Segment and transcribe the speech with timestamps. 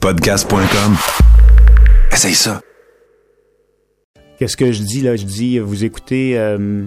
[0.00, 0.96] Podcast.com.
[2.12, 2.60] Essaye ça.
[4.38, 5.16] Qu'est-ce que je dis là?
[5.16, 6.38] Je dis, vous écoutez...
[6.38, 6.84] euh,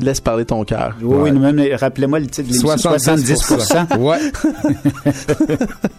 [0.00, 0.96] Laisse parler ton cœur.
[1.00, 2.90] oui, oui, même, rappelez-moi le titre de l'émission.
[2.90, 3.98] 70%.
[3.98, 4.18] Ouais.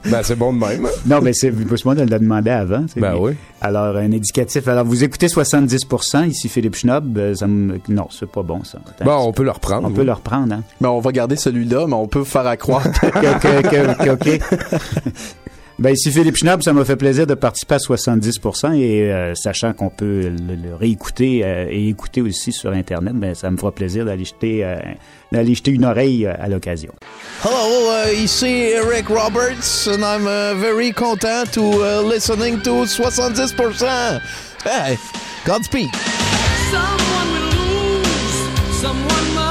[0.11, 0.87] ben, c'est bon de même.
[1.05, 1.53] Non, mais c'est
[1.85, 2.85] moi de le demander avant.
[2.97, 3.33] Ben oui.
[3.61, 4.67] Alors, un indicatif.
[4.67, 7.17] Alors, vous écoutez 70%, ici Philippe Schnob.
[7.17, 8.79] euh, ça me- Non, c'est pas bon, ça.
[8.89, 9.87] Attends, Bon, on peut le reprendre.
[9.87, 10.63] on peut le reprendre, hein?
[10.81, 14.03] Mais on va garder celui-là, mais on peut faire à croire que que, que- que-
[14.03, 14.41] que- OK.
[15.77, 19.73] Ben, ici Philippe Schnapp, ça m'a fait plaisir de participer à 70% et euh, sachant
[19.73, 23.73] qu'on peut le, le réécouter euh, et écouter aussi sur Internet, ben, ça me fera
[23.73, 24.77] plaisir d'aller jeter, euh,
[25.33, 26.93] d'aller jeter une oreille euh, à l'occasion.
[27.43, 34.21] Hello, uh, ici Eric Roberts, and I'm uh, very content to uh, listening to 70%.
[34.63, 34.97] Hey,
[35.45, 35.93] Godspeed.
[36.71, 39.44] Someone will lose, someone must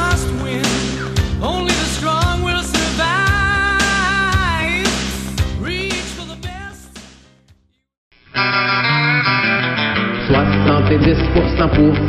[10.28, 12.04] 70% pour 100%.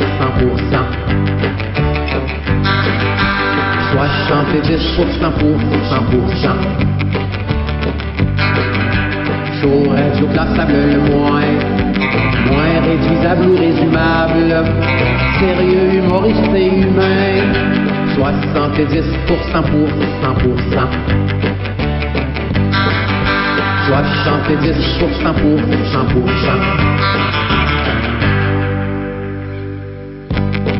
[3.96, 5.56] 70% pour
[5.90, 6.56] 100%.
[9.60, 11.50] Chaud, radio classable le moins.
[12.50, 14.50] Moins réduisable ou résumable.
[15.38, 17.44] Sérieux, humoriste et humain.
[18.16, 19.88] 70% pour
[20.22, 21.75] 100%.
[23.86, 25.62] 70% pour 100%.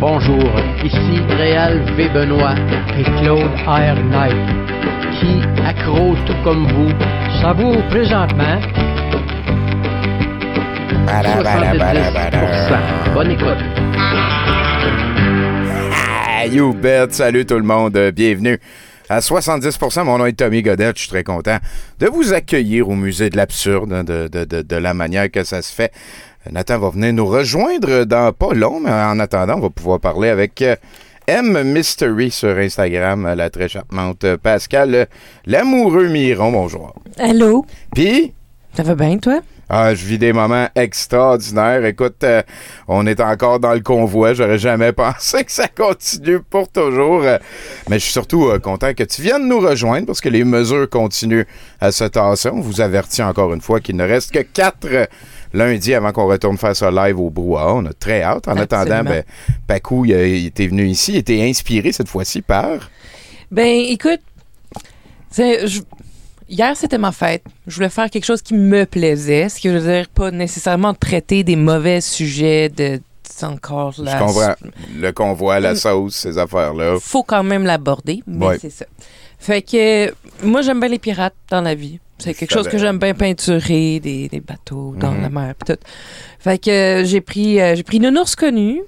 [0.01, 0.51] Bonjour,
[0.85, 2.09] ici Réal V.
[2.13, 2.57] Benoît
[2.99, 3.95] et Claude R.
[4.11, 4.35] Knight,
[5.21, 6.91] qui, accro tout comme vous,
[7.41, 8.59] savoure présentement
[11.07, 13.15] 70%.
[13.15, 13.63] Bonne écoute.
[15.93, 17.13] Ah, you bet.
[17.13, 17.97] Salut tout le monde.
[18.15, 18.59] Bienvenue
[19.09, 20.05] à 70%.
[20.05, 20.97] Mon nom est Tommy Godette.
[20.97, 21.59] Je suis très content
[21.99, 25.45] de vous accueillir au musée de l'absurde, hein, de, de- de- de la manière que
[25.45, 25.93] ça se fait.
[26.47, 30.01] Euh, Nathan va venir nous rejoindre dans pas long, mais en attendant, on va pouvoir
[30.01, 30.77] parler avec euh,
[31.29, 35.09] M Mystery sur Instagram, euh, la très charmante Pascal,
[35.47, 36.53] l'amoureux Miron.
[36.53, 36.95] Bonjour.
[37.19, 37.67] Allô?
[37.95, 38.33] Puis,
[38.77, 39.41] Ça va bien, toi?
[39.69, 41.85] ah, je vis des moments extraordinaires.
[41.85, 42.43] Écoute, euh,
[42.87, 44.33] on est encore dans le convoi.
[44.33, 47.23] J'aurais jamais pensé que ça continue pour toujours.
[47.25, 47.39] Euh,
[47.89, 50.89] mais je suis surtout euh, content que tu viennes nous rejoindre parce que les mesures
[50.89, 51.47] continuent
[51.81, 52.51] à se tasser.
[52.51, 55.07] On vous avertit encore une fois qu'il ne reste que quatre euh,
[55.53, 57.75] lundis avant qu'on retourne faire ça live au brouhaha.
[57.75, 58.47] On a très hâte.
[58.47, 59.25] En attendant, ben,
[59.67, 61.13] Pacou, il, était venu ici.
[61.15, 62.91] Il était inspiré cette fois-ci par...
[63.51, 64.21] Ben, écoute,
[65.31, 65.81] c'est- je-
[66.49, 67.45] hier, c'était ma fête.
[67.67, 71.45] Je voulais faire quelque chose qui me plaisait, ce qui veut dire pas nécessairement traiter
[71.45, 73.01] des mauvais sujets de.
[73.43, 74.19] encore Je la.
[74.19, 74.55] comprends.
[74.97, 76.97] Le convoi, la sauce, ces affaires-là.
[77.01, 78.59] Faut quand même l'aborder, mais Ouais.
[78.61, 78.87] c'est ça.
[79.39, 80.13] Fait que
[80.43, 81.99] moi, j'aime bien les pirates dans la vie.
[82.19, 85.79] C'est quelque chose que j'aime bien peinturer, des, des bateaux dans la mer, pis tout.
[86.39, 88.81] Fait que euh, j'ai pris, euh, j'ai pris Nounours connu,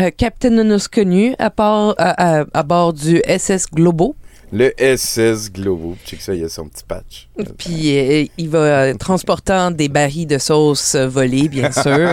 [0.00, 4.16] euh, Captain Nounours connu, à, part, à, à- à bord du SS Globo.
[4.54, 5.96] Le SS Globo.
[6.04, 7.28] Check ça, il y a son petit patch.
[7.56, 12.12] Puis euh, il va euh, transportant des barils de sauce euh, volés, bien sûr, euh,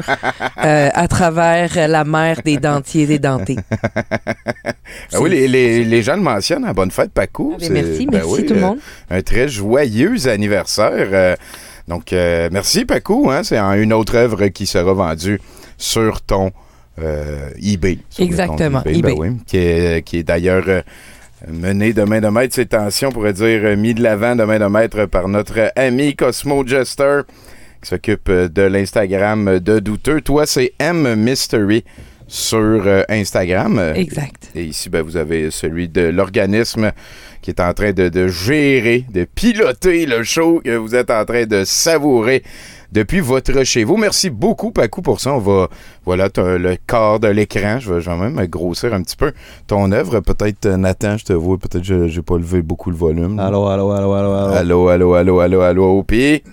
[0.94, 3.58] à travers la mer des dentiers dédentés.
[5.12, 6.64] Ah oui, les, les, les gens le mentionnent.
[6.64, 6.72] hein.
[6.74, 7.56] Bonne fête, Pacou.
[7.56, 8.80] Ah, ben merci, ben merci oui, tout le monde.
[9.10, 11.36] un très joyeux anniversaire.
[11.90, 13.30] donc, merci, Pacou.
[13.30, 15.42] Hein, C'est une autre œuvre qui sera vendue
[15.78, 16.52] sur ton
[17.62, 18.00] eBay.
[18.10, 19.14] sur Exactement, ben eBay.
[19.18, 20.84] oui, qui est, qui est d'ailleurs
[21.48, 24.44] mené de main de maître, ces tensions, on pourrait dire, euh, mis de l'avant de
[24.44, 27.22] main de maître par notre ami Cosmo Jester,
[27.82, 30.22] qui s'occupe euh, de l'Instagram de Douteux.
[30.22, 31.84] Toi, c'est M Mystery
[32.28, 33.94] sur euh, Instagram.
[33.96, 34.52] Exact.
[34.54, 36.92] et ici, ben, vous avez celui de l'organisme
[37.42, 41.26] qui est en train de, de gérer, de piloter le show que vous êtes en
[41.26, 42.44] train de savourer
[42.92, 43.98] depuis votre chez vous.
[43.98, 45.34] Merci beaucoup, Pacou, pour ça.
[45.34, 45.68] On va,
[46.06, 47.80] voilà, le corps de l'écran.
[47.80, 49.32] Je vais, je vais même grossir un petit peu
[49.68, 50.20] ton œuvre.
[50.22, 53.40] Peut-être, euh, Nathan, je te vois, peut-être que j'ai pas levé beaucoup le volume.
[53.40, 54.54] Allô, allô, allô, allô, allô.
[54.56, 56.04] Allô, allô, allô, allô, allô.
[56.04, 56.44] Puis,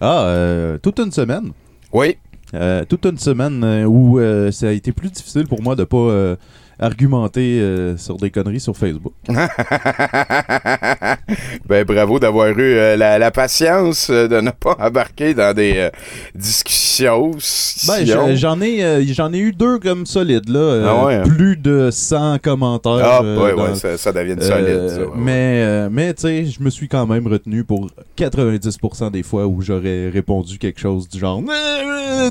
[0.00, 1.52] Ah, euh, toute une semaine.
[1.92, 2.16] oui,
[2.52, 5.84] Euh, toute une semaine euh, où euh, ça a été plus difficile pour moi de
[5.84, 6.34] pas
[6.80, 9.12] argumenter euh, sur des conneries sur Facebook.
[11.68, 15.74] ben, bravo d'avoir eu euh, la, la patience euh, de ne pas embarquer dans des
[15.76, 15.90] euh,
[16.34, 17.32] discussions.
[17.86, 20.82] Ben, je- j'en ai, j'en ai eu deux comme solides, là.
[20.86, 21.22] Ah ouais, hein?
[21.26, 22.90] Plus de 100 commentaires.
[23.02, 24.98] Ah, ouais, dans- ouais, ça, ça devient solide, ça.
[25.00, 25.12] ouais, ouais.
[25.16, 29.60] mais, mais tu sais, je me suis quand même retenu pour 90% des fois où
[29.60, 31.42] j'aurais répondu quelque chose du genre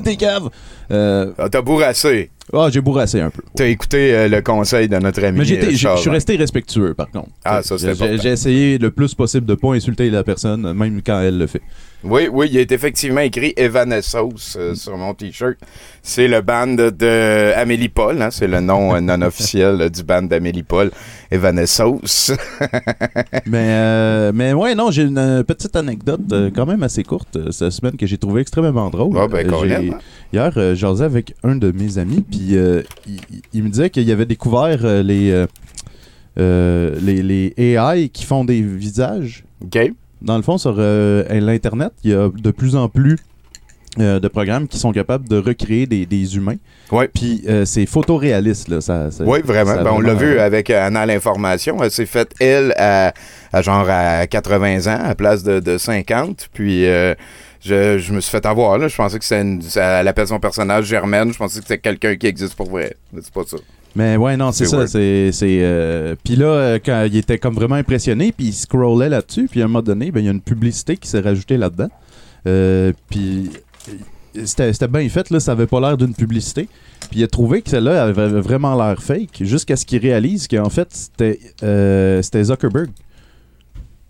[0.04, 0.48] T'es cave!
[0.90, 2.30] Ah, T'as bourrassé.
[2.52, 3.42] Ah, j'ai bourrassé un peu.
[3.54, 7.10] T'as écouté euh, le conseil de notre ami Mais euh, je suis resté respectueux, par
[7.10, 7.28] contre.
[7.44, 8.22] Ah, ça, c'est J'ai- important.
[8.22, 11.62] J'ai essayé le plus possible de pas insulter la personne, même quand elle le fait.
[12.02, 15.56] Oui, oui, il est effectivement écrit Evanescence euh, sur mon t-shirt.
[16.02, 20.62] C'est le band de Amélie Paul, hein, c'est le nom non officiel du band d'Amélie
[20.62, 20.90] Paul,
[21.30, 22.32] Evanescence.
[23.46, 27.36] mais, euh, mais ouais, non, j'ai une euh, petite anecdote euh, quand même assez courte
[27.36, 29.14] euh, cette semaine que j'ai trouvé extrêmement drôle.
[29.28, 29.92] Ben, qu'on j'ai-.
[30.32, 30.52] Hier,
[31.00, 33.20] avec un de mes amis, puis euh, il,
[33.52, 35.44] il- me disait qu'il avait découvert les,
[36.36, 39.44] les, les AI qui font des visages.
[39.64, 39.92] OK.
[40.22, 43.16] Dans le fond, sur l'Internet, il y a de plus en plus
[43.98, 46.56] euh, de programmes qui sont capables de recréer des, des humains.
[46.92, 47.08] Ouais.
[47.12, 48.80] Puis euh, c'est photoréaliste, là.
[48.80, 49.74] Ça, ça- Oui, vraiment.
[49.74, 51.82] ça Ben, on l'a vu avec euh, Anna l'information.
[51.82, 53.12] Elle s'est faite, elle, à,
[53.52, 56.48] à genre à 80 ans, à place de, de 50.
[56.52, 57.14] Puis euh,
[57.60, 58.78] je, je me suis fait avoir.
[58.78, 58.86] Là.
[58.88, 59.40] Je pensais que ça-
[60.00, 61.32] elle appelle son personnage Germaine.
[61.32, 62.94] Je pensais que c'était quelqu'un qui existe pour vrai.
[63.12, 63.56] Mais c'est pas ça.
[63.96, 64.86] Mais ouais, non, c'est C'est ça.
[64.86, 69.48] C'est, c'est, euh, Puis là, quand il était comme vraiment impressionné, puis il scrollait là-dessus,
[69.50, 71.88] puis à un moment donné, ben, il y a une publicité qui s'est rajoutée là-dedans.
[72.46, 73.50] Euh, puis
[74.44, 76.68] c'était, bien fait, là, ça avait pas l'air d'une publicité.
[77.10, 80.70] Puis il a trouvé que celle-là avait vraiment l'air fake, jusqu'à ce qu'il réalise qu'en
[80.70, 82.90] fait, c'était, euh, c'était Zuckerberg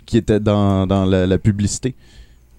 [0.07, 1.95] qui était dans, dans la, la publicité.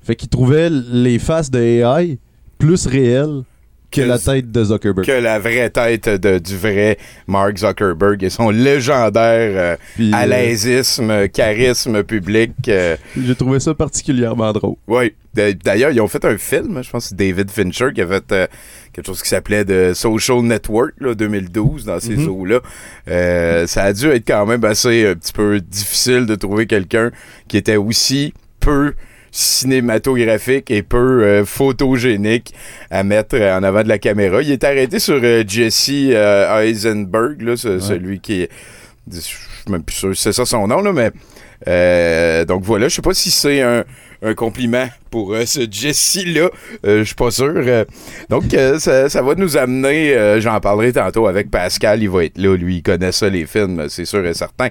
[0.03, 2.17] Fait qu'il trouvait les faces de AI
[2.57, 3.43] plus réelles
[3.91, 5.05] que, Que- la tête de Zuckerberg.
[5.05, 6.97] Que la vraie tête de- du vrai
[7.27, 12.51] Mark Zuckerberg et son légendaire euh, Puis, euh, charisme public.
[12.67, 14.75] euh, J'ai trouvé ça particulièrement drôle.
[14.87, 15.13] Oui.
[15.33, 18.47] D'ailleurs, ils ont fait un film, je pense que David Fincher qui a fait euh,
[18.91, 22.27] quelque chose qui s'appelait de Social Network, là, 2012, dans ces Mhm.
[22.27, 22.59] eaux-là.
[23.07, 27.11] Euh, ça a dû être quand même assez un petit peu difficile de trouver quelqu'un
[27.47, 28.93] qui était aussi peu
[29.31, 32.53] cinématographique et peu euh, photogénique
[32.89, 34.41] à mettre euh, en avant de la caméra.
[34.41, 38.49] Il est arrêté sur euh, Jesse Eisenberg, là, ce- celui qui est...
[39.11, 39.37] Je suis
[39.69, 42.45] même plus sûr c'est ça son nom, là, mais...
[42.45, 43.83] donc voilà, je sais pas si c'est un,
[44.21, 46.49] un compliment pour ce Jesse-là.
[46.83, 47.53] Je suis pas sûr.
[48.29, 48.43] Donc,
[48.79, 52.77] ça, ça va nous amener, j'en parlerai tantôt avec Pascal, il va être là, lui,
[52.77, 54.69] il connaît ça, les films, c'est sûr et certain.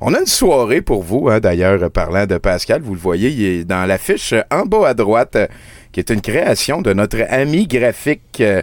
[0.00, 3.44] On a une soirée pour vous, hein, d'ailleurs, parlant de Pascal, vous le voyez, il
[3.44, 5.46] est dans l'affiche en bas à droite, euh,
[5.90, 8.40] qui est une création de notre ami graphique.
[8.40, 8.62] euh,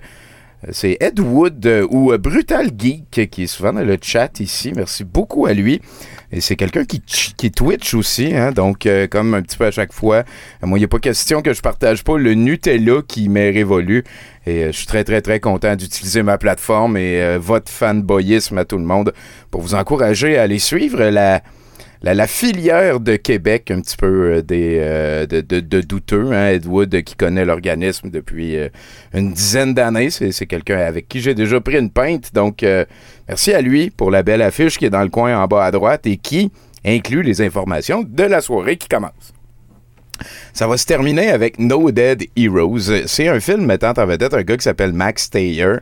[0.71, 4.71] c'est Ed Wood euh, ou Brutal Geek qui est souvent dans le chat ici.
[4.73, 5.81] Merci beaucoup à lui.
[6.35, 9.71] Et c'est quelqu'un qui, qui Twitch aussi, hein, donc euh, comme un petit peu à
[9.71, 10.17] chaque fois.
[10.17, 13.51] euh, moi, il n'y a pas question que je partage pas le Nutella qui m'est
[13.51, 14.03] révolu.
[14.45, 18.65] Et euh, je suis très, très, très content d'utiliser ma plateforme et votre fanboyisme à
[18.65, 19.13] tout le monde
[19.49, 21.41] pour vous encourager à aller suivre la,
[22.01, 26.31] la, filière de Québec, un petit peu euh, des, euh, de, douteux.
[26.31, 28.57] Hein, Ed Wood, euh, qui connaît l'organisme depuis
[29.13, 30.09] une dizaine d'années.
[30.09, 32.33] C'est, quelqu'un avec qui j'ai déjà pris une pinte.
[32.33, 32.63] Donc,
[33.27, 35.71] merci à lui pour la belle affiche qui est dans le coin en bas à
[35.71, 36.51] droite et qui
[36.85, 39.33] inclut les informations de la soirée qui commence.
[40.53, 43.05] Ça va se terminer avec No Dead Heroes.
[43.07, 45.79] C'est un film mettant en vedette un gars qui s'appelle Max Taylor,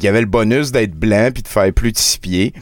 [0.00, 2.52] qui avait le bonus d'être blanc puis de faire plus de six pieds.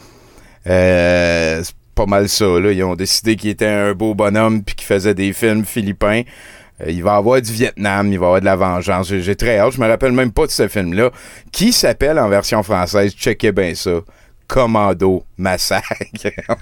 [1.95, 2.45] Pas mal ça.
[2.45, 2.71] Là.
[2.71, 6.23] Ils ont décidé qu'il était un beau bonhomme puis qu'il faisait des films philippins.
[6.81, 9.07] Euh, il va avoir du Vietnam, il va avoir de la vengeance.
[9.07, 9.73] J'ai, très hâte.
[9.73, 11.11] Je me rappelle même pas de ce film-là.
[11.51, 14.01] Qui s'appelle en version française, checkez bien ça,
[14.47, 16.03] Commando Massacre?
[16.49, 16.55] On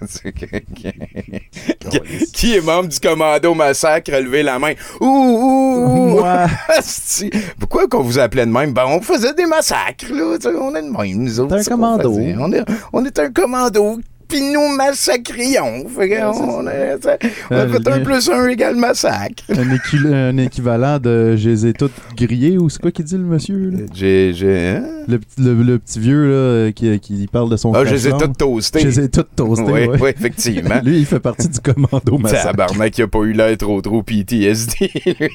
[2.33, 4.12] qui, est membre du Commando Massacre?
[4.12, 4.74] Levez la main.
[5.01, 6.24] Ouh, ouh, ouh.
[7.59, 8.71] Pourquoi qu'on vous appelait de même?
[8.71, 10.37] Ben, on faisait des massacres, là.
[10.59, 11.56] On est de même, nous autres.
[11.56, 12.13] un c'est qu'on commando.
[12.13, 12.35] faisait.
[12.40, 12.63] On est,
[12.94, 13.99] on est un commando.
[14.33, 15.87] Puis nous massacrions.
[15.95, 19.44] Fait on, a- on Euh, fait un plus un égale massacre.
[19.49, 23.13] un, équi- un équivalent de je les ai toutes grillées ou c'est quoi qu'il dit
[23.13, 23.78] le monsieur là?
[23.94, 24.33] J'ai.
[24.33, 24.83] j'ai hein?
[25.07, 27.94] le, petit- le, le petit vieux là, euh, qui, qui parle de son Ah, je
[27.94, 28.80] les ai toutes toastées.
[28.80, 29.66] Je les ai toutes toastées.
[29.71, 29.97] Oui, ouais.
[30.02, 30.80] oui, effectivement.
[30.83, 32.44] Lui, il fait partie du commando massacre.
[32.47, 34.90] Tabarnak, il a pas eu l'air trop trop PTSD.
[35.19, 35.30] lui.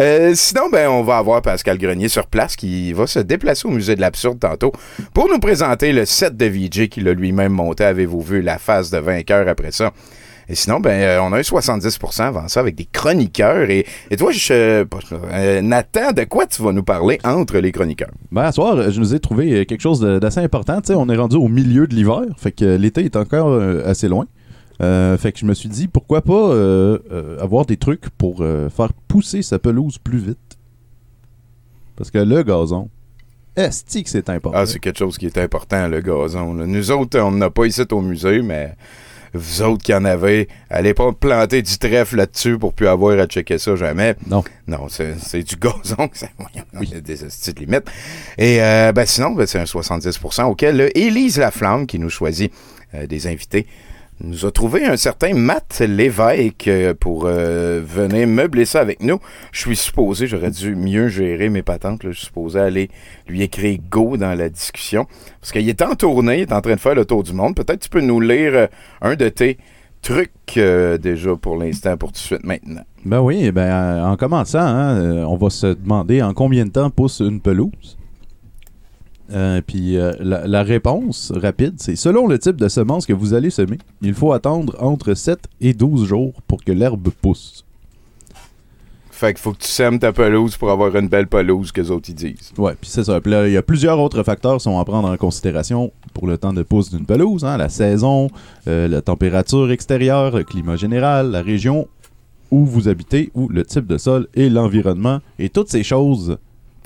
[0.00, 3.72] Euh, sinon, ben, on va avoir Pascal Grenier sur place qui va se déplacer au
[3.72, 4.70] musée de l'absurde tantôt
[5.12, 7.82] pour nous présenter le set de VJ qu'il a lui-même monté.
[7.84, 9.92] Avez-vous la phase de vainqueur après ça?
[10.50, 13.68] Et sinon, ben, euh, on a un 70% avant ça avec des chroniqueurs.
[13.68, 18.10] Et, et toi, euh, Nathan, de quoi tu vas nous parler entre les chroniqueurs?
[18.32, 20.80] Ben, à soir, je nous ai trouvé euh, quelque chose d'assez important.
[20.80, 24.08] Tu sais, on est rendu au milieu de l'hiver, fait que l'été est encore assez
[24.08, 24.26] loin.
[24.80, 26.54] Fait que je me suis dit, pourquoi pas
[27.40, 30.38] avoir des trucs pour faire pousser sa pelouse plus vite?
[31.96, 32.88] Parce que le gazon,
[33.66, 34.58] est que c'est important.
[34.58, 36.54] Ah, c'est quelque chose qui est important, le gazon.
[36.54, 36.66] là.
[36.66, 38.74] Nous autres, on n'a pas ici au musée, mais
[39.34, 43.26] vous autres qui en avez, allez pas planter du trèfle là-dessus pour plus avoir à
[43.26, 44.14] checker ça jamais.
[44.26, 44.42] Non.
[44.66, 46.08] Non, c'est du gazon.
[46.80, 47.90] Il y a des petites limites.
[48.36, 52.52] Et euh, ben, sinon, ben, c'est un 70% auquel euh, Élise Laflamme, qui nous choisit
[52.94, 53.66] euh, des invités,
[54.20, 59.18] nous a trouvé un certain Matt Lévesque euh, pour euh, venir meubler ça avec nous.
[59.52, 62.00] Je suis supposé, j'aurais dû mieux gérer mes patentes.
[62.02, 62.90] Je suis supposé aller
[63.28, 65.06] lui écrire go dans la discussion.
[65.40, 67.54] Parce qu'il est en tournée, il est en train de faire le tour du monde.
[67.54, 68.66] Peut-être tu peux nous lire euh,
[69.02, 69.58] un de tes
[70.00, 72.82] trucs déjà pour l'instant, pour tout de suite maintenant.
[73.04, 77.18] Ben oui, ben, en commençant, hein, on va se demander en combien de temps pousse
[77.18, 77.97] une pelouse?
[79.30, 83.34] Euh, puis euh, la, la réponse rapide, c'est selon le type de semence que vous
[83.34, 87.64] allez semer, il faut attendre entre 7 et 12 jours pour que l'herbe pousse.
[89.10, 91.90] Fait qu'il faut que tu sèmes ta pelouse pour avoir une belle pelouse que les
[91.90, 92.52] autres ils disent.
[92.56, 93.20] Ouais, puis c'est ça.
[93.20, 96.28] Puis là, il y a plusieurs autres facteurs qui sont à prendre en considération pour
[96.28, 97.44] le temps de pousse d'une pelouse.
[97.44, 97.56] hein.
[97.56, 98.30] La saison,
[98.68, 101.88] euh, la température extérieure, le climat général, la région
[102.52, 105.18] où vous habitez, ou le type de sol et l'environnement.
[105.40, 106.38] Et toutes ces choses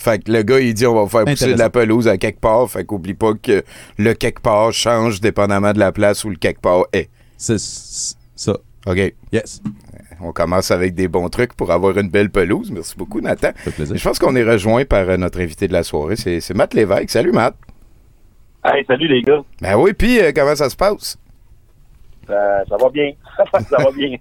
[0.02, 2.40] Fait que le gars, il dit on va faire pousser de la pelouse à quelque
[2.40, 2.68] part.
[2.68, 3.62] Fait qu'oublie pas que
[3.98, 7.08] le quelque part change dépendamment de la place où le quelque part est.
[7.36, 8.56] C'est ça.
[8.86, 9.14] OK.
[9.32, 9.62] Yes.
[10.20, 12.72] On commence avec des bons trucs pour avoir une belle pelouse.
[12.72, 13.50] Merci beaucoup, Nathan.
[13.76, 13.96] plaisir.
[13.96, 16.16] Je pense qu'on est rejoint par euh, notre invité de la soirée.
[16.16, 17.10] C'est c'est Matt Lévesque.
[17.10, 17.54] Salut, Matt.
[18.64, 19.42] Hey, salut les gars.
[19.60, 21.16] Ben oui, puis euh, comment ça se passe?
[22.26, 23.12] Ça, va bien.
[23.70, 24.16] ça va bien.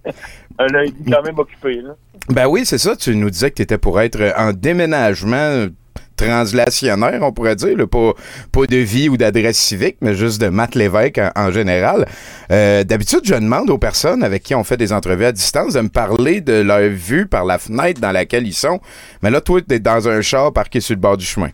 [0.60, 1.82] Un lundi quand même occupé.
[2.30, 2.96] Ben oui, c'est ça.
[2.96, 5.68] Tu nous disais que tu étais pour être en déménagement
[6.16, 7.78] translationnaire, on pourrait dire.
[7.90, 8.14] Pas,
[8.52, 12.08] pas de vie ou d'adresse civique, mais juste de Matt Lévesque en, général.
[12.52, 15.82] Euh, D'habitude, je demande aux personnes avec qui on fait des entrevues à distance de
[15.82, 18.80] me parler de leur vue par la fenêtre dans laquelle ils sont.
[19.22, 21.50] Mais là, toi, tu es dans un char parqué sur le bord du chemin.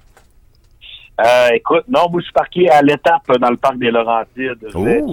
[1.20, 4.58] Euh, écoute, non, moi je suis parqué à l'étape dans le parc des Laurentides.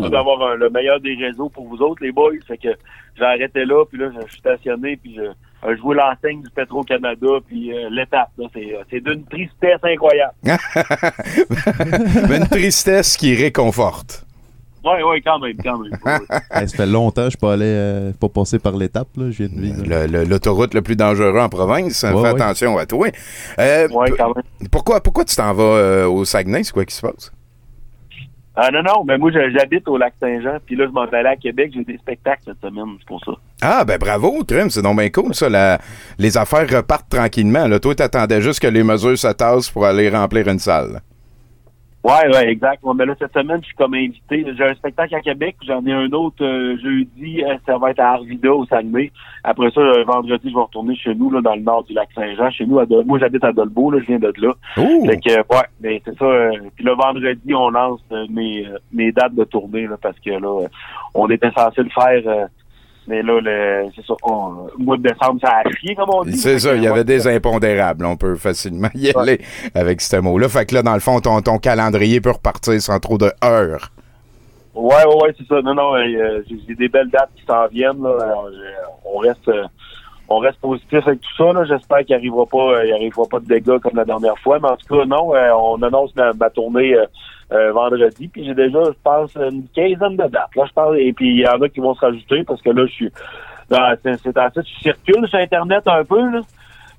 [0.05, 2.33] Je d'avoir un- le meilleur des réseaux pour vous autres, les boys.
[2.47, 2.69] Fait que
[3.17, 6.51] j'ai arrêté là, puis là, je suis stationné, puis je, euh, je vois l'enseigne du
[6.51, 10.35] Petro-Canada, puis euh, l'étape, c'est, euh, c'est d'une tristesse incroyable.
[12.31, 14.27] Une tristesse qui réconforte.
[14.85, 15.93] Oui, oui, quand même, quand même.
[16.51, 19.31] Hey, ça fait longtemps que je suis pas allé, euh, pas passé par l'étape, là.
[19.31, 19.83] Je viens de vivre.
[19.87, 22.03] Le- le- L'autoroute le plus dangereux en province.
[22.03, 22.29] Ouais, Fais ouais.
[22.29, 23.09] attention à toi.
[23.59, 26.65] Euh, p- Pourquoi, pourquoi tu t'en vas euh, au Saguenay?
[26.65, 27.33] C'est quoi qui se passe?
[28.57, 31.31] Ah non, non, mais moi j'habite au lac Saint-Jean, puis là je m'en vais aller
[31.31, 33.33] à Québec, j'ai des spectacles cette semaine, c'est pour ça.
[33.61, 35.49] Ah, ben bravo, Crème, c'est donc bien cool, ça.
[35.49, 35.81] la-
[36.19, 37.67] les affaires repartent tranquillement.
[37.67, 37.81] Là.
[37.81, 41.01] Toi, t'attendais juste que les mesures se tassent pour aller remplir une salle.
[42.05, 42.83] Ouais, ouais, exact.
[42.85, 44.45] Ouais, mais là, cette semaine, je suis comme invité.
[44.59, 47.43] J'ai un spectacle à Québec, j'en ai un autre euh, jeudi.
[47.43, 49.11] euh, ça va être à Arvida, au Saguenay.
[49.43, 52.11] Après ça, euh, vendredi, je vais retourner chez nous, là, dans le nord du lac
[52.15, 52.51] Saint-Jean.
[52.51, 54.53] Chez nous, à Dol- moi, j'habite à Dolbeau, là, je viens de là.
[55.07, 56.25] Fait que, euh, ouais, mais c'est ça.
[56.27, 60.19] euh, puis le vendredi, on lance euh, mes, euh, mes dates de tournée, là, parce
[60.21, 60.67] que là,
[61.15, 62.49] on était censé le faire.
[63.09, 63.41] Mais là,
[63.95, 64.15] c'est ça.
[64.23, 66.37] on- le mois de décembre, ça a chié, comme on dit.
[66.37, 68.05] C'est ça, il y avait des impondérables.
[68.07, 69.41] On peut facilement y aller
[69.75, 70.49] avec ce mot-là.
[70.49, 73.91] Fait que là, dans le fond, ton, ton calendrier peut repartir sans trop de heures.
[74.75, 75.63] Ouais, ouais, ouais, c'est ça.
[75.63, 78.03] Non, non, euh, j'ai des belles dates qui s'en viennent.
[78.03, 78.17] Là.
[78.23, 78.49] Alors,
[79.05, 79.65] on reste euh,
[80.29, 81.65] on reste positif avec tout ça.
[81.65, 84.59] J'espère qu'il arrivera pas euh, il arrivera pas de dégâts comme la dernière fois.
[84.61, 87.05] Mais en tout cas, non, euh, on annonce ma, ma tournée euh,
[87.53, 88.29] euh, vendredi.
[88.29, 90.55] Puis j'ai déjà, je pense, une quinzaine de dates.
[90.57, 92.71] Là, je parle, et puis il y en a qui vont se rajouter parce que
[92.71, 93.13] là, je suis
[93.71, 96.21] c'est c'est en fait, je circule sur Internet un peu.
[96.31, 96.41] Là.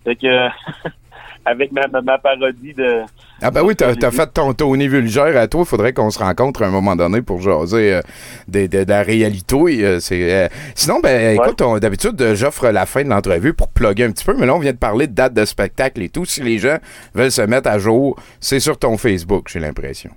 [0.03, 0.27] Fait que
[1.45, 3.01] avec ma, ma, ma parodie de
[3.41, 5.61] Ah ben oui, t'as as fait ton Tony vulgaire à toi.
[5.61, 8.01] Il faudrait qu'on se rencontre à un moment donné pour jaser euh,
[8.47, 9.55] des- de, de la réalité.
[9.55, 14.25] Euh, euh, Sinon, ben écoute, d'habitude, j'offre la fin de l'entrevue pour plugger un petit
[14.25, 16.25] peu, mais là, on vient de parler de date de spectacle et tout.
[16.25, 16.77] Si les gens
[17.13, 20.09] veulent se mettre à jour, c'est sur ton Facebook, j'ai l'impression.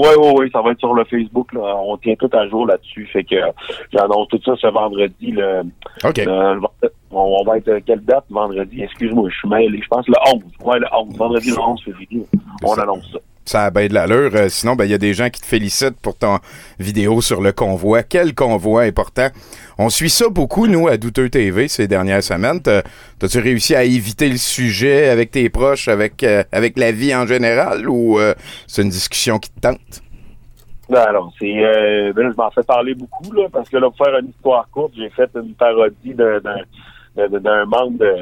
[0.00, 1.52] Oui, oui, oui, ça va être sur le Facebook.
[1.52, 1.76] Là.
[1.76, 3.06] On tient tout à jour là-dessus.
[3.12, 3.50] Fait que euh,
[3.92, 5.32] j'annonce tout ça ce vendredi.
[5.32, 5.60] Le,
[6.04, 6.16] OK.
[6.18, 8.24] le- le- on, va être quelle date?
[8.30, 8.82] Vendredi?
[8.82, 9.80] Excuse-moi, je suis mêlé.
[9.82, 10.42] Je pense le 11.
[10.64, 11.16] Ouais, le 11.
[11.16, 12.24] Vendredi le 11 février.
[12.64, 13.18] On annonce ça.
[13.50, 14.30] Ça a bien de l'allure.
[14.36, 16.38] Euh, sinon, ben il y a des gens qui te félicitent pour ton
[16.78, 18.04] vidéo sur le convoi.
[18.04, 19.26] Quel convoi important.
[19.76, 22.62] On suit ça beaucoup, nous, à Douteux TV ces dernières semaines.
[22.62, 22.84] T'as-
[23.18, 27.26] T'as-tu réussi à éviter le sujet avec tes proches, avec, euh, avec la vie en
[27.26, 28.34] général, ou euh,
[28.68, 30.00] c'est une discussion qui te tente?
[30.88, 31.52] Non, non, c'est.
[32.14, 34.92] Ben je m'en fais parler beaucoup, là, parce que là, pour faire une histoire courte,
[34.96, 38.14] j'ai fait une parodie d'un membre de.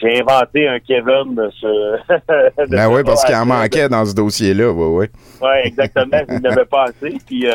[0.00, 2.66] J'ai inventé un Kevin de ce.
[2.70, 5.06] Ben oui, parce qu'il en manquait dans ce dossier-là, oui, oui.
[5.42, 6.18] Oui, exactement.
[6.28, 7.16] Il n'avait pas assez.
[7.26, 7.54] Puis euh,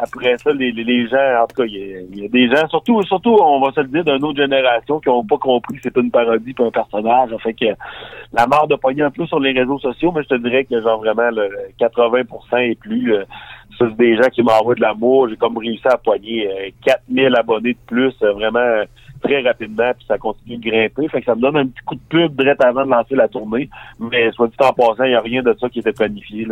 [0.00, 0.72] après ça, les,
[1.08, 3.60] gens, en tout cas, il y, a- il y a des gens, surtout, surtout, on
[3.60, 6.52] va se le dire, d'une autre génération qui n'ont pas compris que c'est une parodie
[6.52, 7.30] puis un personnage.
[7.30, 7.66] Ça fait que
[8.32, 10.80] la mort de pogner un peu sur les réseaux sociaux, mais je te dirais que
[10.80, 11.48] genre vraiment le
[11.80, 13.24] 80% et plus, euh,
[13.78, 15.28] ça, c'est des gens qui m'envoient de l'amour.
[15.28, 18.84] J'ai comme réussi à pogner euh, 4000 abonnés de plus, euh, vraiment euh,
[19.22, 21.08] très rapidement, puis ça continue de grimper.
[21.08, 23.28] Fait que ça me donne un petit coup de pub direct avant de lancer la
[23.28, 23.70] tournée.
[23.98, 26.46] Mais soit dit en passant, il n'y a rien de ça qui était planifié.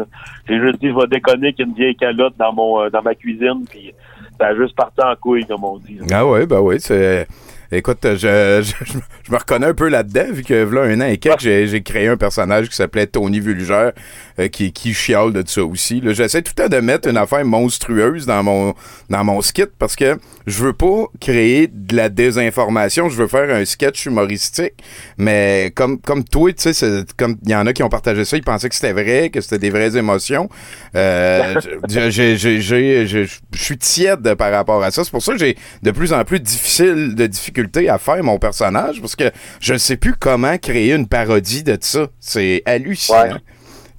[0.48, 2.90] J'ai juste dit, je vais déconner qu'il y a une vieille calotte dans mon euh,
[2.90, 3.92] dans ma cuisine, puis
[4.38, 5.98] ça a juste parti en couille, comme on dit.
[6.10, 7.26] Ah oui, ben oui, c'est...
[7.72, 11.06] Écoute, je, je, je- je me reconnais un peu là-dedans, vu que là, un an
[11.06, 13.92] et quelques, j'ai, j'ai créé un personnage qui s'appelait Tony Vulgère,
[14.40, 16.00] euh, qui, qui chiale de ça aussi.
[16.00, 18.74] Là, j'essaie tout le temps de mettre une affaire monstrueuse dans mon,
[19.08, 23.54] dans mon skit, parce que je veux pas créer de la désinformation, je veux faire
[23.54, 24.74] un sketch humoristique,
[25.16, 28.36] mais comme, comme toi, tu sais, comme il y en a qui ont partagé ça,
[28.36, 30.48] ils pensaient que c'était vrai, que c'était des vraies émotions.
[30.96, 31.54] Euh,
[31.88, 35.04] je suis tiède par rapport à ça.
[35.04, 38.38] C'est pour ça que j'ai de plus en plus difficile de difficulté à faire mon
[38.38, 42.06] personnage parce que je ne sais plus comment créer une parodie de ça.
[42.18, 43.36] C'est hallucinant.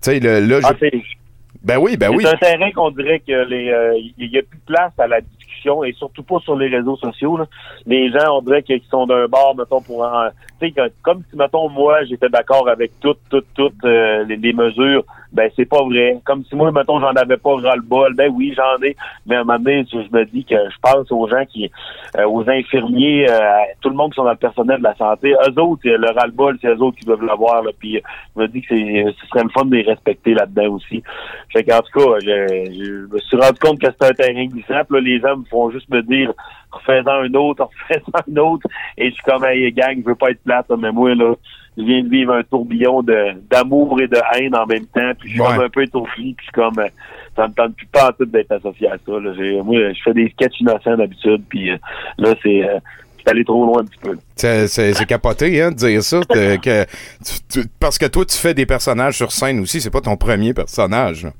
[0.01, 0.87] Tu sais, là, Ah, je-
[1.63, 2.23] ben oui, ben oui.
[2.25, 5.07] C'est un terrain qu'on dirait que les euh, il y a plus de place à
[5.07, 7.37] la discussion et surtout pas sur les réseaux sociaux.
[7.37, 7.45] là.
[7.85, 10.29] Les gens, on dirait qu'ils sont d'un bord, mettons, pour en-
[11.03, 15.03] comme si, mettons, moi, j'étais d'accord avec toutes, toutes, toutes euh, les, les mesures.
[15.31, 16.19] Ben, c'est pas vrai.
[16.25, 18.13] Comme si moi, mettons, j'en avais pas ras-le-bol.
[18.15, 18.95] Ben oui, j'en ai.
[19.25, 21.71] Mais à un moment donné, je me dis que je pense aux gens qui,
[22.17, 23.39] euh, aux infirmiers, euh,
[23.81, 25.31] tout le monde qui sont dans le personnel de la santé.
[25.31, 27.63] Eux autres, le ras-le-bol, c'est eux autres qui doivent l'avoir.
[27.79, 28.01] Puis,
[28.35, 31.01] je me dis que ce serait le fun de les respecter là-dedans aussi.
[31.53, 34.81] Fait qu'en tout cas, je, je me suis rendu compte que c'était un terrain glissant.
[34.89, 36.33] Puis là, les me font juste me dire,
[36.71, 38.67] refais-en un autre, refais-en un autre.
[38.97, 41.35] Et je suis comme, hey, gang, je veux pas être plate, mais moi, là,
[41.77, 45.11] je viens de vivre un tourbillon de, d'amour et de haine en même temps.
[45.19, 45.47] Puis je suis Ouais.
[45.55, 46.09] comme un peu étourdi.
[46.15, 46.87] Puis je suis comme, euh,
[47.35, 49.11] ça me tente plus pas en tout d'être associé à ça.
[49.19, 49.31] Là.
[49.63, 51.43] Moi, je fais des sketchs innocents d'habitude.
[51.49, 51.77] Puis euh,
[52.17, 52.67] là, c'est...
[52.69, 52.79] euh,
[53.23, 54.17] c'est allé trop loin un petit peu.
[54.35, 56.21] C'est, capoté, hein, de dire ça.
[56.27, 56.85] que- que
[57.23, 59.79] tu- tu- parce que toi, tu fais des personnages sur scène aussi.
[59.79, 61.25] C'est pas ton premier personnage.
[61.25, 61.31] là.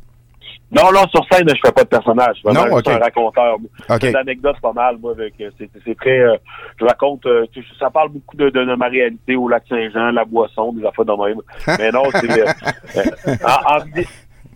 [0.71, 2.35] Non, non, sur scène, je fais pas de personnage.
[2.35, 2.93] Je suis vraiment Non, juste ok.
[2.93, 3.55] un raconteur.
[3.89, 3.97] Ok.
[4.01, 6.35] J'ai des anecdotes pas mal, moi, avec, euh, c'est, c'est très, euh,
[6.79, 7.45] je raconte, euh,
[7.77, 11.05] ça parle beaucoup de, de, de ma réalité au lac Saint-Jean, la boisson, des affaires
[11.05, 11.41] de même.
[11.79, 13.05] Mais non, c'est, euh,
[13.43, 13.79] en- en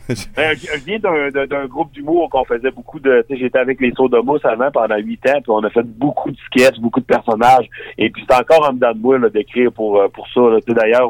[0.07, 3.81] Euh, je je viens d'un, groupe d'humour qu'on faisait beaucoup de, tu sais, j'étais avec
[3.81, 6.77] les sauts de mousse avant pendant huit ans, puis on a fait beaucoup de sketchs,
[6.79, 7.67] beaucoup de personnages,
[7.97, 10.57] et puis c'est encore en dedans de moi, d'écrire pour, pour ça, là.
[10.61, 11.09] Tu sais, d'ailleurs,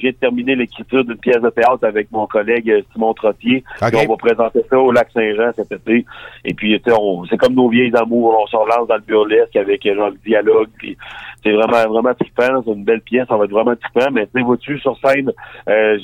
[0.00, 3.64] viens de terminer l'écriture d'une pièce de théâtre avec mon collègue euh, Simon Trottier.
[3.80, 3.88] Ok.
[3.88, 6.04] Puis on va présenter ça au lac Saint-Jean cet été.
[6.44, 8.36] Et puis, c'est comme nos vieilles amours.
[8.42, 10.68] On se relance dans le burlesque avec euh, genre le dialogue.
[10.78, 10.96] Puis
[11.42, 12.62] c'est vraiment, vraiment trippant.
[12.64, 13.26] C'est une belle pièce.
[13.28, 14.10] Ça va être vraiment trippant.
[14.12, 15.30] Mais tu vois-tu, sur scène,
[15.68, 15.98] euh,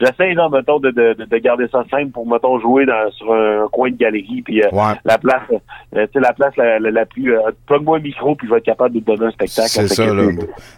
[0.00, 3.68] j'essaie, genre, mettons, de, de, de garder ça simple pour, mettons, jouer dans, sur un
[3.72, 4.42] coin de galerie.
[4.44, 4.94] Puis euh, Ouais.
[5.04, 7.36] la place, euh, tu sais, la place la, la, la plus...
[7.36, 9.68] Euh, Plug-moi un micro, puis je vais être capable de te donner un spectacle.
[9.68, 10.22] C'est ça, là.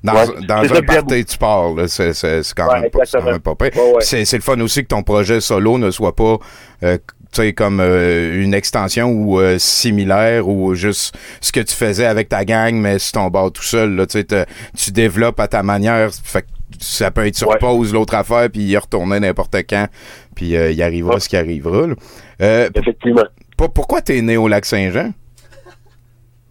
[0.05, 1.87] Dans, ouais, dans c'est un party, tu pars, là.
[1.87, 3.71] C'est, c'est, c'est quand, Ouais, même pas, quand même pas pire.
[3.77, 4.01] Ouais, ouais.
[4.01, 6.39] C'est, c'est le fun aussi que ton projet solo ne soit pas,
[6.83, 6.99] euh,
[7.33, 12.07] tu sais, comme euh, une extension ou euh, similaire ou juste ce que tu faisais
[12.07, 14.07] avec ta gang, mais sur ton tout seul, là.
[14.07, 14.45] Tu sais, te-
[14.77, 16.11] tu développes à ta manière.
[16.25, 16.47] Fait que
[16.81, 19.87] ça peut être sur pause l'autre affaire, puis y retourner n'importe quand,
[20.35, 21.21] puis euh, il arrivera Ouais.
[21.21, 21.95] ce qui arrivera, là.
[22.41, 23.25] Euh, Effectivement.
[23.57, 25.13] pour- pourquoi t'es né au lac Saint-Jean?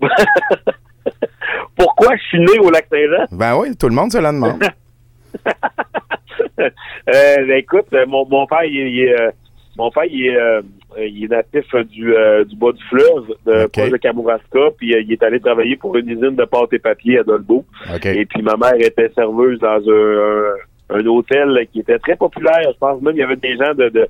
[1.78, 3.26] Pourquoi je suis né au lac Saint-Jean?
[3.32, 4.60] Ben oui, tout le monde se la demande.
[6.60, 6.69] euh,
[7.08, 9.32] ben, écoute, euh, mon, mon père, il, est- il est, euh,
[9.78, 10.62] mon père, il est, euh,
[11.00, 13.71] il est natif du, euh, du bas du fleuve, de, Ok.
[13.73, 16.80] proche de Kamouraska, puis euh, il est allé travailler pour une usine de pâte et
[16.80, 17.63] papier à Dolbeau.
[17.93, 18.06] OK.
[18.08, 22.69] Et puis ma mère était serveuse dans un, un, un hôtel qui était très populaire.
[22.73, 24.08] Je pense même qu'il y avait des gens de, de,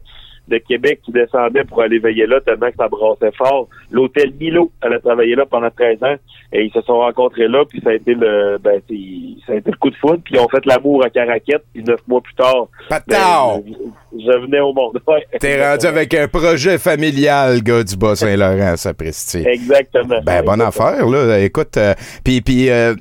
[0.47, 3.67] de Québec qui descendaient pour aller veiller là tellement que ça brassait fort.
[3.91, 6.15] L'hôtel Milo, elle a travaillé là pendant 13 ans
[6.53, 9.55] et ils se sont rencontrés là puis ça a été le ben c'est- ça a
[9.57, 12.21] été le coup de foudre puis ils ont fait l'amour à Caraquette puis neuf mois
[12.21, 13.61] plus tard ben,
[14.17, 14.99] je, venais au monde.
[15.07, 15.25] Ouais.
[15.39, 19.43] T'es rendu avec un projet familial, gars du Bas-Saint-Laurent, sapristi.
[19.45, 20.19] Exactement.
[20.23, 21.39] Ben, bonne affaire, là.
[21.39, 22.95] Écoute, euh, puis puis, euh,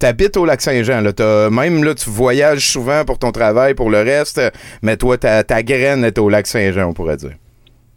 [0.00, 1.12] t'habites au Lac-Saint-Jean, là.
[1.12, 4.40] T'as- même, là, tu voyages souvent pour ton travail, pour le reste,
[4.82, 7.34] mais toi, ta, ta graine est au Lac-Saint-Jean, on pourrait dire.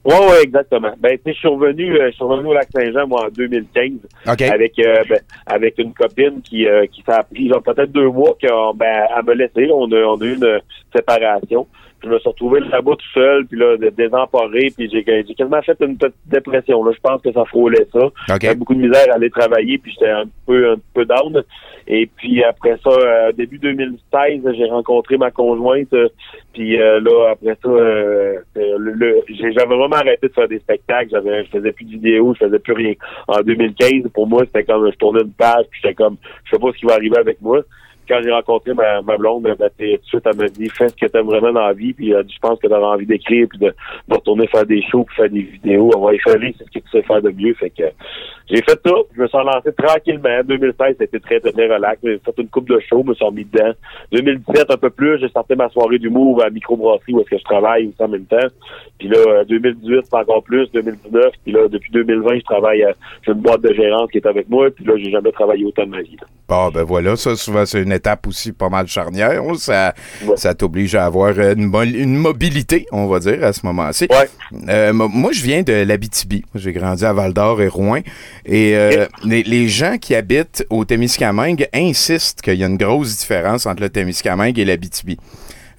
[0.05, 0.91] Oui, oui, exactement.
[0.99, 3.29] Ben, tu sais, je suis revenu, euh, je suis revenu au lac Saint-Jean, moi, en
[3.29, 3.91] 2015,
[4.27, 4.41] OK.
[4.41, 8.35] avec euh, ben, avec une copine qui euh, qui s'est appris, genre, peut-être deux mois,
[8.41, 9.71] qu'on, ben, elle me laissé.
[9.71, 10.59] On a, on a eu une
[10.93, 11.65] séparation.
[12.03, 15.61] je me suis retrouvé là-bas tout seul, puis là, dé- désemparé, puis j'ai j'ai quasiment
[15.61, 16.83] fait une petite dépression.
[16.83, 18.01] Là, je pense que ça frôlait ça.
[18.41, 21.41] J'avais beaucoup de misère à aller travailler, puis j'étais un peu un peu down.
[21.87, 25.91] Et puis après ça, euh, début 2016, j'ai rencontré ma conjointe.
[25.93, 26.07] euh,
[26.53, 31.09] puis euh, là, après ça, euh, le- le- j'avais vraiment arrêté de faire des spectacles.
[31.11, 32.93] J'avais, je faisais plus de vidéos, je faisais plus rien.
[33.27, 36.59] En 2015, pour moi, c'était comme je tournais une page, puis j'étais comme, je sais
[36.61, 37.61] pas ce qui va arriver avec moi.
[38.05, 41.05] Quand j'ai rencontré ma, ma blonde, tout de suite, elle m'a dit fais ce que
[41.05, 44.13] t'aimes vraiment dans la vie, puis je pense que t'avais envie d'écrire, puis de, de
[44.13, 45.89] retourner faire des shows, puis faire des vidéos.
[45.95, 47.53] On va y faire c'est ce que tu sais faire de mieux.
[47.53, 47.83] Fait que
[48.49, 50.41] j'ai fait ça, je me suis relancé tranquillement.
[50.45, 51.99] 2016, c'était très, très, très relax.
[52.03, 53.71] J'ai fait une coupe de shows, je me suis remis dedans.
[54.11, 57.43] 2017, un peu plus, j'ai sorti ma soirée d'humour à Microbrasserie où est-ce que je
[57.43, 58.47] travaille aussi en même temps.
[58.99, 61.25] Puis là, euh, 2018, c'est encore plus, 2019.
[61.43, 62.93] Puis là, depuis 2020, je travaille à
[63.25, 64.69] j'ai une boîte de gérance qui est avec moi.
[64.75, 66.17] Puis là, j'ai jamais travaillé autant de ma vie.
[66.19, 66.27] là.
[66.49, 69.41] Bon, ben voilà, ça, souvent, c'est une étape aussi pas mal charnière.
[69.55, 69.93] Ça,
[70.35, 74.07] ça t'oblige à avoir euh, une, mo- une mobilité, on va dire, à ce moment-ci.
[74.69, 76.43] Euh, mo- moi, je viens de l'Abitibi.
[76.55, 77.99] J'ai grandi à Val-d'Or et Rouen.
[78.45, 83.17] Et euh, les, les gens qui habitent au Témiscamingue insistent qu'il y a une grosse
[83.19, 85.17] différence entre le Témiscamingue et l'Abitibi.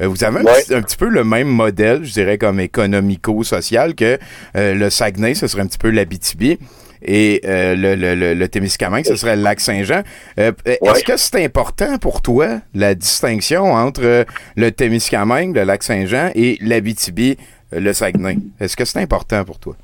[0.01, 3.95] Euh, vous avez un, petit, un petit peu le même modèle, je dirais, comme économico-social
[3.95, 4.19] que
[4.57, 6.59] euh, le Saguenay, ce serait un petit peu l'Abitibi.
[7.07, 10.03] Et le, le, le, le Témiscamingue, ce serait le lac Saint-Jean.
[10.39, 14.25] Est-ce que c'est important pour toi, la distinction entre
[14.57, 17.37] le Témiscamingue, le lac Saint-Jean, et l'Abitibi,
[17.73, 18.39] le Saguenay?
[18.59, 19.77] Est-ce que c'est important pour toi?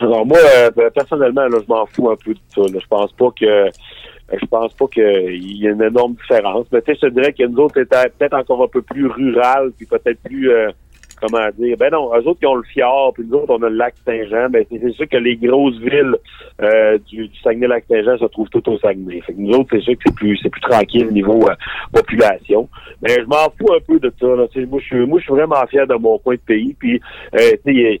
[0.00, 2.60] Alors moi, euh, personnellement, là, je m'en fous un peu de ça.
[2.60, 2.78] là.
[2.80, 3.70] Je pense pas que euh,
[4.32, 6.66] je pense pas qu'il y ait une énorme différence.
[6.72, 9.72] Mais tu sais, je te dirais que nous autres, peut-être encore un peu plus rural,
[9.76, 10.70] puis peut-être plus euh,
[11.20, 11.76] comment dire.
[11.76, 13.94] Ben non, eux autres qui ont le fjord, puis nous autres, on a le lac
[14.04, 14.48] Saint-Jean.
[14.50, 16.16] Ben c'est sûr que les grosses villes
[16.62, 19.20] euh, du, du Saguenay-Lac-Saint-Jean se trouvent toutes au Saguenay.
[19.22, 21.54] Fait que nous autres, c'est sûr que c'est plus c'est plus tranquille niveau euh,
[21.92, 22.68] population.
[23.02, 24.26] Mais je m'en fous un peu de ça.
[24.26, 24.46] Là.
[24.66, 26.74] Moi, je suis moi, je suis vraiment fier de mon coin de pays.
[26.78, 27.00] Puis
[27.34, 28.00] euh, il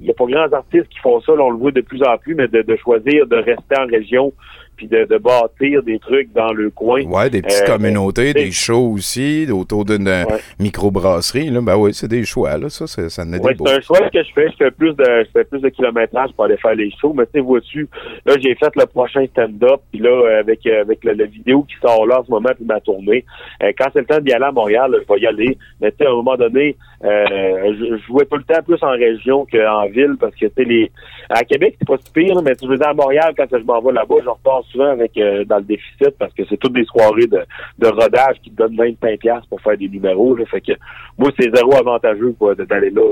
[0.00, 1.32] y a pas grands artistes qui font ça.
[1.34, 3.86] Là, on le voit de plus en plus, mais de, de choisir de rester en
[3.86, 4.32] région
[4.80, 7.02] puis de, de bâtir des trucs dans le coin.
[7.02, 10.24] Ouais, des petites Euh, communautés, des shows aussi, autour d'une euh,
[10.58, 11.50] microbrasserie.
[11.50, 11.60] Là.
[11.60, 12.70] Ben oui, c'est des choix, là.
[12.70, 14.48] Ça, c'est- ça Ouais, c'est un choix que je fais.
[14.50, 17.12] Je fais plus de je fais plus de kilométrage pour aller faire les shows.
[17.14, 17.88] Mais tu sais, vois-tu,
[18.24, 22.06] là, j'ai fait le prochain stand-up, puis là, euh, avec avec la vidéo qui sort
[22.06, 23.24] là en ce moment, puis ma tournée.
[23.62, 25.58] euh, quand c'est le temps d'y aller à Montréal, là, je vais y aller.
[25.82, 28.82] Mais tu sais, à un moment donné, euh, je, je jouais tout le temps plus
[28.82, 30.90] en région qu'en ville parce que tu sais, les.
[31.30, 33.64] À Québec, c'est pas si pire, là, mais tu veux dire à Montréal, quand je
[33.64, 36.72] m'en vais là-bas, je repars souvent avec euh, dans le déficit parce que c'est toutes
[36.72, 37.40] des soirées de,
[37.78, 40.34] de rodage qui te donnent 25$ piastres pour faire des numéros.
[40.34, 40.72] Là, fait que
[41.16, 42.34] moi, c'est zéro avantageux
[42.68, 43.02] d'aller là.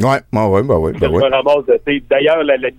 [0.00, 1.30] Ouais, ouais, ouais, ben ouais, ben ouais.
[1.84, 2.70] tu sais, D'ailleurs, la, la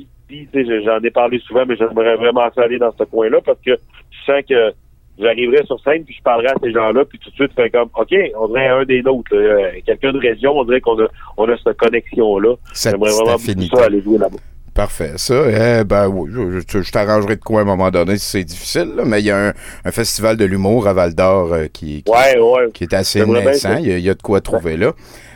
[0.54, 3.72] sais, j'en ai parlé souvent, mais j'aimerais vraiment ça aller dans ce coin-là parce que
[3.72, 4.74] je sens que
[5.20, 7.90] j'arriverai sur scène puis je parlerai à ces gens-là puis tout de suite fait comme
[7.96, 9.42] OK, on dirait un des nôtres, là.
[9.42, 12.56] Euh, quelqu'un de région, on dirait qu'on a on a cette connexion-là.
[12.74, 14.38] Cette J'aimerais vraiment ça aller jouer là-bas.
[14.74, 15.14] Parfait.
[15.18, 18.26] Ça, eh, ben oui, je, je- je t'arrangerai de quoi à un moment donné si
[18.30, 19.54] c'est difficile, là, mais il y a un,
[19.84, 22.72] un festival de l'humour à Val d'Or euh, qui, qui, Ouais, ouais.
[22.74, 23.76] qui est assez bien naissant.
[23.78, 24.94] Il y, a- il y a de quoi trouver là.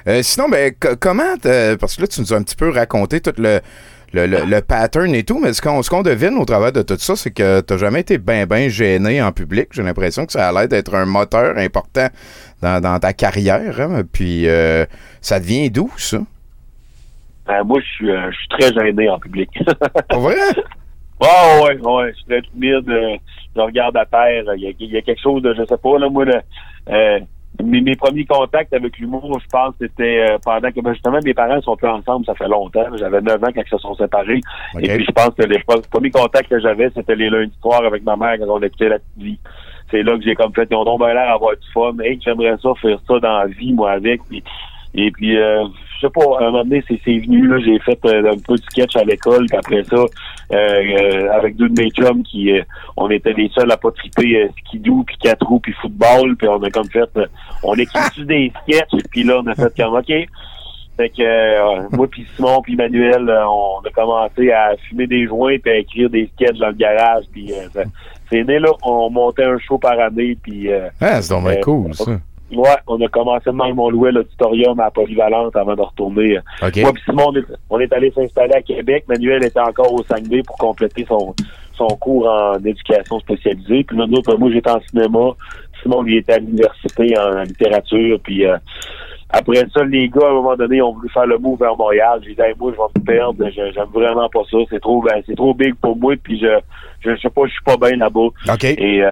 [0.07, 3.19] Euh, sinon, ben, co- comment, parce que là, tu nous as un petit peu raconté
[3.19, 3.59] tout le,
[4.13, 6.81] le, le- le pattern et tout, mais ce qu'on, ce qu'on devine au travers de
[6.81, 9.67] tout ça, c'est que t'as jamais été ben gêné en public.
[9.73, 12.07] J'ai l'impression que ça a l'air d'être un moteur important
[12.61, 13.81] dans, dans ta carrière.
[13.81, 14.03] hein.
[14.09, 14.85] Puis, euh,
[15.19, 16.19] ça devient d'où, ça?
[17.49, 19.49] Euh, moi, je suis euh, je suis très gêné en public.
[20.09, 20.33] Pas vrai?
[21.21, 22.89] Ouais, ouais, ouais, je suis très timide.
[22.89, 23.15] euh,
[23.55, 24.43] je regarde à terre.
[24.55, 26.33] Il y a, il y a quelque chose de, je sais pas, là, moi, le,
[26.89, 27.19] euh,
[27.63, 31.33] mes, mes premiers contacts avec l'humour, je pense, c'était euh, pendant que, ben, justement, mes
[31.33, 32.85] parents sont plus ensemble, ça fait longtemps.
[32.97, 34.41] J'avais 9 ans quand ils se sont séparés.
[34.81, 37.85] Et puis, je pense que les pre- premiers contacts que j'avais, c'était les lundis soirs
[37.85, 39.39] avec ma mère quand on écoutait la vie.
[39.91, 41.93] C'est là que j'ai comme fait, ils ont donc bien l'air d'avoir du fun.
[42.03, 44.21] Hey, j'aimerais ça, faire ça dans la vie, moi, avec.
[44.27, 44.43] Puis,
[44.97, 47.79] et puis, euh, je sais pas, à un moment donné, c'est c'est venu, là, j'ai
[47.79, 50.05] fait euh, un peu de sketch à l'école, puis après ça, euh,
[50.53, 52.61] euh, avec deux de mes chums qui, euh,
[52.95, 56.47] on était les seuls à pas triper euh, skidoo, puis quatre roues, puis football, puis
[56.47, 57.25] on a comme fait, euh,
[57.63, 60.11] on écrit des sketchs, puis là, on a fait comme, OK,
[60.97, 65.27] fait que euh, moi puis Simon puis Manuel, euh, on a commencé à fumer des
[65.27, 67.83] joints puis à écrire des sketchs dans le garage puis euh,
[68.29, 71.93] c'est né là, on montait un show par année puis euh, Ah, c'est donc cool,
[71.93, 72.17] ça.
[72.57, 76.39] Ouais, on a commencé même on louait l'auditorium à Polyvalente avant de retourner.
[76.61, 79.05] Moi puis Simon, on est, on est allé s'installer à Québec.
[79.07, 81.33] Manuel était encore au Saguenay pour compléter son
[81.77, 83.83] son cours en éducation spécialisée.
[83.83, 85.31] Puis là, nous autres, moi j'étais en cinéma.
[85.81, 88.19] Simon lui était à l'université en, littérature.
[88.23, 88.57] Puis euh,
[89.29, 92.21] après ça, les gars, à un moment donné, ont voulu faire le move vers Montréal.
[92.23, 93.49] J'ai dit, Hey, moi, je vais me perdre.
[93.49, 94.57] J'aime vraiment pas ça.
[94.69, 96.15] C'est trop, ben, c'est trop big pour moi.
[96.21, 96.59] Puis je,
[97.01, 98.27] je, je sais pas, je suis pas bien là-bas.
[98.77, 99.09] Et euh,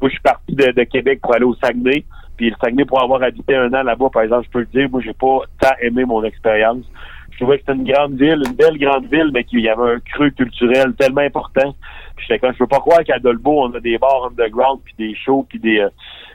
[0.00, 2.04] moi, je suis parti de, de Québec pour aller au Saguenay.
[2.36, 4.88] Puis le Saguenay, pour avoir habité un an là-bas, par exemple, je peux le dire,
[4.90, 6.84] moi, j'ai pas tant aimé mon expérience.
[7.32, 9.94] Je trouvais que c'était une grande ville, une belle grande ville, mais qu'il y avait
[9.96, 11.74] un creux culturel tellement important.
[12.16, 14.94] Puis j'étais comme, je peux pas croire qu'à Dolbeau, on a des bars underground, puis
[14.98, 15.88] des shows, puis des euh,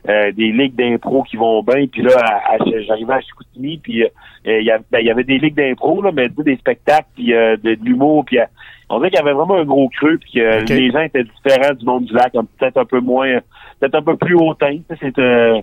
[0.10, 1.88] euh, des ligues d'impro qui vont bien.
[1.88, 4.08] Puis là, à- à- j'arrivais à Chicoutimi, puis euh,
[4.46, 7.34] il y, avait- ben, il y avait des ligues d'impro, là, mais des spectacles, puis
[7.34, 8.46] euh, de, de l'humour, puis euh,
[8.90, 10.40] on dirait qu'il y avait vraiment un gros creux, puis que
[10.74, 13.40] les gens étaient différents du monde du lac, peut-être un peu moins,
[13.80, 14.78] peut-être un peu plus hautain.
[15.00, 15.62] C'est euh,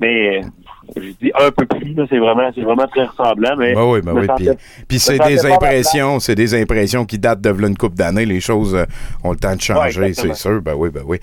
[0.00, 0.40] mais euh,
[0.96, 3.56] je dis un peu plus, là, c'est vraiment, c'est vraiment très ressemblant.
[3.56, 4.26] Mais Ben oui, ben oui.
[4.36, 4.58] Puis, sentais-
[4.88, 8.26] puis je c'est des impressions, c'est des impressions qui datent de une couple d'années.
[8.26, 8.84] Les choses euh,
[9.22, 10.60] ont le temps de changer, c'est sûr.
[10.62, 11.18] Ben oui, ben oui.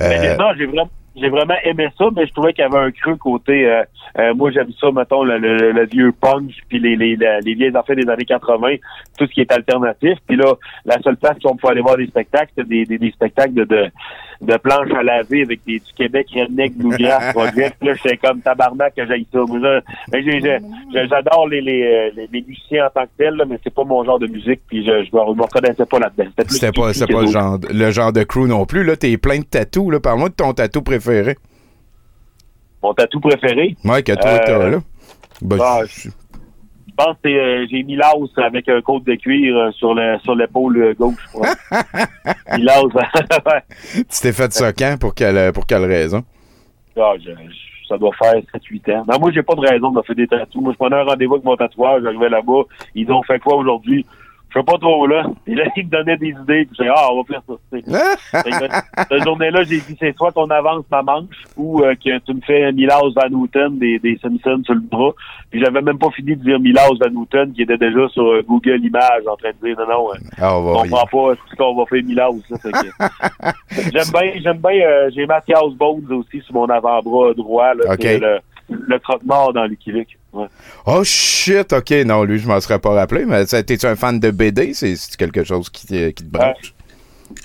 [0.00, 2.78] Mais Euh, non, j'ai vraiment, j'ai vraiment aimé ça, mais je trouvais qu'il y avait
[2.78, 3.66] un creux côté.
[3.66, 3.82] euh,
[4.18, 7.54] euh, moi, j'aime ça, mettons, le, le, le vieux punch, puis les, les, les, les
[7.54, 8.76] vieilles affaires des années 80,
[9.18, 10.18] tout ce qui est alternatif.
[10.26, 12.98] Puis là, la seule place où on peut aller voir des spectacles, c'est des, des,
[12.98, 13.86] des spectacles de, de,
[14.40, 17.76] de planches à laver avec des, du Québec, Redneck, Bluegrass, Project.
[17.82, 19.40] Là, j'étais comme tabarnak que j'aille ça.
[21.08, 23.84] J'adore les, les, euh, les, les musiciens en tant que tels, là, mais c'est pas
[23.84, 26.30] mon genre de musique, puis je, je, me- reconnaissais pas là-dedans.
[26.48, 28.84] C'était pas, que pas le genre, le genre de crew non plus.
[28.84, 29.90] Là, t'es plein de tatous.
[29.92, 30.00] Là.
[30.00, 31.36] Parle-moi de ton tatou préféré.
[32.82, 33.76] Mon tatou préféré?
[33.84, 34.78] Ouais, que toi, Euh, t'as, là.
[35.42, 36.10] Ben, ah, Je
[37.04, 40.34] pense que euh, j'ai mis l'os avec un côte de cuir euh, sur le sur
[40.34, 41.14] l'épaule euh, gauche.
[41.22, 41.48] je crois.
[42.58, 42.64] mis
[43.94, 44.96] tu t'es fait ça quand?
[45.00, 46.22] Pour quelle, pour quelle raison?
[46.96, 49.04] Ah, je- je- ça doit faire 7-8 ans.
[49.08, 50.60] Non, moi, j'ai pas de raison de faire des tatous.
[50.60, 52.62] Moi, je prenais un rendez-vous avec mon tatoueur, j'arrivais là-bas,
[52.94, 54.04] ils ont fait quoi aujourd'hui?
[54.50, 55.24] Je sais pas trop là.
[55.46, 57.54] Et là, ils me donnaient des idées, puis j'ai ah, on va faire ça.
[57.70, 57.84] tu sais.
[58.32, 62.32] Que, Cette journée-là, j'ai dit, c'est soit qu'on avance ma manche ou euh, que tu
[62.34, 65.10] me fais Milas Van Houten des, des Simpsons sur le bras.
[65.50, 68.42] Puis j'avais même pas fini de dire Milas Van Houten qui était déjà sur euh,
[68.48, 71.40] Google Images en train de dire, non, non, euh, Ah, on va je comprends pas
[71.50, 72.02] ce qu'on va faire
[72.58, 77.92] que- J'aime bien, j'aime bien, euh, j'ai Mathias Bones aussi sur mon avant-bras droit, là,
[77.92, 77.98] Ok.
[78.00, 78.38] c'est le,
[78.70, 80.17] le croque-mort dans Luke.
[80.32, 80.46] Ouais.
[80.86, 84.30] Oh shit, ok, non, lui, je m'en serais pas rappelé, mais t'es-tu un fan de
[84.30, 84.74] BD?
[84.74, 86.74] C'est quelque chose qui, te- qui te branche?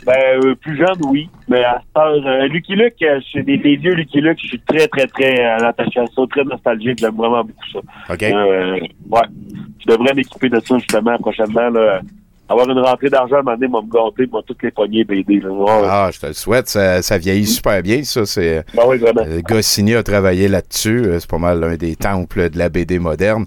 [0.05, 1.29] Ben, euh, plus jeune, oui.
[1.49, 4.47] Mais à heure, euh, Lucky Luke, euh, je suis des, des vieux Lucky Luke, je
[4.47, 8.13] suis très, très, très euh, attaché à ça, très nostalgique, j'aime vraiment beaucoup ça.
[8.13, 8.23] OK.
[8.23, 9.21] Euh, ouais.
[9.79, 11.99] Je devrais m'équiper de ça, justement, prochainement, là.
[12.53, 15.03] Avoir une rentrée d'argent, à un moment donné, m'a me gâter, moi, toutes les poignées
[15.03, 15.49] BD, là.
[15.49, 15.87] Ouais.
[15.89, 18.25] Ah, je te le souhaite, ça, ça vieillit super bien, ça.
[18.25, 19.21] C'est, Ben oui, vraiment.
[19.25, 21.03] euh, Goscinny a travaillé là-dessus.
[21.05, 23.45] euh, C'est pas mal l'un des temples de la BD moderne.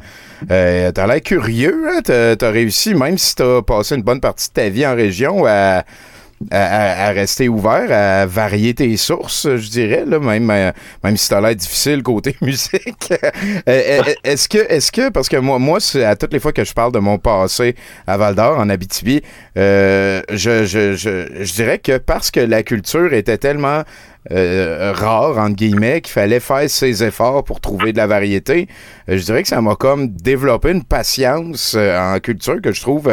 [0.51, 2.01] Euh, t'as l'air curieux, hein?
[2.05, 5.47] T'as, t'as réussi, même si t'as passé une bonne partie de ta vie en région,
[5.47, 5.85] à,
[6.51, 10.71] à, rester ouvert, à varier tes sources, je dirais, là, même, euh,
[11.03, 13.13] même si t'as l'air difficile côté musique.
[13.13, 13.23] Euh,
[13.67, 16.73] euh, est-ce que, est-ce que, parce que moi, moi, à toutes les fois que je
[16.73, 17.75] parle de mon passé
[18.07, 19.23] à Val d'Or, en Abitibi,
[19.57, 20.95] je, je, je,
[21.43, 23.83] je dirais que parce que la culture était tellement
[24.29, 28.67] rare, entre guillemets, qu'il fallait faire ses efforts pour trouver de la variété,
[29.09, 33.09] je dirais que ça m'a comme développé une patience en culture que je trouve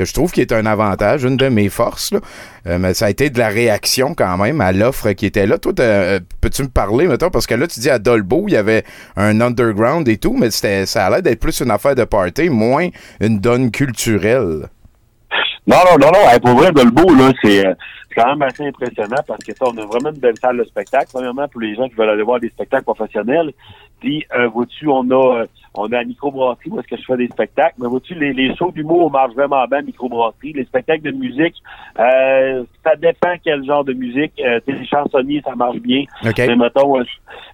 [0.00, 2.14] que je trouve qui est un avantage, une de mes forces.
[2.66, 5.58] Euh, mais ça a été de la réaction quand même à l'offre qui était là.
[5.58, 8.56] Toi, euh, peux-tu me parler, mettons, parce que là, tu dis à Dolbeau, il y
[8.56, 8.84] avait
[9.16, 12.48] un underground et tout, mais c'était, ça a l'air d'être plus une affaire de party,
[12.48, 12.88] moins
[13.20, 14.68] une donne culturelle.
[15.66, 16.38] Non, non, non, non.
[16.42, 17.74] Pour vrai, Dolbeau, là, c'est euh,
[18.08, 20.64] c'est quand même assez impressionnant parce que ça, on a vraiment une belle salle de
[20.64, 21.06] spectacle.
[21.12, 23.52] Premièrement, pour les gens qui veulent aller voir des spectacles professionnels.
[24.00, 27.16] Puis, euh, vois-tu, on a euh, on a la microbrasserie où est-ce que je fais
[27.16, 27.76] des spectacles.
[27.78, 30.52] Mais vois-tu, les, les shows d'humour marchent vraiment bien, microbrasserie.
[30.52, 31.54] Les spectacles de musique,
[31.98, 34.32] euh, ça dépend quel genre de musique.
[34.40, 36.04] Euh, les chansonniers, ça marche bien.
[36.24, 36.38] OK.
[36.38, 37.04] Mais mettons, euh,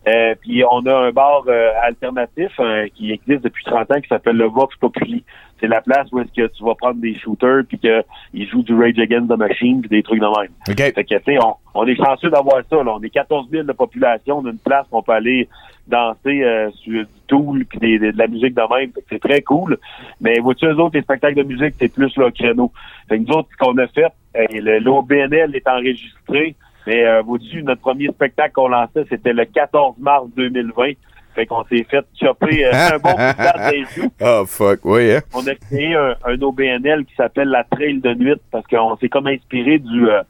[0.09, 4.09] euh, puis on a un bar euh, alternatif euh, qui existe depuis 30 ans qui
[4.09, 5.23] s'appelle le Vox Populi.
[5.61, 8.75] C'est la place où est-ce que tu vas prendre des shooters puis qu'ils jouent du
[8.75, 10.53] Rage Against the Machine puis des trucs de même.
[10.69, 10.77] OK.
[10.77, 12.77] Fait que, tu sais, on, on est chanceux d'avoir ça.
[12.83, 12.95] Là.
[12.95, 14.39] On est 14 000 de population.
[14.39, 15.49] On a une place où on peut aller
[15.87, 18.91] danser euh, sur du tool puis des- des- de la musique de même.
[19.09, 19.79] C'est très cool.
[20.21, 22.73] Mais vois-tu, eux autres, les spectacles de musique, c'est plus le créneau.
[23.09, 26.55] Fait que nous autres, ce qu'on a fait, euh, le- l'OBNL est enregistré.
[26.87, 30.93] Mais euh, vois-tu, notre premier spectacle qu'on lançait, c'était le 14 mars 2020.
[31.35, 34.11] Fait qu'on s'est fait chopper euh, un bon coup des joues.
[34.23, 35.21] Oh, fuck, oui, hein?
[35.35, 39.09] On a créé un, un OBNL qui s'appelle la Trail de nuit parce qu'on s'est
[39.11, 40.23] comme inspiré du, euh,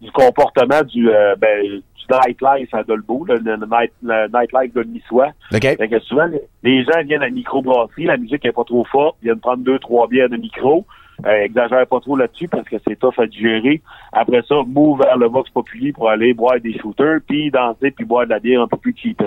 [0.00, 4.82] du comportement du, euh, ben, du nightlife à Dolbeau, le, le night, le nightlife de
[4.84, 5.30] Niçois.
[5.52, 5.60] OK.
[5.60, 6.26] Fait que souvent,
[6.62, 9.62] les, gens viennent à la microbrasserie, la musique est pas trop forte, ils viennent prendre
[9.62, 10.84] deux, trois bières de micro.
[11.24, 13.80] Euh, exagère pas trop là-dessus parce que c'est tough à digérer.
[14.12, 18.04] Après ça, move vers le Vox Populi pour aller boire des shooters, puis danser, puis
[18.04, 19.22] boire de la bière un peu plus cheap.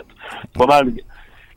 [0.53, 0.91] Pas mal.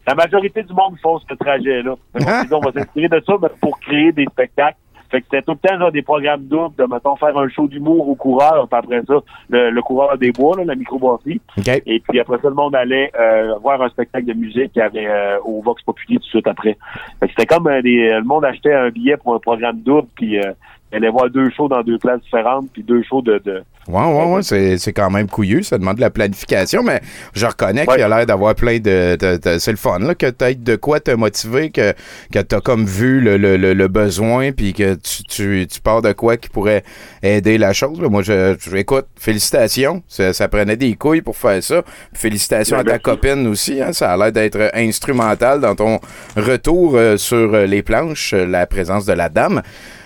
[0.07, 1.95] La majorité du monde font ce trajet-là.
[2.51, 4.79] On va s'inspirer de ça mais pour créer des spectacles
[5.13, 7.69] Fait que c'était tout le temps genre, des programmes doubles de, mettons, faire un show
[7.69, 9.15] d'humour au coureur, puis après ça,
[9.51, 11.41] le, le coureur des bois, là, la microbrasserie.
[11.59, 11.69] OK.
[11.87, 15.39] Et puis après ça, le monde allait euh, voir un spectacle de musique avait euh,
[15.45, 16.79] au Vox Populi tout de suite après.
[17.21, 20.09] Fait que c'était comme euh, des, le monde achetait un billet pour un programme double,
[20.17, 20.53] puis euh,
[20.93, 23.39] allait voir deux shows dans deux places différentes, puis deux shows de...
[23.45, 25.65] de Ouais, ouais, ouais, c'est, c'est quand même couillu.
[25.65, 27.01] Ça demande de la planification, mais
[27.35, 29.17] je reconnais qu'il a l'air d'avoir plein de.
[29.17, 31.93] de- de- c'est le fun, là, que t'aies de quoi te motiver, que,
[32.33, 36.01] que t'as comme vu le, le, le, le besoin, puis que tu, tu, tu pars
[36.01, 36.85] de quoi qui pourrait
[37.25, 38.01] aider la chose.
[38.01, 38.09] là.
[38.09, 40.03] Moi, je, je- écoute, félicitations.
[40.07, 41.83] Ça, ça prenait des couilles pour faire ça.
[42.13, 43.81] Félicitations à ta copine aussi.
[43.83, 45.99] Hein, ça a l'air d'être instrumental dans ton
[46.37, 49.61] retour euh, sur euh, les planches, euh, la présence de la dame.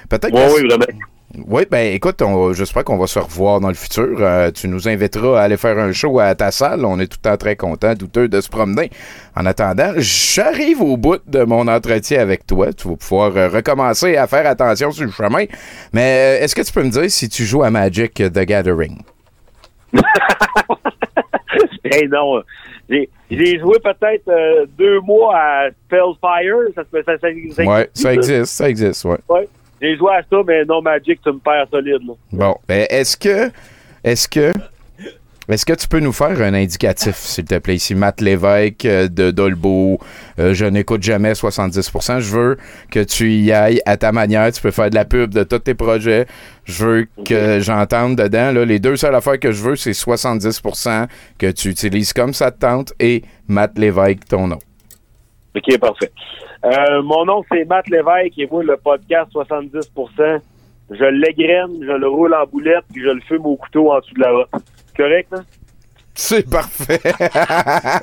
[0.09, 0.87] Peut-être Ouais, que- oui, vraiment.
[1.47, 4.17] Oui, ben écoute, on- j'espère qu'on va se revoir dans le futur.
[4.21, 6.85] Euh, tu nous inviteras à aller faire un show à ta salle.
[6.85, 8.91] On est tout le temps très contents, douteux de se promener.
[9.37, 12.73] En attendant, j'arrive au bout de mon entretien avec toi.
[12.73, 15.45] Tu vas pouvoir euh, recommencer à faire attention sur le chemin.
[15.93, 19.03] Mais euh, est-ce que tu peux me dire si tu joues à Magic the Gathering?
[21.85, 22.43] hey, non.
[22.89, 26.55] J'ai joué peut-être euh, deux mois à Spellfire.
[26.75, 29.17] Ça, se- ça, ça, ça, Ouais, ça existe, ça existe, ouais.
[29.29, 29.49] Ouais.
[29.81, 32.07] J'ai joué à ça, mais non Magic, tu me perds solide.
[32.07, 32.15] Là.
[32.33, 33.51] Bon, ben est-ce que
[34.03, 34.53] est-ce que
[35.49, 39.07] est-ce que tu peux nous faire un indicatif, s'il te plaît, ici, Matt Lévesque euh,
[39.07, 40.01] de Dolbeau,
[40.41, 42.19] euh, je n'écoute jamais 70%.
[42.19, 42.57] Je veux
[42.91, 44.51] que tu y ailles à ta manière.
[44.51, 46.27] Tu peux faire de la pub de tous tes projets.
[46.65, 48.51] Je veux que j'entende dedans.
[48.51, 51.07] Là, les deux seules affaires que je veux, c'est 70%
[51.39, 54.59] que tu utilises comme ça te tente et Matt Lévesque, ton nom.
[55.55, 56.11] OK, parfait.
[56.65, 60.41] Euh, mon nom, c'est Matt Lévesque et moi, le podcast 70%,
[60.91, 64.15] je l'égrène, je le roule en boulette puis je le fume au couteau en dessous
[64.15, 64.49] de la route.
[64.97, 65.45] Correct, hein?
[66.19, 66.99] C'est parfait.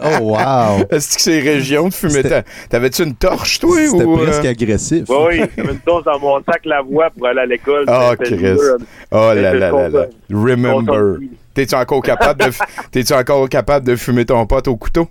[0.05, 0.85] Oh, wow.
[0.91, 2.21] Est-ce que c'est région de fumer?
[2.69, 3.75] T'avais-tu une torche, toi?
[3.79, 4.23] C'était ou, euh?
[4.25, 5.05] presque agressif.
[5.09, 7.85] Oui, oui, j'avais une dose dans mon sac la voix pour aller à l'école.
[7.87, 8.53] C'était Chris.
[8.53, 8.77] dur.
[9.11, 10.05] Oh là là là.
[10.29, 10.83] Remember.
[11.15, 11.27] comprends.
[11.55, 12.61] T'es-tu encore capable de f-
[12.91, 15.07] t'es-tu encore capable de fumer ton pote au couteau?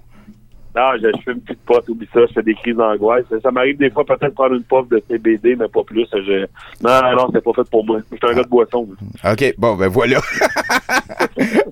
[0.74, 3.24] Non, je, je fume plus de pote, oublie ça, je fais des crises d'angoisse.
[3.30, 6.06] Ça, ça m'arrive des fois peut-être de prendre une puff de CBD, mais pas plus.
[6.12, 6.46] Je...
[6.82, 7.98] Non, non, c'est pas fait pour moi.
[8.10, 8.88] Je suis un gars de boisson.
[9.24, 10.20] OK, bon, ben voilà.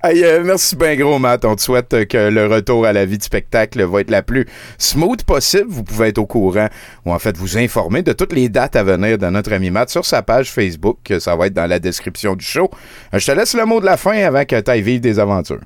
[0.02, 1.44] Hey, euh, merci bien gros, Matt.
[1.44, 4.46] On te souhaite que le retour à la vie de spectacle va être la plus
[4.78, 5.66] smooth possible.
[5.68, 6.68] Vous pouvez être au courant
[7.04, 9.90] ou en fait vous informer de toutes les dates à venir de notre ami Matt
[9.90, 10.98] sur sa page Facebook.
[11.18, 12.70] Ça va être dans la description du show.
[13.12, 15.18] Euh, Je te laisse le mot de la fin avant que tu ailles vivre des
[15.18, 15.60] aventures.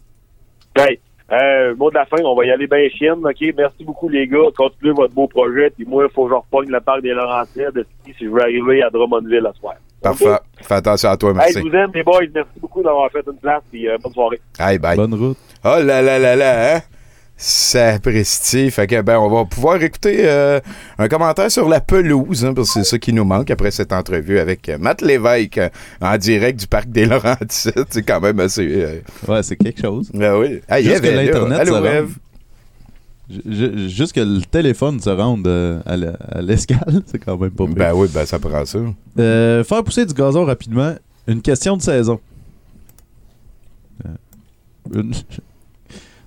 [0.77, 0.99] Hey,
[1.33, 3.55] euh, mot de la fin, on va y aller bien chienne, OK?
[3.57, 4.39] Merci beaucoup, les gars.
[4.57, 5.71] Continuez votre beau projet.
[5.71, 8.83] Puis moi, il faut que je repogne le parc des Laurentides si je veux arriver
[8.83, 9.75] à Drummondville à soir.
[10.03, 10.37] Parfait.
[10.61, 11.59] Fais attention à toi, Hey, merci.
[11.61, 12.21] je vous aime, les boys.
[12.35, 13.63] Merci beaucoup d'avoir fait une place.
[13.71, 14.41] Puis euh, bonne soirée.
[14.59, 14.97] Hey, bye.
[14.97, 15.39] Bonne route.
[15.65, 16.81] Oh là là là là, hein?
[17.37, 18.70] Sapristi.
[18.70, 20.61] Fait que, ben, on va pouvoir écouter euh,
[20.99, 23.92] un commentaire sur la pelouse, hein, parce que c'est ça qui nous manque après cette
[23.92, 25.68] entrevue avec Matt Lévesque euh,
[26.01, 27.73] en direct du Parc des Laurentides.
[27.90, 28.66] C'est quand même assez...
[28.66, 30.11] euh, Ouais, c'est quelque chose.
[30.14, 30.61] Ben oui.
[30.68, 32.09] Ah, Juste que l'Internet Allô,
[33.31, 37.75] ju- Juste que le téléphone se rende à l'escale, c'est quand même pas pire.
[37.75, 38.79] Ben oui, ben ça prend ça.
[39.16, 40.94] Faire pousser du gazon rapidement,
[41.27, 42.20] une question de saison.
[44.94, 45.12] Une-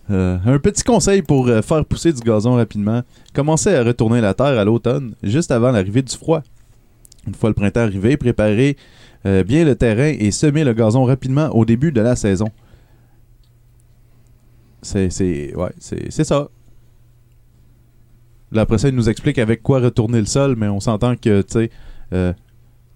[0.10, 3.02] Euh, un petit conseil pour euh, faire pousser du gazon rapidement.
[3.34, 6.42] Commencez à retourner la terre à l'automne, juste avant l'arrivée du froid.
[7.28, 8.78] Une fois le printemps arrivé, préparez
[9.26, 12.50] euh, bien le terrain et semez le gazon rapidement au début de la saison.
[14.82, 16.48] C'est ouais, c'est ça.
[18.54, 21.70] Là, après nous explique avec quoi retourner le sol, mais on s'entend que, tu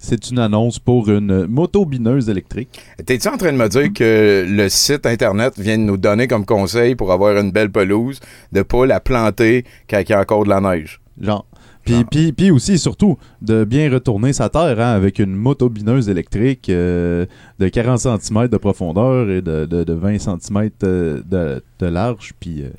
[0.04, 2.80] c'est une annonce pour une moto-bineuse électrique.
[3.06, 6.44] T'es-tu en train de me dire que le site Internet vient de nous donner comme
[6.46, 8.20] conseil pour avoir une belle pelouse
[8.52, 11.00] de pas la planter quand il y a encore de la neige?
[11.22, 11.46] Genre.
[11.86, 16.70] Puis, puis, puis aussi, surtout, de bien retourner sa terre hein, avec une moto-bineuse électrique
[16.70, 17.26] euh,
[17.60, 22.34] de 40 cm de profondeur et de, de- de 20 cm de, de- de large.
[22.40, 22.70] Puis, euh,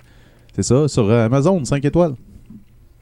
[0.55, 2.15] c'est ça, sur Amazon, 5 étoiles.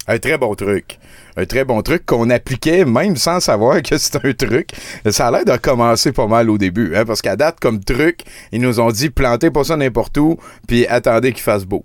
[0.09, 0.99] Un très bon truc.
[1.37, 4.71] Un très bon truc qu'on appliquait même sans savoir que c'est un truc.
[5.11, 8.21] Ça a l'air de commencer pas mal au début, hein, parce qu'à date, comme truc,
[8.53, 11.85] ils nous ont dit plantez pas ça n'importe où, puis attendez qu'il fasse beau.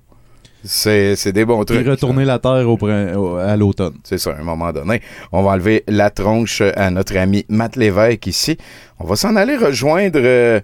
[0.67, 1.85] C'est des bons trucs.
[1.85, 3.93] retourner la terre au à l'automne.
[4.03, 4.99] C'est ça, à un moment donné.
[5.31, 8.57] On va enlever la tronche à notre ami Matt Lévesque ici.
[8.99, 10.59] On va s'en aller rejoindre euh,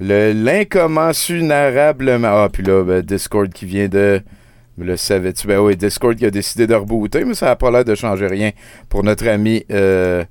[0.00, 2.44] le l'incommensurablement.
[2.44, 4.22] Ah, puis là, ben, Discord qui vient de.
[4.82, 5.46] Le savais-tu?
[5.46, 8.26] Ben oui, Discord qui a décidé de rebooter, mais ça n'a pas l'air de changer
[8.26, 8.50] rien
[8.88, 9.64] pour notre ami.
[9.70, 10.24] euh,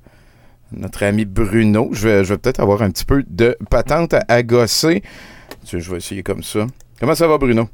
[0.72, 1.90] notre ami Bruno.
[1.92, 5.02] Je vais, je vais peut-être avoir un petit peu de patente à, à gosser.
[5.64, 6.66] Tu sais, Je vais essayer comme ça.
[6.98, 7.68] Comment ça va, Bruno?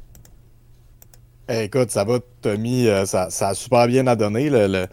[1.49, 4.49] Eh, écoute, ça va, Tommy, euh, ça, ça a super bien à donner.
[4.49, 4.85] Le,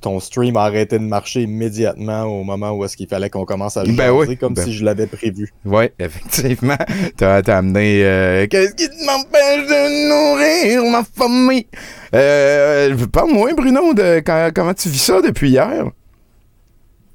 [0.00, 3.76] ton stream a arrêté de marcher immédiatement au moment où est-ce qu'il fallait qu'on commence
[3.76, 5.52] à Ben jaser, oui, comme ben- si je l'avais prévu.
[5.64, 6.76] Oui, effectivement.
[7.16, 8.02] T'as t'as amené.
[8.04, 11.66] euh, Qu'est-ce qui m'empêche de nourrir ma famille?
[12.14, 15.84] Euh, Parle-moi, Bruno, de quand- comment tu vis ça depuis hier?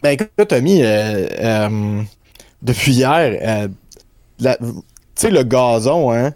[0.03, 2.01] Ben écoute, Tommy, euh, euh,
[2.61, 3.67] depuis hier, euh,
[4.39, 4.47] tu
[5.15, 6.33] sais, le gazon, hein?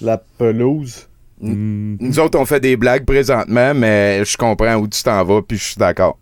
[0.00, 1.08] La pelouse.
[1.42, 5.58] Nous autres, on fait des blagues présentement, mais je comprends où tu t'en vas, puis
[5.58, 6.18] je suis d'accord.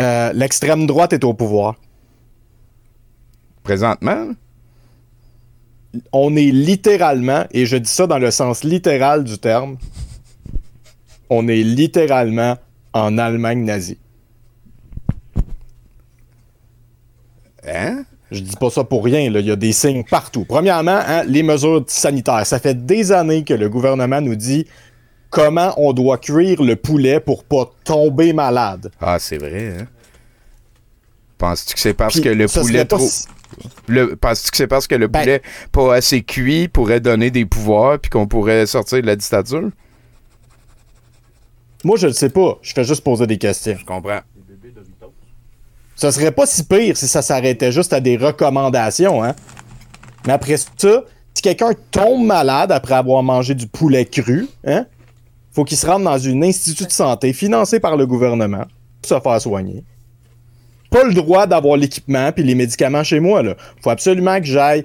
[0.00, 1.76] Euh, L'extrême droite est au pouvoir.
[3.62, 4.28] Présentement?
[6.12, 9.78] On est littéralement, et je dis ça dans le sens littéral du terme,
[11.30, 12.58] on est littéralement
[12.92, 13.98] en Allemagne nazie.
[17.66, 18.04] Hein?
[18.30, 19.40] Je dis pas ça pour rien, là.
[19.40, 20.44] il y a des signes partout.
[20.44, 22.46] Premièrement, hein, les mesures sanitaires.
[22.46, 24.66] Ça fait des années que le gouvernement nous dit
[25.30, 28.90] comment on doit cuire le poulet pour pas tomber malade.
[29.00, 29.86] Ah, c'est vrai, hein?
[31.38, 33.06] Penses-tu que c'est parce Puis, que le poulet serait pas trop.
[33.06, 33.26] si-
[33.88, 34.16] Le...
[34.16, 37.98] Penses-tu que c'est parce que le Ben- poulet pas assez cuit pourrait donner des pouvoirs
[37.98, 39.68] puis qu'on pourrait sortir de la dictature?
[41.84, 42.58] Moi, je le sais pas.
[42.62, 43.76] Je fais juste poser des questions.
[43.78, 44.20] Je comprends.
[45.96, 49.34] Ce serait pas si pire si ça s'arrêtait juste à des recommandations, hein.
[50.26, 54.86] Mais après ça, si quelqu'un tombe malade après avoir mangé du poulet cru, hein,
[55.52, 58.64] faut qu'il se rende dans une institut de santé financé par le gouvernement
[59.02, 59.84] pour se faire soigner.
[60.90, 63.54] Pas le droit d'avoir l'équipement puis les médicaments chez moi, là.
[63.82, 64.84] Faut absolument que j'aille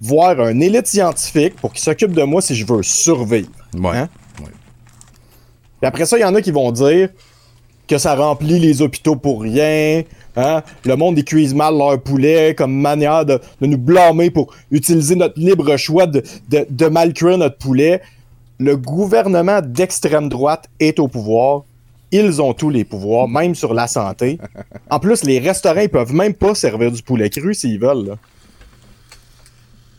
[0.00, 3.50] voir un élite scientifique pour qu'il s'occupe de moi si je veux survivre.
[3.74, 3.96] Ouais.
[3.96, 4.08] Hein?
[4.38, 7.08] Puis après ça, il y en a qui vont dire
[7.86, 10.02] que ça remplit les hôpitaux pour rien.
[10.36, 10.62] Hein?
[10.84, 15.38] Le monde ils cuisent mal leur poulet comme manière de, nous blâmer pour utiliser notre
[15.38, 18.02] libre choix de, de, mal cuire notre poulet.
[18.58, 21.62] Le gouvernement d'extrême droite est au pouvoir.
[22.12, 24.38] Ils ont tous les pouvoirs, même sur la santé.
[24.88, 28.16] En plus, les restaurants ils peuvent même pas servir du poulet cru s'ils veulent.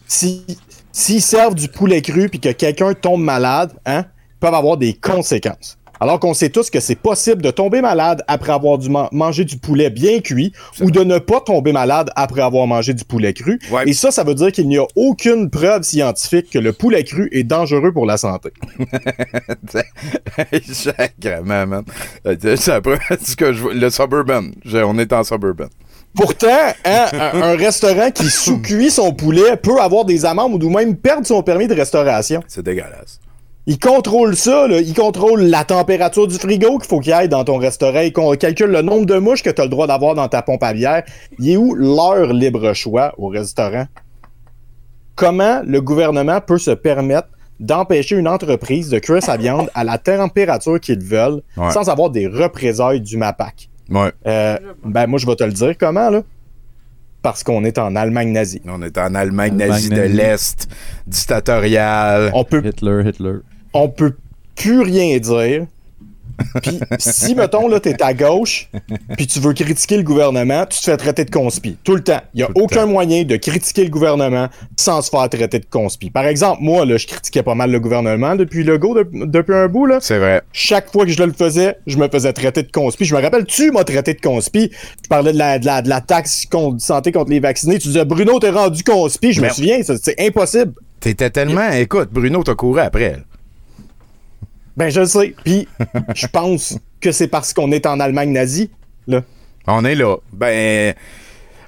[0.08, 0.46] Si,
[0.92, 4.94] s'ils servent du poulet cru puis que quelqu'un tombe malade, hein, ils peuvent avoir des
[4.94, 5.78] conséquences.
[6.00, 9.46] Alors qu'on sait tous que c'est possible de tomber malade après avoir dû man- manger
[9.46, 13.34] du poulet bien cuit ou de ne pas tomber malade après avoir mangé du poulet
[13.34, 13.60] cru.
[13.88, 17.30] Et ça, ça veut dire qu'il n'y a aucune preuve scientifique que le poulet cru
[17.32, 18.50] est dangereux pour la santé.
[20.72, 21.84] Sacrément, man.
[22.26, 24.44] Euh, C'est la première fois que je Le Suburban.
[24.64, 25.68] Je- on est en Suburban.
[26.16, 26.48] Pourtant,
[26.86, 31.28] hein, un, un restaurant qui sous-cuit son poulet peut avoir des amendes ou même perdre
[31.28, 32.42] son permis de restauration.
[32.48, 33.20] C'est dégueulasse.
[33.68, 34.80] Il contrôle ça, là.
[34.80, 38.02] il contrôle la température du frigo qu'il faut qu'il aille dans ton restaurant.
[38.02, 40.44] Il con- calcule le nombre de mouches que tu as le droit d'avoir dans ta
[40.44, 41.04] pompe à bière.
[41.40, 43.86] Il est où leur libre choix au restaurant?
[45.16, 49.98] Comment le gouvernement peut se permettre d'empêcher une entreprise de cuire sa viande à la
[49.98, 51.72] température qu'ils veulent Ouais.
[51.72, 53.70] sans avoir des représailles du MAPAC?
[53.90, 54.12] Ouais.
[54.28, 56.22] Euh, ben moi je vais te le dire comment là.
[57.22, 58.62] Parce qu'on est en Allemagne nazie.
[58.68, 60.68] On est en Allemagne Allemagne nazie de l'Est,
[61.08, 62.30] dictatoriale.
[62.36, 63.36] On peut Hitler, Hitler.
[63.76, 64.16] On peut
[64.56, 65.68] plus rien dire.
[66.62, 68.70] Puis si, mettons, là, t'es à gauche,
[69.16, 71.78] puis tu veux critiquer le gouvernement, tu te fais traiter de conspi.
[71.84, 72.20] Tout le temps.
[72.34, 75.66] Il n'y a Tout aucun moyen de critiquer le gouvernement sans se faire traiter de
[75.66, 76.10] conspi.
[76.10, 79.68] Par exemple, moi, là, je critiquais pas mal le gouvernement depuis le go, depuis un
[79.68, 80.00] bout, là.
[80.02, 80.42] C'est vrai.
[80.52, 83.06] Chaque fois que je le faisais, je me faisais traiter de conspi.
[83.06, 84.72] Je me rappelle, tu m'as traité de conspi.
[85.04, 87.80] Je parlais de la, de la, de la taxe contre, santé contre les vaccinés.
[87.80, 89.32] Tu disais, Bruno, t'es rendu conspi.
[89.32, 90.74] Je me souviens, c'est impossible.
[91.00, 91.72] T'étais tellement.
[91.72, 93.18] Écoute, Bruno t'a couru après.
[94.78, 95.36] Ben, je le sais.
[95.44, 95.68] Puis,
[96.16, 98.70] je pense que c'est parce qu'on est en Allemagne nazie,
[99.08, 99.22] là.
[99.68, 100.18] On est là.
[100.34, 100.94] Ben,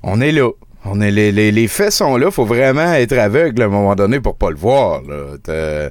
[0.03, 0.49] on est là.
[0.85, 2.31] On est, les, les, les faits sont là.
[2.31, 5.01] Faut vraiment être aveugle à un moment donné pour pas le voir.
[5.01, 5.89] Là,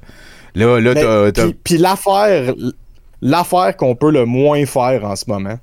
[0.54, 2.54] là, là Puis, puis l'affaire,
[3.20, 5.58] l'affaire qu'on peut le moins faire en ce moment,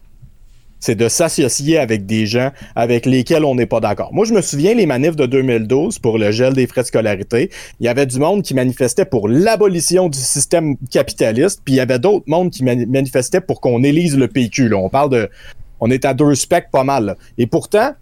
[0.83, 4.09] c'est de s'associer avec des gens avec lesquels on n'est pas d'accord.
[4.13, 7.49] Moi, je me souviens les manifs de 2012 pour le gel des frais de scolarité.
[7.79, 11.79] Il y avait du monde qui manifestait pour l'abolition du système capitaliste, puis il y
[11.79, 14.67] avait d'autres mondes qui mani- manifestaient pour qu'on élise le PQ.
[14.67, 14.75] là.
[14.77, 15.29] On parle de...
[15.79, 17.05] On est à deux specs pas mal.
[17.05, 17.15] là.
[17.37, 17.93] Et pourtant,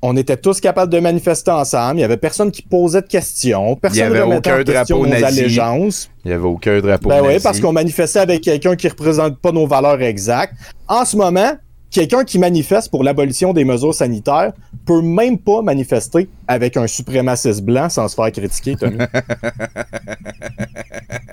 [0.00, 1.98] on était tous capables de manifester ensemble.
[1.98, 3.76] Il y avait personne qui posait de questions.
[3.76, 5.40] Personne Il y avait ne remettait en aucun question drapeau nos nazi.
[5.40, 6.10] allégeances.
[6.24, 7.08] il y avait aucun drapeau.
[7.10, 10.54] Ben oui, parce qu'on manifestait avec quelqu'un qui représente pas nos valeurs exactes.
[10.88, 11.52] En ce moment,
[11.94, 14.52] quelqu'un qui manifeste pour l'abolition des mesures sanitaires
[14.84, 18.98] peut même pas manifester avec un suprémaciste blanc sans se faire critiquer, Tommy.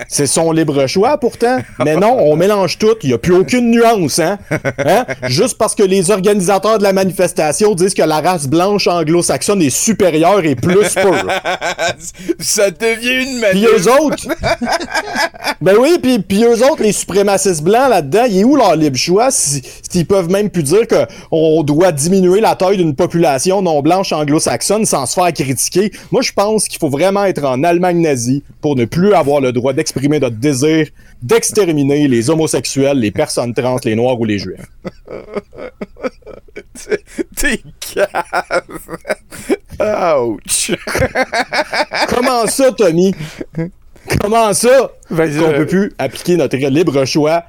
[0.07, 1.59] C'est son libre choix pourtant.
[1.83, 2.95] Mais non, on mélange tout.
[3.03, 4.19] Il n'y a plus aucune nuance.
[4.19, 4.37] Hein?
[4.85, 5.05] Hein?
[5.27, 9.69] Juste parce que les organisateurs de la manifestation disent que la race blanche anglo-saxonne est
[9.69, 11.27] supérieure et plus pure.
[12.39, 13.67] Ça devient une Puis manip.
[13.77, 14.27] eux autres.
[15.61, 18.97] ben oui, puis, puis eux autres, les suprémacistes blancs là-dedans, il est où leur libre
[18.97, 23.81] choix si- s'ils peuvent même plus dire qu'on doit diminuer la taille d'une population non
[23.81, 25.91] blanche anglo-saxonne sans se faire critiquer?
[26.11, 29.51] Moi, je pense qu'il faut vraiment être en Allemagne nazie pour ne plus avoir le
[29.51, 30.87] droit d'exprimer notre désir
[31.21, 34.65] d'exterminer les homosexuels, les personnes trans, les noirs ou les juifs.
[37.35, 38.07] T'es cave.
[39.79, 40.71] Ouch.
[42.09, 43.13] Comment ça, Tommy?
[44.19, 47.43] Comment ça qu'on euh, peut plus appliquer notre libre choix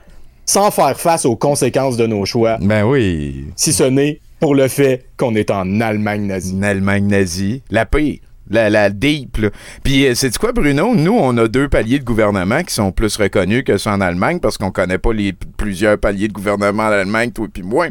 [0.52, 2.58] sans faire face aux conséquences de nos choix?
[2.60, 3.46] Ben oui.
[3.56, 6.52] Si ce n'est pour le fait qu'on est en Allemagne nazie.
[6.52, 7.62] Une Allemagne nazie.
[7.70, 8.18] La pire.
[8.50, 9.48] La, la deep, là.
[9.82, 10.94] Puis, euh, c'est quoi, Bruno?
[10.94, 14.40] Nous, on a deux paliers de gouvernement qui sont plus reconnus que ceux en Allemagne
[14.40, 17.86] parce qu'on connaît pas les plusieurs paliers de gouvernement en Allemagne, toi et puis moi.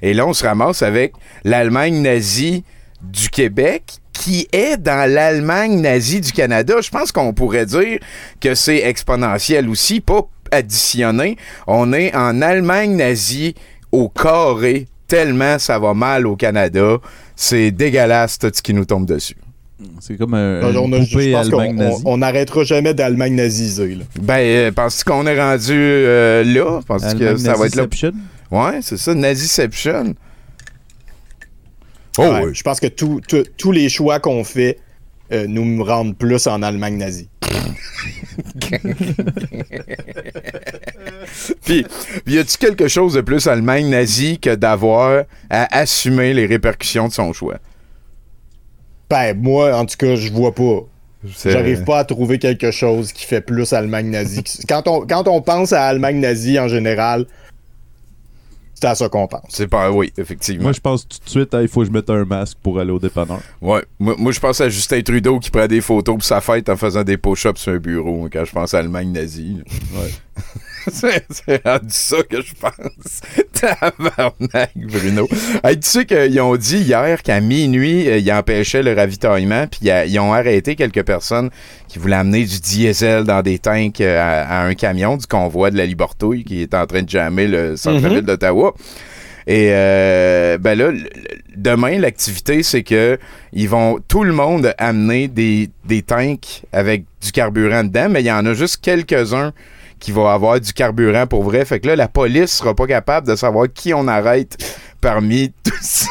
[0.00, 1.12] Et là, on se ramasse avec
[1.44, 2.64] l'Allemagne nazie
[3.02, 3.82] du Québec
[4.14, 6.76] qui est dans l'Allemagne nazie du Canada.
[6.80, 7.98] Je pense qu'on pourrait dire
[8.40, 11.36] que c'est exponentiel aussi, pas additionné.
[11.66, 13.54] On est en Allemagne nazie
[13.92, 16.98] au carré, tellement ça va mal au Canada.
[17.36, 19.36] C'est dégueulasse tout ce qui nous tombe dessus.
[20.00, 23.94] C'est comme un, une on a- je pense jamais d'Allemagne nazisée.
[23.94, 24.04] Là.
[24.20, 26.80] Ben, euh, penses-tu qu'on est rendu euh, là?
[26.86, 27.82] Penses-tu que ça va être là?
[27.84, 28.12] naziception?
[28.50, 30.14] Ouais, c'est ça, Naziception.
[32.18, 32.50] Oh, Ouais, oui.
[32.52, 34.78] Je pense que tous les choix qu'on fait
[35.32, 37.29] euh, nous rendent plus en Allemagne nazie.
[41.64, 41.86] Puis,
[42.26, 47.12] y a-tu quelque chose de plus Allemagne nazie que d'avoir à assumer les répercussions de
[47.12, 47.58] son choix?
[49.08, 50.84] Ben, moi, en tout cas, je vois pas.
[51.44, 54.42] J'arrive pas à trouver quelque chose qui fait plus Allemagne nazie.
[54.68, 57.26] Quand on, quand on pense à Allemagne nazie en général,
[58.80, 59.42] c'est à ça qu'on pense.
[59.50, 60.64] C'est pas, oui, effectivement.
[60.64, 62.78] Moi, je pense tout de suite, ah, il faut que je mette un masque pour
[62.78, 63.40] aller au dépanneur.
[63.60, 66.68] Ouais, moi, moi, je pense à Justin Trudeau qui prend des photos pour sa fête
[66.68, 69.62] en faisant des push-ups sur un bureau quand je pense à Allemagne nazie.
[69.94, 70.10] Ouais.
[70.92, 73.20] c'est rendu ça que je pense.
[73.52, 75.28] Tabarnak, Bruno.
[75.64, 79.90] Hey, tu sais qu'ils ont dit hier qu'à minuit, euh, ils empêchaient le ravitaillement, puis
[80.06, 81.50] ils ont arrêté quelques personnes
[81.88, 85.70] qui voulaient amener du diesel dans des tanks euh, à, à un camion du convoi
[85.70, 88.20] de la Libertouille qui est en train de jammer le centre-ville Mhm.
[88.22, 88.74] d'Ottawa.
[89.46, 90.90] Et euh, ben là,
[91.56, 93.18] demain, l'activité, c'est que
[93.52, 98.26] ils vont tout le monde amener des, des tanks avec du carburant dedans, mais il
[98.26, 99.52] y en a juste quelques-uns
[100.00, 101.64] qui vont avoir du carburant pour vrai.
[101.64, 104.56] Fait que là, la police sera pas capable de savoir qui on arrête
[105.00, 106.06] parmi tous ces...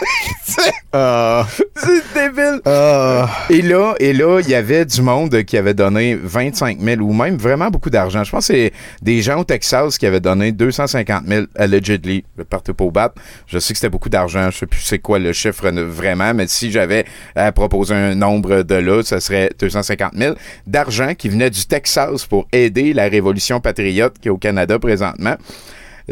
[0.95, 1.43] Euh,
[1.75, 2.59] C'est débile!
[2.65, 7.01] euh, Et là, et là, il y avait du monde qui avait donné 25 000
[7.01, 8.23] ou même vraiment beaucoup d'argent.
[8.23, 12.23] Je pense que c'est des gens au Texas qui avaient donné 250 000 allegedly.
[12.37, 13.15] Je partais pas au battre.
[13.47, 14.49] Je sais que c'était beaucoup d'argent.
[14.49, 18.63] Je sais plus c'est quoi le chiffre vraiment, mais si j'avais à proposer un nombre
[18.63, 20.35] de là, ça serait 250 000
[20.65, 25.35] d'argent qui venait du Texas pour aider la révolution patriote qui est au Canada présentement.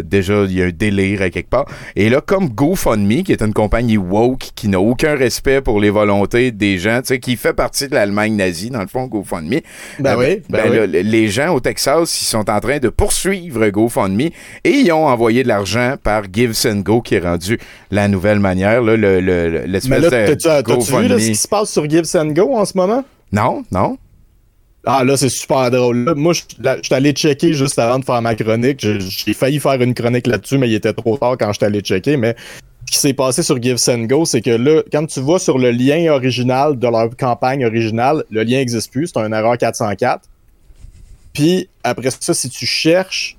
[0.04, 1.66] Déjà, il y a un délire à quelque part.
[1.96, 5.90] Et là, comme GoFundMe, qui est une compagnie woke, qui n'a aucun respect pour les
[5.90, 9.60] volontés des gens, tu sais, qui fait partie de l'Allemagne nazie, dans le fond, GoFundMe.
[10.00, 10.78] Ben euh, oui, ben ben oui.
[10.78, 14.30] là, le- les gens au Texas, ils sont en train de poursuivre GoFundMe
[14.64, 17.60] et ils ont envoyé de l'argent par Gives and Go, qui est rendu
[17.92, 21.28] la nouvelle manière, là, le, le- l'espèce mais là, de t'as-tu t'as-tu vu là, ce
[21.28, 23.04] qui se passe sur Gibbs Go en ce moment?
[23.32, 23.98] Non, non.
[24.90, 26.14] Ah là, c'est super drôle.
[26.16, 26.42] Moi, je
[26.82, 28.80] j'étais allé checker juste avant de faire ma chronique.
[28.82, 31.82] Je- J'ai failli faire une chronique là-dessus, mais il était trop tard quand j'étais allé
[31.82, 32.16] checker.
[32.16, 32.36] Mais
[32.86, 33.78] ce qui s'est passé sur Give
[34.08, 38.24] Go, c'est que là, quand tu vas sur le lien original de leur campagne originale,
[38.32, 40.22] le lien n'existe plus, c'est un erreur 404.
[41.34, 43.36] Puis après ça, si tu cherches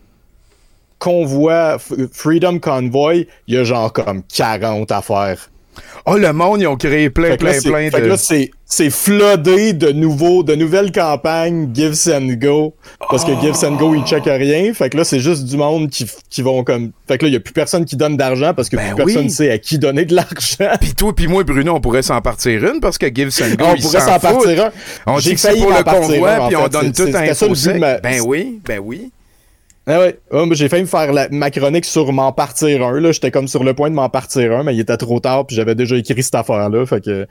[0.98, 1.78] convoi,
[2.12, 5.50] Freedom Convoy, il y a genre comme 40 affaires.
[6.06, 8.08] Oh, le monde, ils ont créé plein, Fait que là, plein, plein fait que de...
[8.08, 12.74] là, c'est, c'est floodé de nouveaux, de nouvelles campagnes Give and Go.
[13.10, 14.72] Parce que Give and Go, ils checkent rien.
[14.74, 16.92] Fait que là, c'est juste du monde qui, qui vont comme.
[17.06, 19.04] Fait que là, il y a plus personne qui donne d'argent parce que Ben plus
[19.04, 20.76] personne sait à qui donner de l'argent.
[20.80, 23.64] Puis toi, puis moi, Bruno, on pourrait s'en partir une parce que Gives and Go,
[23.68, 24.70] On ils pourrait s'en partir un.
[25.06, 27.46] On dit que c'est pour le convoi, puis on donne tout un ça
[28.02, 29.10] Ben oui, ben oui.
[29.90, 30.18] Ah ouais.
[30.30, 33.00] Moi, j'ai failli me faire la- ma chronique sur m'en partir un.
[33.00, 33.10] Là.
[33.12, 35.56] J'étais comme sur le point de m'en partir un, mais il était trop tard, puis
[35.56, 36.84] j'avais déjà écrit cette affaire-là.
[36.86, 37.26] Fait que.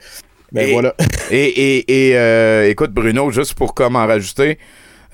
[0.52, 0.94] Ben Et- voilà.
[1.30, 4.58] Et, et, et euh, écoute, Bruno, juste pour comme en rajouter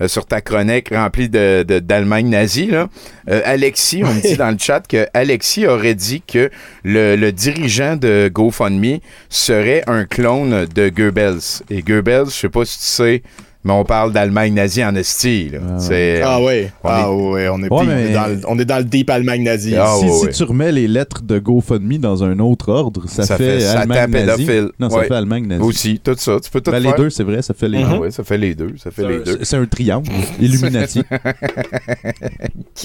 [0.01, 2.87] euh, sur ta chronique remplie de, de- d'Allemagne nazie, là,
[3.29, 6.49] euh, Alexis, on me dit dans le chat que Alexis aurait dit que
[6.83, 11.61] le, le dirigeant de GoFundMe serait un clone de Goebbels.
[11.69, 13.23] Et Goebbels, je sais pas si tu sais,
[13.65, 15.49] Mais on parle d'Allemagne nazie en esti.
[15.49, 15.57] Là.
[15.79, 16.71] C'est- Ah ouais.
[16.83, 18.65] on ah est- ouais, on est, Ouais, deep, mais- on est dans le, on est
[18.65, 19.75] dans le deep Allemagne nazie.
[19.75, 20.31] Ah, si, ouais, si ouais.
[20.31, 24.11] tu remets les lettres de GoFundMe dans un autre ordre, ça, Ça fait, fait Allemagne
[24.11, 24.45] nazie.
[24.45, 24.69] pédophile.
[24.79, 25.61] Non, ça fait Allemagne nazie.
[25.63, 26.37] Aussi, tout ça.
[26.43, 26.95] Tu peux tout Ben, les faire.
[26.97, 27.97] deux, c'est vrai, ça fait les Ah deux.
[27.97, 28.75] ouais, ça fait les deux.
[28.77, 29.39] Ça fait C'est les un- deux.
[29.41, 30.11] C'est un triangle.
[30.39, 31.01] Illuminati.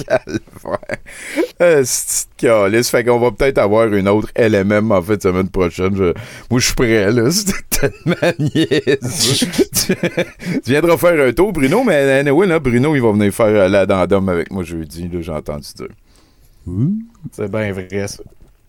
[0.07, 0.79] Calvaire.
[1.61, 2.89] Euh, c'est calice.
[2.89, 5.95] Fait qu'on va peut-être avoir une autre LMM en fait semaine prochaine.
[5.95, 6.13] Je-
[6.49, 7.29] Moi, je suis prêt, là.
[7.29, 9.47] C'était tellement niaiseux.
[10.73, 10.81] tu...
[10.81, 14.29] viendras faire un tour, Bruno, mais anyway, là, Bruno, il va venir faire euh, l'addendum
[14.29, 15.87] avec moi jeudi, là, j'ai entendu dire.
[17.31, 18.23] C'est bien vrai, ça.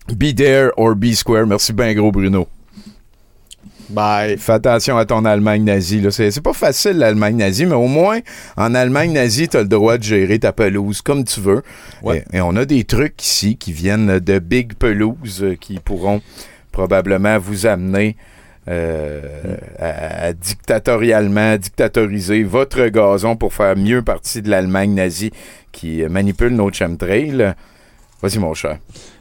[0.09, 1.47] Be there or be square.
[1.47, 2.47] Merci bien gros, Bruno.
[3.89, 4.37] Bye.
[4.37, 6.01] Fais attention à ton Allemagne nazie.
[6.01, 6.09] là.
[6.09, 8.19] C'est c'est pas facile, l'Allemagne nazie, mais au moins,
[8.57, 11.61] en Allemagne nazie, tu as le droit de gérer ta pelouse comme tu veux.
[12.11, 16.21] Et, et on a des trucs ici qui viennent de big pelouses euh, qui pourront
[16.71, 18.17] probablement vous amener
[18.67, 25.31] euh, à, à dictatorialement, dictatoriser votre gazon pour faire mieux partie de l'Allemagne nazie
[25.71, 27.53] qui euh, manipule nos chemtrails.
[28.21, 28.79] Vas-y, mon cher.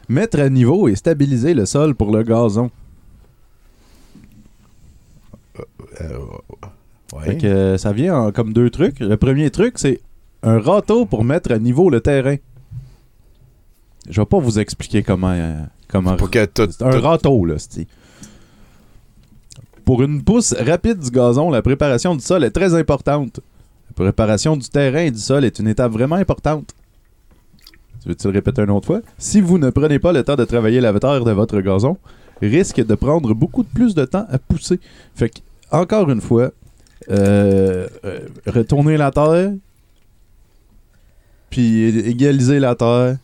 [0.09, 2.71] Mettre à niveau et stabiliser le sol pour le gazon.
[7.21, 9.01] Fait que, euh, ça vient en- comme deux trucs.
[9.01, 10.01] Le premier truc, c'est
[10.43, 12.37] un râteau pour mettre à niveau le terrain.
[14.09, 15.31] Je vais pas vous expliquer comment.
[15.33, 17.87] euh, comment Pour que tout- c'est un râteau, là, c'est.
[19.85, 23.41] Pour une pousse rapide du gazon, la préparation du sol est très importante.
[23.89, 26.73] La préparation du terrain et du sol est une étape vraiment importante.
[28.03, 29.01] Tu veux-tu le répéter une autre fois?
[29.19, 31.97] Si vous ne prenez pas le temps de travailler la terre de votre gazon,
[32.41, 34.81] risque de prendre beaucoup plus de temps à pousser.
[35.15, 35.39] Fait que,
[35.71, 36.51] encore une fois,
[37.11, 39.53] euh, euh, retourner la terre,
[41.51, 43.19] puis égaliser la terre.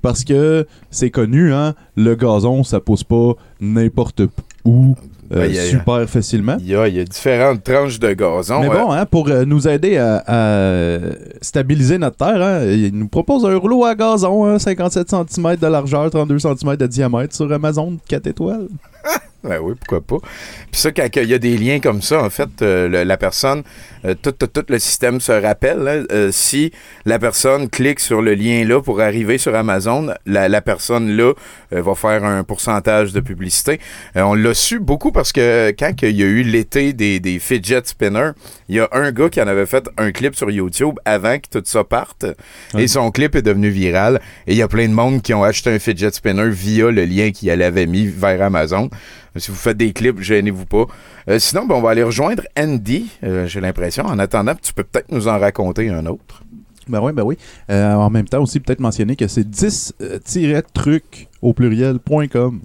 [0.00, 4.22] Parce que c'est connu, hein, le gazon, ça pousse pas n'importe
[4.64, 4.94] où
[5.32, 6.56] euh, Ben, a- super facilement.
[6.60, 8.60] Il y a, il y a différentes tranches de gazon.
[8.60, 10.98] Mais bon, hein, pour euh, nous aider à, à
[11.42, 15.66] stabiliser notre terre, hein, il nous propose un rouleau à gazon, hein, 57 cm de
[15.66, 18.68] largeur, 32 cm de diamètre sur Amazon 4 étoiles.
[19.48, 20.26] Ben oui, pourquoi pas.
[20.70, 23.16] Puis ça, quand il y a des liens comme ça, en fait, euh, le- la
[23.16, 23.62] personne,
[24.04, 25.78] euh, tout, tout, tout le système se rappelle.
[25.78, 26.70] là, euh, si
[27.06, 31.32] la personne clique sur le lien-là pour arriver sur Amazon, la, la personne-là
[31.72, 33.80] euh, va faire un pourcentage de publicité.
[34.14, 37.82] On l'a su beaucoup parce que quand il y a eu l'été des, des fidget
[37.84, 38.32] spinners,
[38.68, 41.46] il y a un gars qui en avait fait un clip sur YouTube avant que
[41.50, 42.26] tout ça parte.
[42.74, 42.82] Ouais.
[42.82, 44.20] Et son clip est devenu viral.
[44.46, 47.04] Et il y a plein de monde qui ont acheté un fidget spinner via le
[47.06, 48.90] lien qu'il avait mis vers Amazon.
[49.38, 50.86] Si vous faites des clips, gênez-vous pas.
[51.28, 54.04] Euh, sinon, ben, on va aller rejoindre Andy, euh, j'ai l'impression.
[54.04, 56.42] En attendant, tu peux peut-être nous en raconter un autre.
[56.88, 57.36] Ben oui, ben oui.
[57.70, 62.60] Euh, en même temps aussi, peut-être mentionner que c'est 10-trucs au pluriel.com.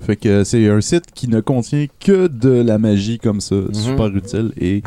[0.00, 3.56] Fait que c'est un site qui ne contient que de la magie comme ça.
[3.72, 4.82] Super utile et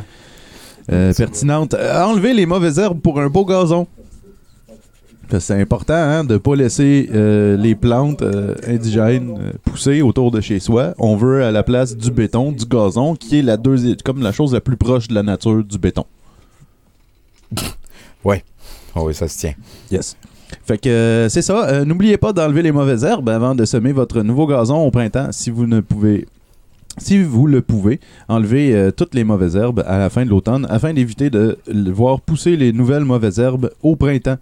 [0.87, 1.73] pertinente.
[1.73, 3.87] Enlever les mauvaises herbes pour un beau gazon.
[5.39, 10.31] C'est important hein, de ne pas laisser euh, les plantes euh, indigènes euh, pousser autour
[10.31, 10.93] de chez soi.
[10.97, 14.31] On veut à la place du béton, du gazon, qui est la deuxième, comme la
[14.31, 16.05] chose la plus proche de la nature du béton.
[18.23, 18.43] Ouais.
[18.95, 19.55] Oh oui, ça se tient.
[19.89, 20.15] Yes.
[20.63, 21.83] Fait que c'est ça.
[21.85, 25.29] N'oubliez pas d'enlever les mauvaises herbes avant de semer votre nouveau gazon au printemps.
[25.31, 26.27] Si vous ne pouvez.
[26.97, 30.67] Si vous le pouvez, enlevez euh, toutes les mauvaises herbes à la fin de l'automne
[30.69, 31.57] afin d'éviter de
[31.91, 34.37] voir pousser les nouvelles mauvaises herbes au printemps.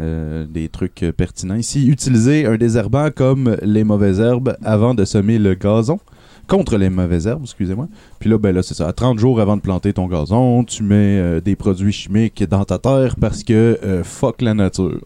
[0.00, 1.86] Euh, des trucs euh, pertinents ici.
[1.86, 5.98] Utilisez un désherbant comme les mauvaises herbes avant de semer le gazon.
[6.46, 7.86] Contre les mauvaises herbes, excusez-moi.
[8.18, 8.88] Puis là, ben là, c'est ça.
[8.88, 12.64] À 30 jours avant de planter ton gazon, tu mets euh, des produits chimiques dans
[12.64, 15.00] ta terre parce que fuck la nature.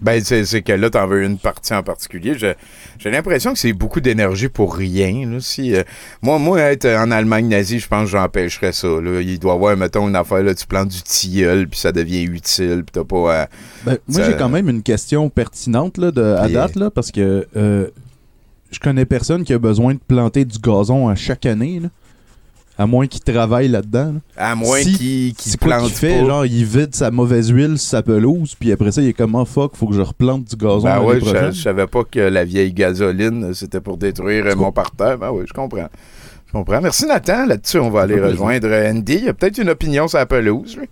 [0.00, 2.34] Ben, c'est que là, t'en veux une partie en particulier.
[2.36, 5.28] J'ai l'impression que c'est beaucoup d'énergie pour rien.
[5.30, 5.38] là.
[5.40, 5.82] Si, euh,
[6.22, 8.88] moi, moi, être en Allemagne nazie, je pense que j'empêcherais ça.
[8.88, 9.20] Là.
[9.20, 12.22] Il doit y avoir, mettons, une affaire, là, tu plantes du tilleul, puis ça devient
[12.22, 13.48] utile, puis t'as pas à...
[13.84, 17.46] Ben, moi, j'ai quand même une question pertinente là, de, à date, là, parce que
[17.56, 17.88] euh,
[18.70, 21.88] je connais personne qui a besoin de planter du gazon à chaque année, là,
[22.76, 24.14] à moins qu'il travaille là-dedans.
[24.14, 24.20] là.
[24.50, 26.20] À moins Si- qu'il quoi plante fait?
[26.20, 26.26] pas.
[26.26, 29.34] Genre, il vide sa mauvaise huile sur sa pelouse, puis après ça, il est comme
[29.36, 32.44] oh, fuck, faut que je replante du gazon Ben ouais, je, savais pas que la
[32.44, 35.18] vieille gasoline, euh, c'était pour détruire euh, mon parterre.
[35.18, 35.88] Ben oui, je comprends.
[36.46, 36.80] Je comprends.
[36.80, 37.46] Merci Nathan.
[37.46, 39.14] Là-dessus, on va aller rejoindre euh, Andy.
[39.14, 40.88] Il y a peut-être une opinion sur la pelouse, lui.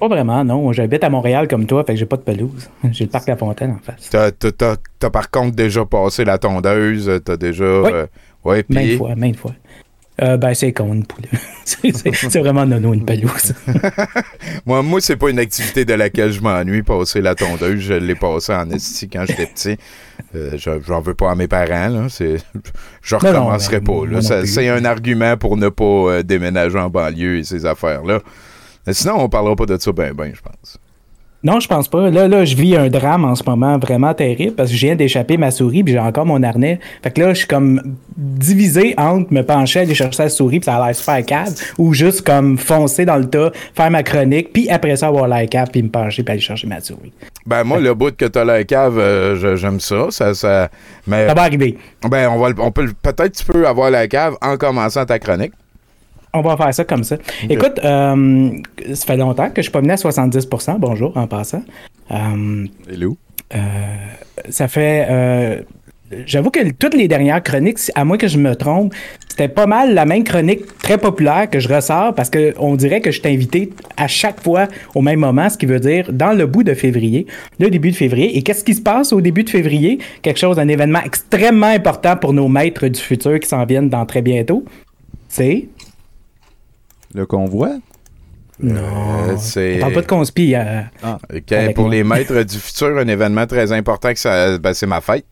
[0.00, 0.72] Pas vraiment, non.
[0.72, 2.70] J'habite à Montréal comme toi, fait que j'ai pas de pelouse.
[2.92, 4.08] J'ai le parc La Fontaine en face.
[4.10, 7.10] T'as, t'as- t'as- t'as par contre déjà passé la tondeuse.
[7.24, 7.64] T'as déjà...
[7.82, 7.90] Oui.
[7.92, 8.06] euh,
[8.44, 8.74] ouais, puis...
[8.74, 9.52] Maintes fois, maintes fois.
[10.22, 11.24] Euh, ben, c'est con, une poule.
[11.64, 13.52] c'est vraiment nono, une pelouse.
[14.66, 16.82] Moi, moi c'est pas une activité de laquelle je m'ennuie.
[16.82, 19.76] Passer la tondeuse, je l'ai passé en esti quand j'étais petit.
[20.36, 21.88] Euh, je- J'en veux pas à mes parents.
[21.88, 22.06] Là.
[22.08, 22.38] Je Non,
[23.22, 24.02] non, recommencerai pas.
[24.44, 28.20] C'est un argument pour ne pas euh, déménager en banlieue et ces affaires-là.
[28.92, 30.78] Sinon, on parlera pas de ça ben ben, je pense.
[31.44, 32.08] Non, je pense pas.
[32.08, 34.96] Là, là, je vis un drame en ce moment vraiment terrible parce que je viens
[34.96, 36.80] d'échapper ma souris puis j'ai encore mon harnais.
[37.02, 40.64] Fait que là, je suis comme divisé entre me pencher, aller chercher la souris puis
[40.64, 44.54] ça a l'air super cave ou juste comme foncer dans le tas, faire ma chronique
[44.54, 47.12] puis après ça avoir l'air cave puis me pencher puis aller chercher ma souris.
[47.44, 50.06] Ben moi, le bout que t'as la cave, euh, j'aime ça.
[50.08, 50.70] Ça, ça,
[51.06, 51.76] mais, Ça va arriver.
[52.08, 55.52] Ben, on va, on peut, peut-être tu peux avoir la cave en commençant ta chronique.
[56.34, 57.16] On va faire ça comme ça.
[57.48, 58.50] Écoute, euh,
[58.92, 60.76] ça fait longtemps que je suis pas venu à 70%.
[60.78, 61.62] Bonjour, en passant.
[62.10, 63.16] Euh, Hello.
[63.54, 63.58] euh,
[64.48, 65.64] ça fait.
[66.26, 68.94] J'avoue que toutes les dernières chroniques, à moins que je me trompe,
[69.28, 73.10] c'était pas mal la même chronique très populaire que je ressors parce qu'on dirait que
[73.10, 76.46] je suis invité à chaque fois au même moment, ce qui veut dire dans le
[76.46, 77.26] bout de février,
[77.58, 78.36] le début de février.
[78.36, 79.98] Et qu'est-ce qui se passe au début de février?
[80.22, 84.04] Quelque chose, un événement extrêmement important pour nos maîtres du futur qui s'en viennent dans
[84.06, 84.64] très bientôt.
[85.28, 85.66] C'est.
[87.14, 87.70] Le convoi?
[88.60, 88.80] Non.
[89.28, 89.76] Euh, c'est...
[89.76, 90.54] On parle pas de conspi.
[90.54, 90.80] euh,
[91.34, 94.86] Ok, avec pour les maîtres du futur, un événement très important, que ça, ben, c'est
[94.86, 95.24] ma fête.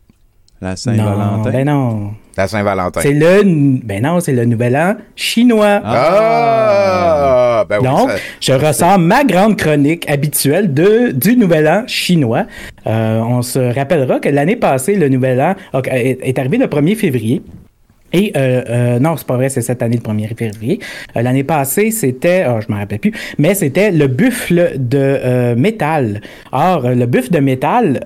[0.61, 2.11] La Non, ben non.
[2.37, 3.01] La Saint-Valentin.
[3.01, 3.43] C'est le.
[3.83, 5.81] Ben non, c'est le nouvel an chinois.
[5.83, 7.65] Ah!
[7.69, 12.45] Ben oui, Donc, ça- je ressens ma grande chronique habituelle de, du nouvel an chinois.
[12.87, 15.55] Euh, on se rappellera que l'année passée, le nouvel an
[15.85, 17.41] est arrivé le 1er février.
[18.13, 20.79] Et euh, euh, non, c'est pas vrai, c'est cette année le 1er février.
[21.17, 25.55] Euh, L'année passée, c'était, oh, je me rappelle plus, mais c'était le buffle de euh,
[25.55, 26.21] métal.
[26.51, 27.99] Or, le buffle de métal,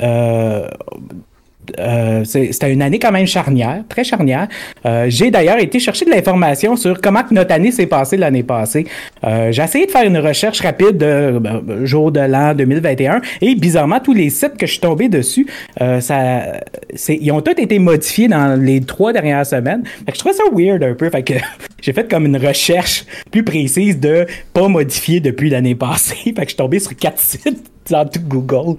[1.80, 4.48] euh, c'était une année quand même charnière, très charnière.
[4.86, 8.44] Euh, J'ai d'ailleurs été chercher de l'information sur comment que notre année s'est passée l'année
[8.44, 8.86] passée.
[9.24, 13.56] Euh, J'ai essayé de faire une recherche rapide de ben, jour de l'an 2021 et
[13.56, 15.48] bizarrement tous les sites que je suis tombé dessus,
[15.80, 19.84] ils ont tous été modifiés dans les trois dernières semaines.
[20.06, 21.10] Fait que je trouvais ça weird un peu.
[21.10, 21.34] Fait que
[21.82, 26.16] j'ai fait comme une recherche plus précise de pas modifié depuis l'année passée.
[26.24, 28.78] Fait que je suis tombé sur quatre sites dans tout Google.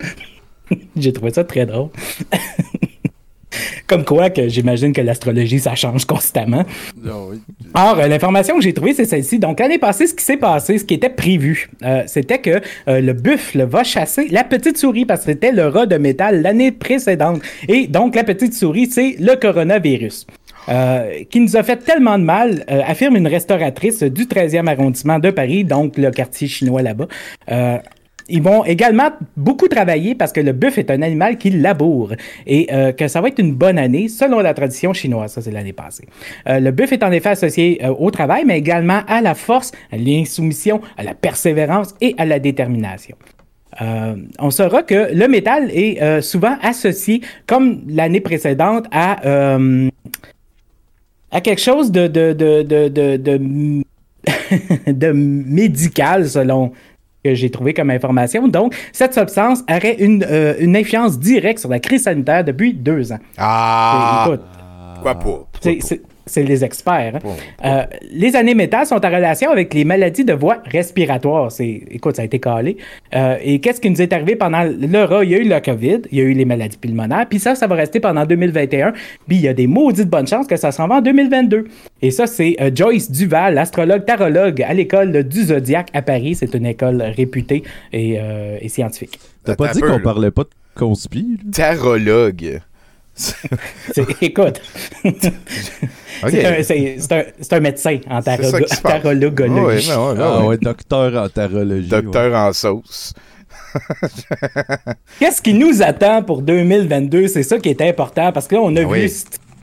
[0.96, 1.88] j'ai trouvé ça très drôle.
[3.86, 6.64] Comme quoi que j'imagine que l'astrologie, ça change constamment.
[7.74, 9.38] Or, euh, l'information que j'ai trouvée, c'est celle-ci.
[9.38, 13.00] Donc, l'année passée, ce qui s'est passé, ce qui était prévu, euh, c'était que euh,
[13.00, 16.70] le buffle va chasser la petite souris parce que c'était le rat de métal l'année
[16.70, 17.40] précédente.
[17.68, 20.26] Et donc, la petite souris, c'est le coronavirus.
[20.68, 25.18] Euh, qui nous a fait tellement de mal, euh, affirme une restauratrice du 13e arrondissement
[25.18, 27.06] de Paris, donc le quartier chinois là-bas.
[27.50, 27.78] Euh,
[28.28, 32.12] ils vont également beaucoup travailler parce que le bœuf est un animal qui laboure
[32.46, 35.32] et euh, que ça va être une bonne année selon la tradition chinoise.
[35.32, 36.06] Ça, c'est l'année passée.
[36.48, 39.72] Euh, le bœuf est en effet associé euh, au travail, mais également à la force,
[39.90, 43.16] à l'insoumission, à la persévérance et à la détermination.
[44.40, 49.56] On saura que le métal est souvent associé, comme l'année précédente, à,
[51.30, 53.16] à quelque chose de, de, de, de,
[54.88, 56.72] de médical, selon
[57.30, 58.48] que j'ai trouvé comme information.
[58.48, 63.12] Donc, cette substance aurait une, euh, une influence directe sur la crise sanitaire depuis deux
[63.12, 63.18] ans.
[63.36, 64.24] Ah!
[64.26, 64.44] Et écoute,
[65.02, 65.48] Quoi pas?
[65.60, 67.14] c'est- c'est- c'est les experts.
[67.16, 67.28] hein.
[67.64, 71.50] Euh, les années métal sont en relation avec les maladies de voie respiratoire.
[71.52, 72.76] C'est, écoute, ça a été calé.
[73.14, 75.24] Euh, et qu'est-ce qui nous est arrivé pendant le rat?
[75.24, 77.54] Il y a eu le COVID, il y a eu les maladies pulmonaires, puis ça,
[77.54, 78.92] ça va rester pendant 2021.
[79.26, 81.66] Puis il y a des maudites bonnes chances que ça s'en va en 2022.
[82.02, 86.34] Et ça, c'est euh, Joyce Duval, astrologue, tarologue à l'école du Zodiac à Paris.
[86.34, 87.62] C'est une école réputée
[87.92, 89.18] et, euh, et scientifique.
[89.44, 91.38] T'as pas dit qu'on parlait pas de conspi?
[91.52, 92.60] Tarologue.
[94.20, 94.60] Écoute,
[95.04, 98.20] c'est, un, un- c'est un médecin en
[100.20, 100.46] Ah ouais.
[100.46, 101.88] ouais, docteur en tarologie.
[101.88, 103.12] Docteur en sauce.
[105.18, 107.28] Qu'est-ce qui nous attend pour 2022?
[107.28, 109.12] C'est ça qui est important parce que là, on a Ah vu oui.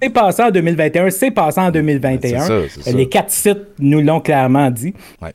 [0.01, 2.39] c'est passé en 2021, c'est passé en 2021.
[2.41, 2.91] C'est ça, c'est ça.
[2.91, 4.93] Les quatre sites nous l'ont clairement dit.
[5.21, 5.33] Ouais.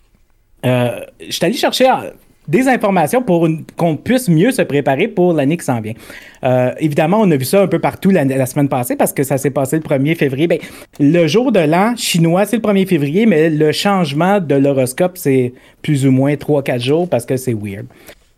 [0.67, 2.11] Euh, je suis allé chercher euh,
[2.49, 5.95] des informations pour qu'on puisse mieux se préparer pour l'année qui s'en vient.
[6.43, 9.23] Euh, évidemment, on a vu ça un peu partout la, la semaine passée parce que
[9.23, 10.47] ça s'est passé le 1er février.
[10.47, 10.59] Ben,
[10.99, 15.53] le jour de l'an chinois, c'est le 1er février, mais le changement de l'horoscope, c'est
[15.83, 17.87] plus ou moins 3-4 jours parce que c'est weird.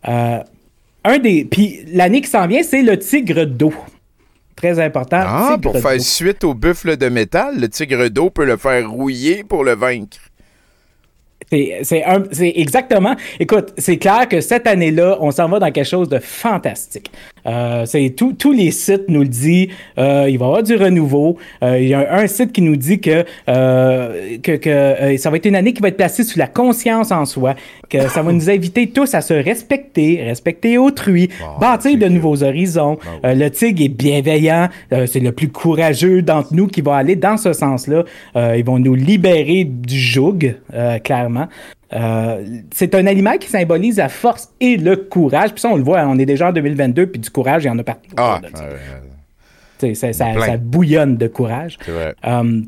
[0.07, 0.39] Euh,
[1.05, 1.45] un des.
[1.45, 3.73] Puis l'année qui s'en vient, c'est le tigre d'eau.
[4.55, 5.19] Très important.
[5.19, 9.43] Ah, pour faire suite au buffle de métal, le tigre d'eau peut le faire rouiller
[9.43, 10.17] pour le vaincre.
[11.49, 13.15] C'est- exactement.
[13.39, 17.11] Écoute, c'est clair que cette année-là, on s'en va dans quelque chose de fantastique.
[17.45, 19.67] Euh, c'est tout- tous les sites nous le disent.
[19.97, 21.37] Euh, il va y avoir du renouveau.
[21.63, 25.17] Euh, il y a un, un site qui nous dit que, euh, que, que, euh,
[25.17, 27.55] ça va être une année qui va être placée sous la conscience en soi,
[27.89, 31.29] que ça va nous inviter tous à se respecter, respecter autrui,
[31.59, 32.97] bâtir de nouveaux horizons.
[33.25, 34.69] Euh, le tigre est bienveillant.
[34.91, 38.03] Euh, c'est le plus courageux d'entre nous qui va aller dans ce sens-là.
[38.35, 41.47] Euh, ils vont nous libérer du joug, euh, clairement.
[41.95, 45.51] Euh, c'est un animal qui symbolise la force et le courage.
[45.51, 47.69] Puis ça, on le voit, on est déjà en 2022, puis du courage, il y
[47.69, 48.09] en a partout.
[48.17, 48.41] Ah,
[49.95, 51.77] ça, ça- ça bouillonne de courage.
[51.85, 52.15] C'est vrai.
[52.25, 52.61] Euh,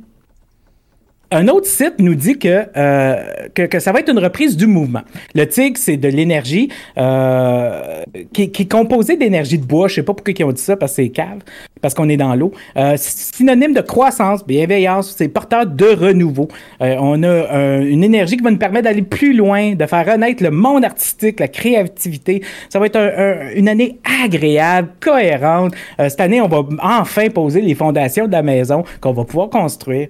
[1.31, 3.15] un autre site nous dit que, euh,
[3.53, 5.01] que, que ça va être une reprise du mouvement.
[5.33, 8.03] Le tigre, c'est de l'énergie euh,
[8.33, 9.87] qui, qui est composée d'énergie de bois.
[9.87, 11.39] Je sais pas pourquoi ils ont dit ça, parce que c'est cave,
[11.81, 12.51] parce qu'on est dans l'eau.
[12.77, 16.47] Euh, synonyme de croissance, bienveillance, c'est porteur de renouveau.
[16.81, 20.05] Euh, on a euh, une énergie qui va nous permettre d'aller plus loin, de faire
[20.05, 22.41] renaître le monde artistique, la créativité.
[22.69, 25.73] Ça va être un- un- une année agréable, cohérente.
[25.99, 29.49] Euh, cette année, on va enfin poser les fondations de la maison qu'on va pouvoir
[29.49, 30.07] construire.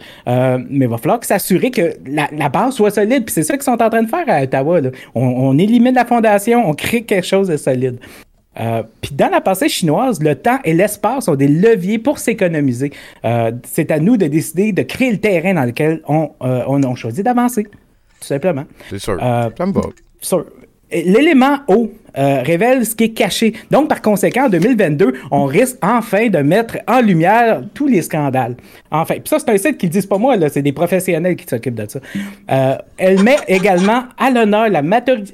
[0.70, 3.26] Mais va falloir s'assurer que la, la base soit solide.
[3.26, 4.82] Puis c'est ça qu'ils sont en train de faire à Ottawa.
[4.82, 4.90] là.
[5.14, 7.98] On, on élimine la fondation, on crée quelque chose de solide.
[8.58, 12.92] Euh, Puis dans la pensée chinoise, le temps et l'espace sont des leviers pour s'économiser.
[13.26, 16.82] Euh, c'est à nous de décider de créer le terrain dans lequel on, euh, on,
[16.84, 17.70] on choisit d'avancer, tout
[18.28, 18.64] simplement.
[18.90, 19.18] C'est sûr.
[19.20, 19.82] Ça me va.
[20.22, 20.46] Sûr.
[20.92, 23.54] L'élément eau euh, révèle ce qui est caché.
[23.72, 28.56] Donc, par conséquent, en 2022, on risque enfin de mettre en lumière tous les scandales.
[28.90, 31.36] Enfin, puis ça, c'est un site qui ne disent pas moi, là, c'est des professionnels
[31.36, 32.00] qui s'occupent de ça.
[32.52, 34.82] Euh, elle met également à l'honneur la,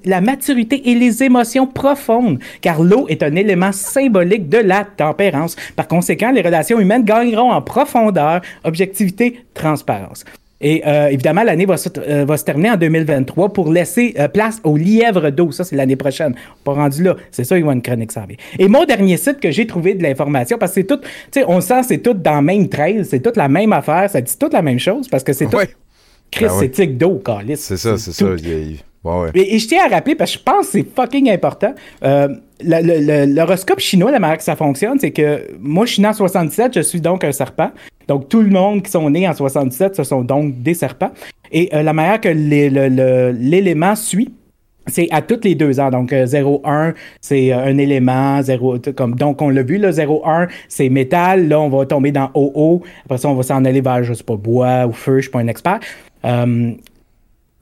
[0.06, 5.56] la maturité et les émotions profondes, car l'eau est un élément symbolique de la tempérance.
[5.76, 10.26] Par conséquent, les relations humaines gagneront en profondeur, objectivité, transparence.
[10.62, 14.28] Et euh, évidemment, l'année va, se- euh, va se terminer en 2023 pour laisser euh,
[14.28, 15.52] place au lièvre d'eau.
[15.52, 16.36] Ça, c'est l'année prochaine.
[16.64, 17.16] Pas rendu là.
[17.32, 18.22] C'est ça, il y a une chronique s'en.
[18.60, 21.44] Et mon dernier site que j'ai trouvé de l'information, parce que c'est tout, tu sais,
[21.48, 24.38] on sent c'est tout dans le même trail, c'est toute la même affaire, ça dit
[24.38, 25.58] toute la même chose, parce que c'est tout.
[26.30, 26.58] Chris, Ben ouais.
[26.62, 27.60] c'est tic d'eau, calice.
[27.62, 28.26] C'est ça, c'est ça.
[28.26, 28.36] tout.
[28.38, 28.78] il y a-
[29.34, 31.74] Et, je tiens à rappeler, parce que je pense que c'est fucking important.
[32.04, 32.28] euh,
[32.64, 36.74] L'horoscope chinois, la manière que ça fonctionne, c'est que moi, je suis né en 67,
[36.76, 37.72] je suis donc un serpent.
[38.08, 41.12] Donc, tout le monde qui sont nés en 67, ce sont donc des serpents.
[41.52, 44.30] Et euh, la manière que l'élément suit,
[44.88, 45.90] c'est à tous les deux ans.
[45.92, 48.42] Donc, euh, 0-1, c'est euh, un élément.
[48.42, 51.48] 0, t- comme, donc, on l'a vu, là, 0-1, c'est métal.
[51.48, 52.82] Là, on va tomber dans OO.
[53.06, 55.18] Après ça, on va s'en aller vers, je sais pas, bois ou feu.
[55.18, 55.80] Je suis pas un expert.
[56.26, 56.72] Euh,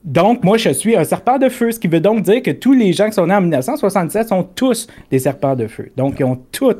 [0.04, 2.72] donc, moi, je suis un serpent de feu, ce qui veut donc dire que tous
[2.72, 5.90] les gens qui sont nés en 1967 sont tous des serpents de feu.
[5.96, 6.76] Donc, ils ont tous,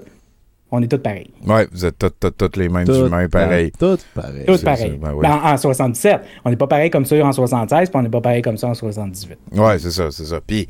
[0.70, 1.30] on est tous pareils.
[1.46, 3.72] Ouais, vous êtes tous- tous tous les mêmes Tout humains pareils.
[3.78, 4.44] Tout pareil.
[4.46, 4.98] Tous pareils.
[5.00, 5.22] ben oui.
[5.22, 6.20] Ben, en, en 67.
[6.44, 8.68] On n'est pas pareil comme ça en 76, puis on n'est pas pareil comme ça
[8.68, 9.36] en 78.
[9.52, 10.40] Ouais, c'est ça, c'est ça.
[10.46, 10.66] Puis,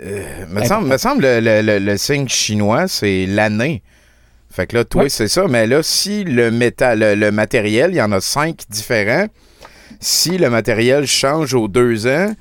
[0.00, 3.82] euh, me, semble, me semble le, le- le- le signe chinois, c'est l'année.
[4.50, 5.08] Fait que là, toi, Ouais.
[5.08, 5.46] c'est ça.
[5.48, 9.26] Mais là, si le, métal, le, le matériel, il y en a cinq différents,
[10.02, 12.34] si le matériel change aux deux ans,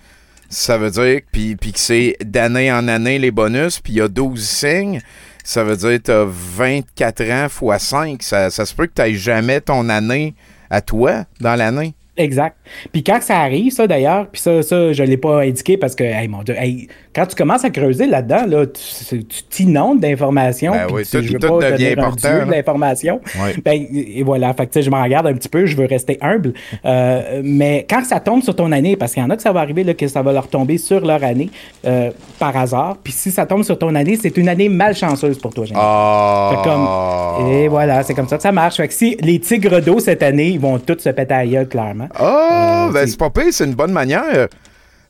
[0.50, 4.02] ça veut dire puis, puis que c'est d'année en année les bonus, puis il y
[4.02, 5.02] a 12 signes,
[5.44, 8.22] ça veut dire que tu as 24 ans fois 5.
[8.24, 10.34] Ça, ça se peut que tu n'aies jamais ton année
[10.70, 11.94] à toi dans l'année.
[12.18, 12.58] Exact.
[12.92, 15.96] Puis quand ça arrive, ça d'ailleurs, puis ça, ça, je ne l'ai pas indiqué parce
[15.96, 20.72] que, hey, mon Dieu, hey, quand tu commences à creuser là-dedans, là, tu t'inondes d'informations.
[20.72, 23.20] Ben oui, tout- je veux tout pas devient important, de l'information.
[23.66, 26.54] Ben, et voilà, fait que, je m'en regarde un petit peu, je veux rester humble.
[26.84, 29.52] Euh, mais quand ça tombe sur ton année, parce qu'il y en a que ça
[29.52, 31.50] va arriver, là, que ça va leur tomber sur leur année
[31.86, 32.10] euh,
[32.40, 32.98] par hasard.
[33.04, 35.66] Puis si ça tombe sur ton année, c'est une année malchanceuse pour toi.
[35.76, 36.50] Ah!
[36.52, 38.78] Fait comme- et voilà, c'est comme ça que ça marche.
[38.78, 41.68] Fait que si les tigres d'eau cette année, ils vont tous se péter à gueule,
[41.68, 42.08] clairement.
[42.16, 42.61] Ah, Euh,
[42.94, 44.48] ben c'est- pas pire, c'est une bonne manière.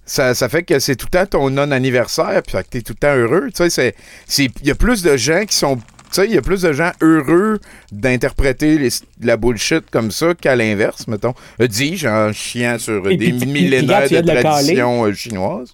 [0.05, 2.93] Ça, ça fait que c'est tout le temps ton non-anniversaire, puis fait que t'es tout
[2.93, 3.49] le temps heureux.
[3.55, 3.95] Tu sais,
[4.39, 5.77] il y a plus de gens qui sont.
[5.77, 7.59] Tu sais, il y a plus de gens heureux
[7.93, 8.89] d'interpréter les-
[9.21, 11.33] la bullshit comme ça qu'à l'inverse, mettons.
[11.61, 14.43] Euh, Dis-je en chiant sur Et des puis, puis, puis, millénaires regarde, de de le
[14.43, 15.73] tradition euh, chinoise.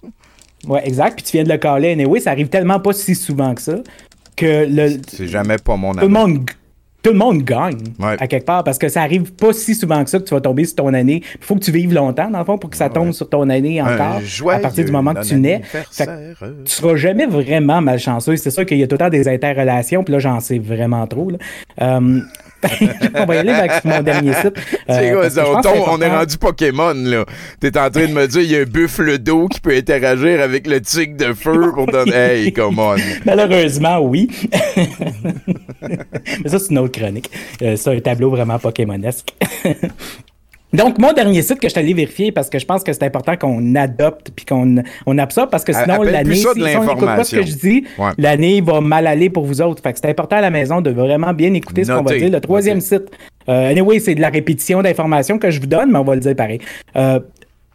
[0.66, 1.16] Ouais, exact.
[1.16, 1.90] Puis tu viens de le caler.
[1.92, 3.76] Anyway, ça arrive tellement pas si souvent que ça
[4.36, 6.48] que le, C'est jamais pas mon tout, le monde,
[7.02, 8.16] tout le monde gagne Ouais.
[8.18, 10.40] à quelque part parce que ça arrive pas si souvent que ça que tu vas
[10.40, 11.22] tomber sur ton année.
[11.40, 13.48] Il faut que tu vives longtemps, dans le fond, pour que ça tombe sur ton
[13.50, 14.20] année encore
[14.52, 15.62] à partir du moment que tu nais.
[15.64, 18.36] Fait que tu seras jamais vraiment malchanceux.
[18.36, 21.06] C'est sûr qu'il y a tout le temps des interrelations, puis là, j'en sais vraiment
[21.06, 21.30] trop.
[21.30, 21.38] Là.
[21.80, 22.20] Euh,
[23.14, 24.54] on va y aller avec mon dernier site.
[24.90, 27.24] Euh, quoi, ça, on, tombe- on est rendu Pokémon, là.
[27.60, 30.40] T'es en train de me dire, il y a un buffle d'eau qui peut interagir
[30.40, 32.12] avec le tigre de feu pour donner.
[32.12, 32.96] Hey, come on.
[33.24, 34.28] Malheureusement, oui.
[35.82, 37.30] Mais ça, c'est une autre chronique.
[37.62, 39.34] Euh, c'est un tableau vraiment Pokémonesque.
[40.72, 43.02] Donc, mon dernier site que je suis allé vérifier parce que je pense que c'est
[43.02, 47.24] important qu'on adopte puis qu'on on absorbe parce que sinon, l'année, si on n'écoute pas
[47.24, 48.10] ce que je dis, Ouais.
[48.18, 49.82] l'année va mal aller pour vous autres.
[49.82, 52.30] Fait que c'est important à la maison de vraiment bien écouter ce qu'on va dire.
[52.30, 53.04] Le troisième site,
[53.48, 56.20] euh, anyway, c'est de la répétition d'informations que je vous donne, mais on va le
[56.20, 56.60] dire pareil.
[56.96, 57.18] Euh,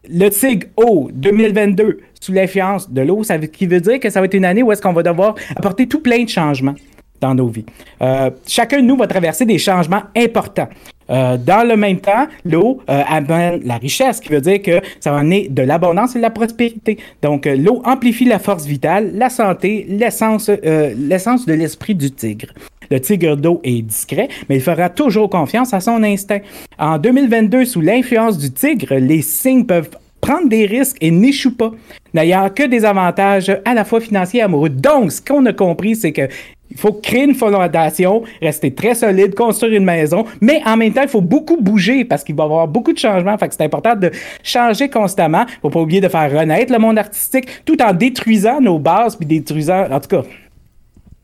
[0.07, 4.19] le TIG eau 2022 sous l'influence de l'eau, ça veut, qui veut dire que ça
[4.19, 6.75] va être une année où est-ce qu'on va devoir apporter tout plein de changements
[7.21, 7.65] dans nos vies.
[8.01, 10.67] Euh, chacun de nous va traverser des changements importants.
[11.14, 15.11] Euh, dans le même temps, l'eau euh, amène la richesse, qui veut dire que ça
[15.11, 16.97] va amener de l'abondance et de la prospérité.
[17.22, 22.47] Donc, euh, l'eau amplifie la force vitale, la santé, l'essence, l'essence de l'esprit du tigre.
[22.89, 26.39] Le tigre d'eau est discret, mais il fera toujours confiance à son instinct.
[26.78, 29.89] En 2022, sous l'influence du tigre, les signes peuvent
[30.20, 31.72] prendre des risques et n'échouent pas,
[32.14, 34.70] n'ayant que des avantages à la fois financiers et amoureux.
[34.70, 36.28] Donc, ce qu'on a compris, c'est que
[36.74, 41.03] il faut créer une fondation, rester très solide, construire une maison, mais en même temps,
[41.03, 43.38] il faut beaucoup bouger parce qu'il va y avoir beaucoup de changements.
[43.38, 44.11] Fait que c'est important de
[44.41, 45.45] changer constamment.
[45.61, 49.26] Faut pas oublier de faire renaître le monde artistique tout en détruisant nos bases puis
[49.26, 50.24] détruisant, en tout cas.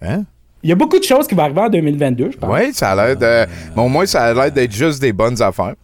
[0.01, 0.23] Hein?
[0.61, 2.49] Il y a beaucoup de choses qui vont arriver en 2022, je pense.
[2.53, 3.49] Oui, ça a l'air de.
[3.75, 5.75] Mais au moins, ça a l'air d'être juste des bonnes affaires.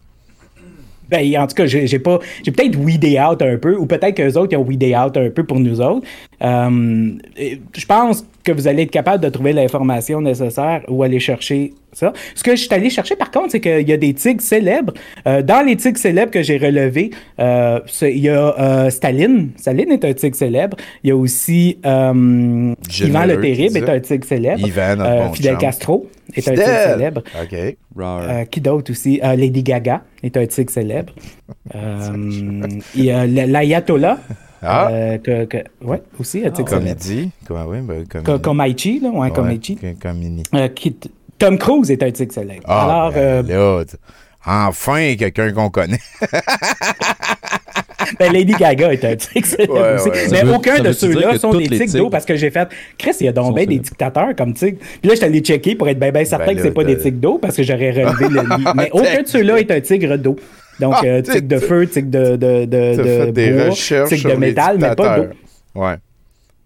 [1.08, 4.14] Ben, en tout cas, j'ai j'ai pas, j'ai peut-être weedé out un peu, ou peut-être
[4.14, 6.06] qu'eux autres, ils ont weedé out un peu pour nous autres.
[6.42, 11.74] Euh, je pense que vous allez être capable de trouver l'information nécessaire ou aller chercher
[11.92, 12.12] ça.
[12.34, 14.92] Ce que je suis allé chercher, par contre, c'est qu'il y a des tigres célèbres.
[15.26, 19.50] Euh, dans les tigres célèbres que j'ai relevés, euh, il y a euh, Staline.
[19.56, 20.76] Staline est un tigre célèbre.
[21.02, 24.66] Il y a aussi euh, Ivan le Terrible est un tigre célèbre.
[24.66, 25.56] Ivan, Euh, bon Fidel.
[25.58, 27.22] Castro est un tigre célèbre.
[27.42, 27.76] OK.
[27.98, 29.20] Euh, qui d'autre aussi?
[29.24, 31.12] Euh, Lady Gaga est un tigre célèbre.
[31.74, 32.62] Euh,
[32.94, 34.18] il y a l'Ayatollah.
[34.62, 34.88] Ah.
[34.90, 36.86] euh, que, que- ouais, aussi un tigre célèbre.
[36.88, 37.30] Comédie.
[37.46, 38.42] Comment, oui, ben, Co- comédie.
[38.42, 39.76] Komaichi, là, ouais, Ouais, Komaichi.
[39.76, 40.42] co- Comédie.
[40.54, 40.96] Euh, qui-
[41.38, 42.62] Tom Cruise est un tigre célèbre.
[42.66, 43.18] Ah, Alors, ben
[43.50, 43.96] euh, là, t-
[44.46, 45.98] enfin, quelqu'un qu'on connaît.
[48.18, 50.10] ben, Lady Gaga est un tigre célèbre Ouais, aussi.
[50.30, 53.26] Mais veut- aucun de ceux-là sont des tigres d'eau parce que j'ai fait, Chris, il
[53.26, 54.78] y a donc bien des dictateurs comme tigres.
[54.80, 56.74] Puis là, je suis allé checker pour être bien ben certain Ben que là, c'est
[56.74, 58.64] pas des tigres d'eau parce que j'aurais relevé le lit.
[58.76, 60.36] Mais aucun de ceux-là est un tigre d'eau.
[60.80, 64.20] Donc, Ah, euh, tigre de feu, tigre de, de, de, de des bois, recherches tigre
[64.22, 65.28] sur de métal, mais pas d'eau.
[65.74, 65.96] Ouais.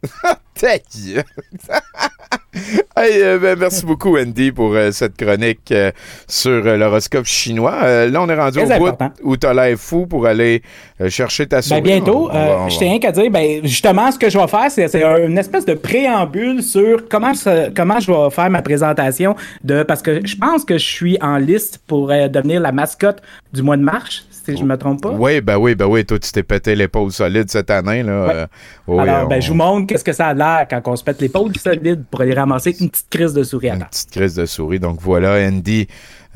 [2.96, 5.90] Hey, euh, ben, merci beaucoup, Andy, pour euh, cette chronique euh,
[6.28, 8.06] sur l'horoscope chinois.
[8.06, 10.62] Là, on est rendu Très au bout où t'as l'air fou pour aller
[11.08, 11.80] chercher ta souris.
[11.80, 15.02] Ben bientôt, je va- tiens qu'à dire, ben justement, ce que je vais faire, c'est
[15.24, 20.36] une espèce de préambule sur comment je vais faire ma présentation de parce que je
[20.36, 23.22] pense que je suis en liste pour devenir la mascotte
[23.52, 25.10] du mois de mars, si je me trompe pas.
[25.12, 26.04] Oui, ben oui, ben oui.
[26.04, 28.02] Toi, tu t'es pété l'épaule solide cette année.
[28.02, 28.26] Là.
[28.26, 28.32] Ouais.
[28.34, 28.46] Euh,
[28.86, 31.04] oui, Alors, ben, on- je vous montre qu'est-ce que ça a l'air quand on se
[31.04, 34.34] pète l'épaule solide pour aller ramasser une petite crise de souris à Une petite crise
[34.34, 34.80] de souris.
[34.80, 35.86] Donc voilà, Andy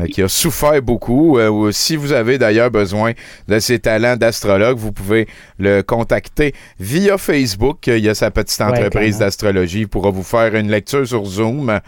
[0.01, 1.39] euh, qui a souffert beaucoup.
[1.39, 3.13] Euh, si vous avez d'ailleurs besoin
[3.47, 5.29] de ses talents d'astrologue, vous pouvez
[5.59, 7.87] le contacter via Facebook.
[7.87, 9.83] Il y a sa petite entreprise d'astrologie.
[9.83, 11.79] Il pourra vous faire une lecture sur Zoom.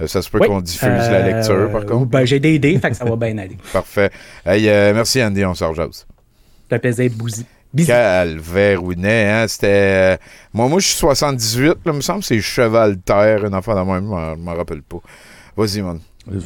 [0.00, 0.46] Euh, ça se peut Oui.
[0.48, 2.06] qu'on diffuse la Euh, lecture, par contre.
[2.10, 3.56] Ben, j'ai des idées, fait que ça va bien aller.
[3.72, 4.10] Parfait.
[4.46, 5.44] Hey, euh, merci, Andy.
[5.44, 6.06] On sort jase.
[6.70, 7.44] Un plaisir, Bouzy.
[7.74, 7.88] Bisous.
[7.88, 9.66] Calvairounet, hein, c'était...
[9.66, 10.16] euh,
[10.52, 13.90] moi, moi, je suis 78, là, il me semble c'est Cheval Terre, une enfant de
[13.90, 14.04] même,
[14.36, 14.98] je m'en- rappelle pas.
[15.56, 15.98] Vas-y, man.
[16.30, 16.40] Tu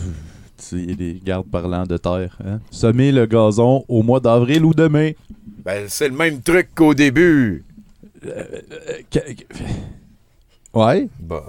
[0.56, 2.36] sais, les gardes parlant de terre.
[2.44, 2.60] Hein?
[2.70, 5.16] Semer le gazon au mois d'avril ou de mai.
[5.64, 7.64] Ben, c'est le même truc qu'au début.
[10.74, 11.08] Ouais.
[11.20, 11.44] Bah.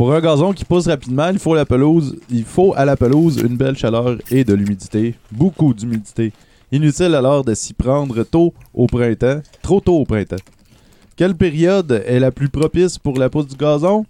[0.00, 1.52] Pour un gazon qui pousse rapidement, il faut
[2.74, 5.14] à la pelouse une belle chaleur et de l'humidité.
[5.30, 6.32] Beaucoup d'humidité.
[6.72, 9.42] Inutile alors de s'y prendre tôt au printemps.
[9.60, 10.42] Trop tôt au printemps.
[11.16, 14.06] Quelle période est la plus propice pour la pousse du gazon?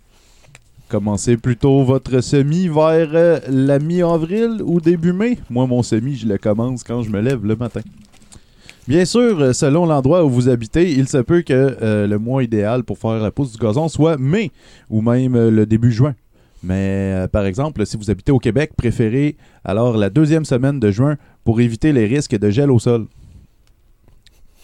[0.88, 5.41] Commencez plutôt votre semis vers euh, la mi-avril ou début mai.
[5.51, 7.80] Moi, mon semis, je le commence quand je me lève le matin.
[8.91, 12.43] Bien sûr, euh, selon l'endroit où vous habitez, il se peut que euh, le mois
[12.43, 14.51] idéal pour faire la pousse du gazon soit mai
[14.88, 16.16] ou même euh, le début juin.
[16.64, 21.18] Mais par exemple, si vous habitez au Québec, préférez alors la deuxième semaine de juin
[21.45, 23.07] pour éviter les risques de gel au sol.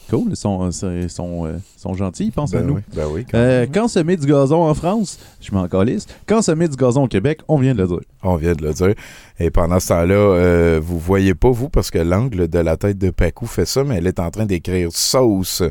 [0.08, 2.74] Cool, ils sont, ils sont, euh, ils sont gentils, ils pensent à Ben nous.
[2.76, 6.06] oui, ben oui, quand Euh, quand semer du gazon en France, je m'en calisse.
[6.26, 8.00] Quand semer du gazon au Québec, on vient de le dire.
[8.22, 8.94] On vient de le dire.
[9.40, 12.98] Et pendant ce temps-là, euh, vous voyez pas, vous, parce que l'angle de la tête
[12.98, 15.62] de Pacou fait ça, mais elle est en train d'écrire sauce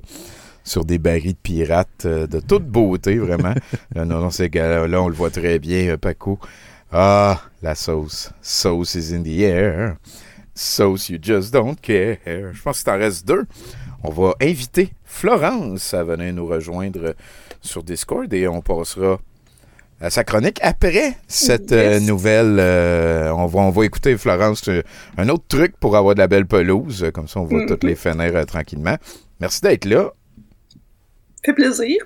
[0.66, 3.54] sur des barils de pirates euh, de toute beauté, vraiment.
[3.94, 6.40] là, non, non, c'est là, on le voit très bien, Pacou.
[6.92, 8.32] Ah, la sauce.
[8.42, 9.96] Sauce is in the air.
[10.54, 12.18] Sauce, you just don't care.
[12.26, 13.44] Je pense qu'il t'en reste deux.
[14.08, 17.16] On va inviter Florence à venir nous rejoindre
[17.62, 19.18] sur Discord et on passera
[20.00, 20.60] à sa chronique.
[20.62, 24.84] Après cette euh, nouvelle, euh, on, va, on va écouter, Florence, euh,
[25.18, 27.10] un autre truc pour avoir de la belle pelouse.
[27.14, 27.68] Comme ça, on voit Mhm.
[27.68, 28.98] toutes les fenêtres euh, tranquillement.
[29.40, 30.12] Merci d'être là.
[31.44, 31.98] Fait plaisir.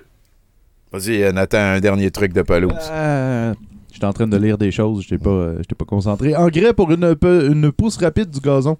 [0.92, 2.72] Vas-y, Nathan, un dernier truc de pelouse.
[2.90, 3.54] Euh,
[3.92, 6.34] J'étais en train de lire des choses, j'étais pas, euh, j'étais pas concentré.
[6.36, 8.78] Engrais pour une, une pousse rapide du gazon.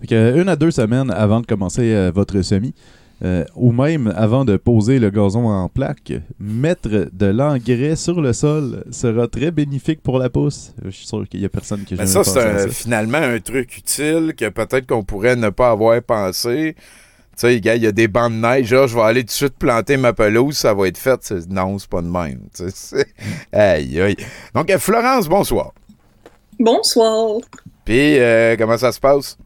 [0.00, 2.74] Fait que, euh, une à deux semaines avant de commencer euh, votre semis,
[3.22, 8.32] euh, ou même avant de poser le gazon en plaque, mettre de l'engrais sur le
[8.32, 10.72] sol sera très bénéfique pour la pousse.
[10.82, 12.54] Je suis sûr qu'il y a personne qui a Ben jamais ça, pensé c'est à
[12.54, 12.68] un- ça.
[12.68, 16.74] finalement un truc utile que peut-être qu'on pourrait ne pas avoir pensé.
[17.38, 18.72] Tu sais, gars, il y a des bancs de neige.
[18.72, 21.18] Là, je vais aller tout de suite planter ma pelouse, ça va être fait.
[21.22, 22.40] C'est- Non, c'est pas de même.
[22.54, 23.06] c'est-
[23.52, 24.16] aïe, aïe.
[24.54, 25.72] Donc, Florence, bonsoir.
[26.58, 27.38] Bonsoir.
[27.84, 29.36] Puis, euh, comment ça se passe?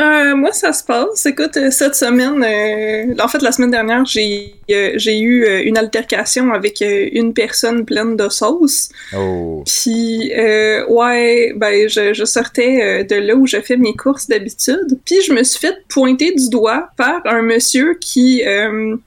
[0.00, 1.24] Euh, moi, ça se passe.
[1.24, 5.78] Écoute, euh, cette semaine, euh, en fait, la semaine dernière, j'ai euh, j'ai eu une
[5.78, 8.88] altercation avec une personne pleine de sauce.
[9.16, 9.62] Oh.
[9.66, 14.98] Puis, euh, ouais, ben, je, je sortais de là où je fais mes courses d'habitude.
[15.04, 18.98] Puis, je me suis fait pointer du doigt par un monsieur qui, tu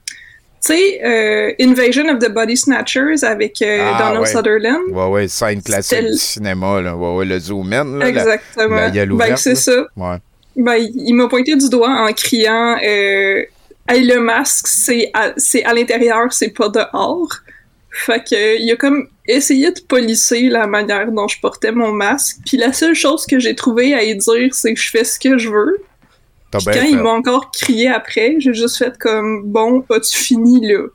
[0.60, 4.26] sais, euh, Invasion of the Body Snatchers avec euh, Ah, Donald ouais.
[4.26, 4.82] Sutherland.
[4.90, 6.96] Ouais, ouais, scène classique du cinéma, là.
[6.96, 7.98] Ouais, ouais, le zoom in, là.
[7.98, 8.76] la- Exactement.
[8.76, 9.86] La, gueule Ben, c'est ça.
[9.96, 10.16] Ouais.
[10.58, 13.44] Ben, il m'a pointé du doigt en criant euh,
[13.88, 17.28] Hey, le masque, c'est à, l'intérieur, c'est pas dehors.
[17.90, 22.36] Fait que, il a comme essayé de polisser la manière dont je portais mon masque.
[22.44, 25.18] Puis la seule chose que j'ai trouvé à y dire, c'est que je fais ce
[25.18, 25.78] que je veux.
[26.50, 26.90] Puis quand fait.
[26.90, 30.86] il m'a encore crié après, j'ai juste fait comme Bon, as-tu fini là?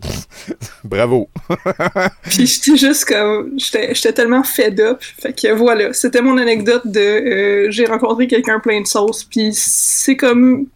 [0.84, 1.28] Bravo.
[2.22, 3.58] Puis j'étais juste comme.
[3.58, 5.00] J'étais tellement fed up.
[5.02, 7.00] Fait que voilà, c'était mon anecdote de.
[7.00, 9.24] euh, j'ai rencontré quelqu'un plein de sauce.
[9.24, 10.66] Puis c'est comme.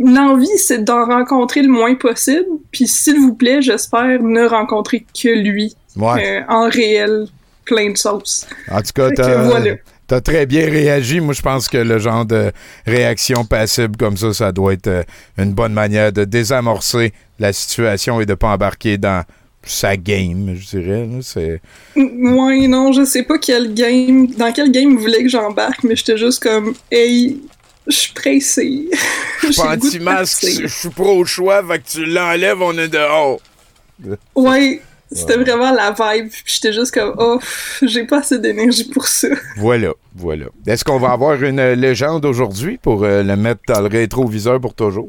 [0.00, 2.46] L'envie, c'est d'en rencontrer le moins possible.
[2.70, 5.74] Puis s'il vous plaît, j'espère ne rencontrer que lui.
[5.96, 6.38] Ouais.
[6.38, 7.26] euh, en réel,
[7.64, 8.46] plein de sauce.
[8.70, 9.74] En tout cas, que voilà.
[10.08, 11.20] T'as très bien réagi.
[11.20, 12.50] Moi, je pense que le genre de
[12.86, 15.02] réaction passible comme ça, ça doit être euh,
[15.36, 19.22] une bonne manière de désamorcer la situation et de pas embarquer dans
[19.62, 21.08] sa game, je dirais.
[21.22, 21.60] C'est...
[21.94, 24.26] Ouais, non, je sais pas quel game.
[24.28, 26.74] Dans quel game vous voulez que j'embarque, mais j'étais juste comme.
[26.90, 27.38] Hey,
[27.86, 28.88] je suis pressé.
[29.42, 33.38] Je suis anti-masque, je suis pro-choix, fait que tu l'enlèves, on est dehors.
[34.34, 34.82] Ouais,
[35.12, 36.28] c'était vraiment la vibe.
[36.30, 37.38] Puis j'étais juste comme, oh,
[37.82, 39.28] j'ai pas assez d'énergie pour ça.
[39.56, 40.46] Voilà, voilà.
[40.66, 44.60] Est-ce qu'on va avoir une euh, légende aujourd'hui pour euh, le mettre dans le rétroviseur
[44.60, 45.08] pour toujours?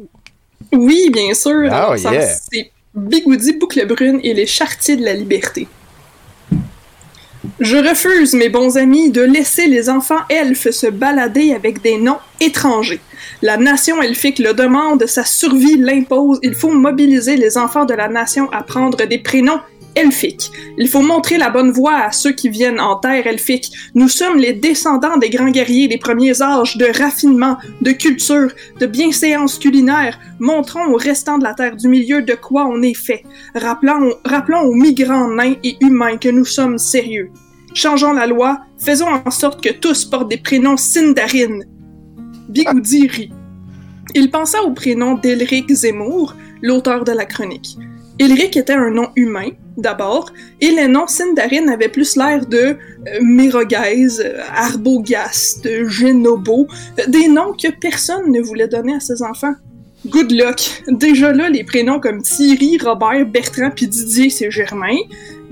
[0.71, 1.69] Oui, bien sûr.
[1.71, 2.27] Ah, ça, yeah.
[2.51, 5.67] C'est Bigoudi, Boucle Brune et les Chartiers de la Liberté.
[7.59, 12.19] Je refuse, mes bons amis, de laisser les enfants elfes se balader avec des noms
[12.39, 13.01] étrangers.
[13.41, 16.39] La nation elfique le demande, sa survie l'impose.
[16.43, 19.59] Il faut mobiliser les enfants de la nation à prendre des prénoms
[19.95, 20.51] elfiques.
[20.77, 23.71] Il faut montrer la bonne voie à ceux qui viennent en terre elfique.
[23.95, 28.85] Nous sommes les descendants des grands guerriers des premiers âges de raffinement, de culture, de
[28.85, 30.19] bienséance culinaire.
[30.39, 33.23] Montrons aux restants de la terre du milieu de quoi on est fait.
[33.55, 37.31] Rappelons, rappelons aux migrants nains et humains que nous sommes sérieux.
[37.73, 41.59] Changeons la loi, faisons en sorte que tous portent des prénoms Sindarin.
[42.49, 43.31] Bigoudi rit.
[44.15, 47.77] Il pensa au prénom d'Elric Zemmour, l'auteur de la chronique.
[48.19, 52.75] Elric était un nom humain, d'abord, et les noms Sindarin avaient plus l'air de euh,
[53.21, 54.41] Mérogaise, euh,
[55.65, 59.53] euh, des noms que personne ne voulait donner à ses enfants.
[60.05, 60.83] Good luck!
[60.87, 64.97] Déjà là, les prénoms comme Thierry, Robert, Bertrand puis Didier, c'est Germain.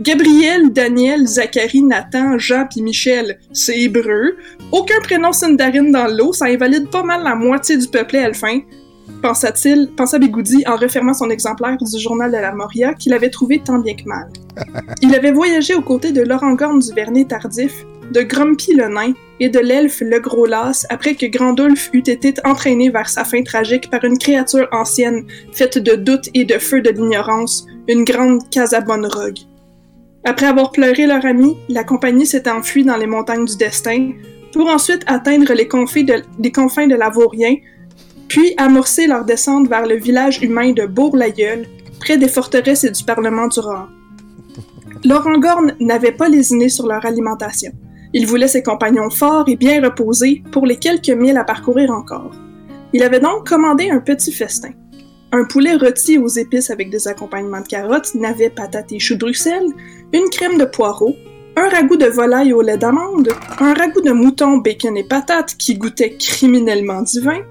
[0.01, 4.37] Gabriel, Daniel, Zachary, Nathan, Jean puis Michel, c'est hébreu.
[4.71, 8.59] Aucun prénom Sindarin dans l'eau, ça invalide pas mal la moitié du peuple elfin.
[9.21, 13.59] Pensa-t-il, pensa Bigoudi en refermant son exemplaire du journal de la Moria qu'il avait trouvé
[13.59, 14.29] tant bien que mal.
[15.01, 19.49] Il avait voyagé aux côtés de Lorangorn du Vernet tardif, de Grumpy le nain et
[19.49, 23.89] de l'elfe le gros las après que Grandulf eût été entraîné vers sa fin tragique
[23.89, 29.39] par une créature ancienne faite de doute et de feu de l'ignorance, une grande Casabonne-Rogue.
[30.23, 34.11] Après avoir pleuré leur ami, la compagnie s'est enfuie dans les montagnes du destin,
[34.53, 37.55] pour ensuite atteindre les confins de, les confins de la Vaurien,
[38.27, 41.65] puis amorcer leur descente vers le village humain de Bourg-l'Aïeul,
[41.99, 43.87] près des forteresses et du Parlement du Rohan.
[45.05, 47.71] Lorangorn n'avait pas lésiné sur leur alimentation.
[48.13, 52.31] Il voulait ses compagnons forts et bien reposés pour les quelques milles à parcourir encore.
[52.93, 54.71] Il avait donc commandé un petit festin.
[55.31, 59.19] Un poulet rôti aux épices avec des accompagnements de carottes, navets, patates et choux de
[59.19, 59.67] Bruxelles,
[60.13, 61.15] une crème de poireaux,
[61.57, 65.77] un ragoût de volaille au lait d'amande, un ragoût de mouton, bacon et patates qui
[65.77, 67.41] goûtait criminellement divin,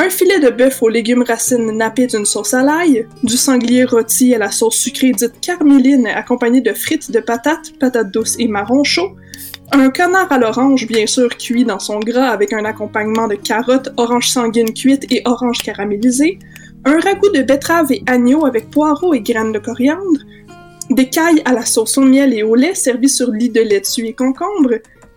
[0.00, 4.34] un filet de bœuf aux légumes racines nappés d'une sauce à l'ail, du sanglier rôti
[4.34, 8.82] à la sauce sucrée dite carméline accompagné de frites de patates, patates douces et marron
[8.82, 9.10] chaud,
[9.72, 13.90] un canard à l'orange bien sûr cuit dans son gras avec un accompagnement de carottes,
[13.98, 16.38] oranges sanguines cuites et oranges caramélisées,
[16.86, 20.20] un ragoût de betterave et agneau avec poireaux et graines de coriandre,
[20.88, 24.06] des cailles à la sauce au miel et au lait servis sur lit de laitue
[24.06, 24.76] et concombre,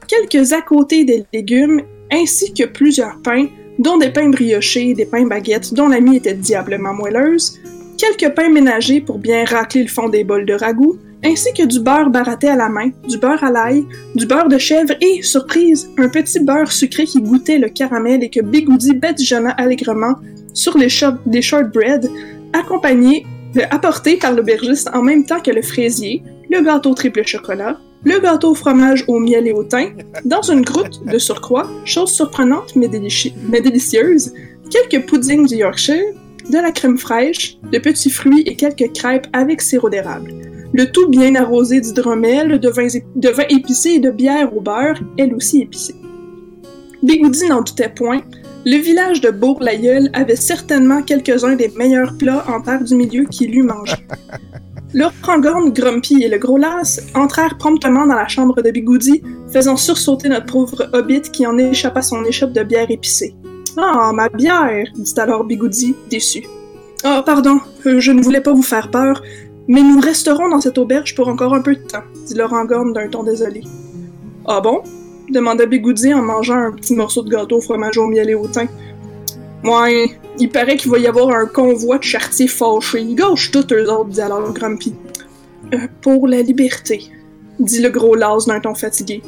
[0.10, 3.48] quelques à côté des légumes, ainsi que plusieurs pains,
[3.80, 7.60] dont des pains briochés des pains baguettes dont la mie était diablement moelleuse,
[7.98, 11.80] quelques pains ménagers pour bien racler le fond des bols de ragoût, ainsi que du
[11.80, 13.86] beurre baratté à la main, du beurre à l'ail,
[14.16, 18.30] du beurre de chèvre et, surprise, un petit beurre sucré qui goûtait le caramel et
[18.30, 20.16] que Bigoudi badigeonna allègrement
[20.54, 22.10] sur les, short- les shortbread,
[22.52, 23.26] accompagnés,
[23.58, 28.20] euh, apportés par l'aubergiste en même temps que le fraisier, le gâteau triple chocolat, le
[28.20, 29.94] gâteau au fromage au miel et au thym,
[30.26, 34.34] dans une croûte de surcroît, chose surprenante mais, délici- mais délicieuse,
[34.70, 36.14] quelques puddings du Yorkshire,
[36.50, 40.34] de la crème fraîche, de petits fruits et quelques crêpes avec sirop d'érable.
[40.74, 45.62] Le tout bien arrosé d'hydromel, de vin, épicé et de bière au beurre, elle aussi
[45.62, 45.96] épicée.
[47.04, 48.22] Bigoudi n'en doutait point,
[48.66, 53.56] le village de Bourg-l'Aïeul avait certainement quelques-uns des meilleurs plats en terre du milieu qu'il
[53.56, 53.96] eût mangé.
[54.96, 59.76] Le Rangorn, Grumpy et le Gros Las entrèrent promptement dans la chambre de Bigoudi, faisant
[59.76, 63.34] sursauter notre pauvre hobbit qui en échappa son échoppe de bière épicée.
[63.76, 66.44] Ah, ma bière, dit alors Bigoudi, déçu.
[67.04, 69.24] Ah, pardon, euh, je ne voulais pas vous faire peur,
[69.68, 72.94] mais nous resterons dans cette auberge pour encore un peu de temps, dit le Rangorn
[72.94, 73.64] d'un ton désolé.
[74.46, 74.84] Ah bon?
[75.32, 78.48] demanda Bigoudi en mangeant un petit morceau de gâteau au fromage au miel et au
[78.48, 78.68] thym.
[79.64, 83.02] Ouais, il paraît qu'il va y avoir un convoi de chartiers fâchés.
[83.02, 84.94] Ils gâchent tous eux autres, dit alors Grumpy.
[85.74, 87.10] Euh, pour la liberté,
[87.60, 89.22] dit le gros Laz d'un ton fatigué.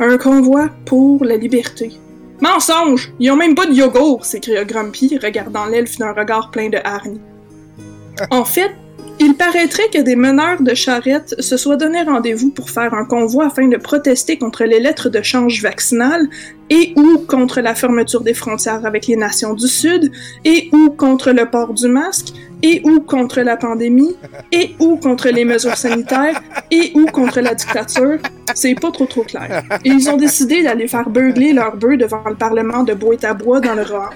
[0.00, 1.92] Un convoi pour la liberté.
[2.40, 3.12] Mensonge!
[3.18, 4.24] Ils ont même pas de yogourt!
[4.24, 7.18] s'écria Grumpy, regardant l'elfe d'un regard plein de hargne.
[8.30, 8.72] En fait,
[9.20, 13.46] il paraîtrait que des meneurs de charrettes se soient donné rendez-vous pour faire un convoi
[13.46, 16.28] afin de protester contre les lettres de change vaccinales
[16.70, 20.12] et ou contre la fermeture des frontières avec les nations du Sud
[20.44, 22.32] et ou contre le port du masque
[22.62, 24.16] et ou contre la pandémie
[24.52, 26.40] et ou contre les mesures sanitaires
[26.70, 28.18] et ou contre la dictature.
[28.54, 29.62] C'est pas trop trop clair.
[29.84, 33.82] Ils ont décidé d'aller faire beugler leurs bœufs devant le Parlement de Bois-et-à-Bois dans le
[33.82, 34.10] Rohan.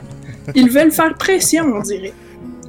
[0.54, 2.12] Ils veulent faire pression, on dirait.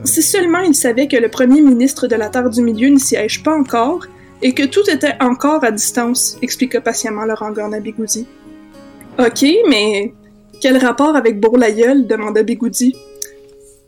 [0.06, 3.42] Si seulement ils savaient que le premier ministre de la Terre du Milieu ne siège
[3.44, 4.06] pas encore
[4.42, 8.28] et que tout était encore à distance, expliqua patiemment Laurent Gorn à Bigoudi.
[9.18, 10.14] Ok, mais
[10.60, 12.96] quel rapport avec Bourg-l'Aïeul demanda Bigoudi.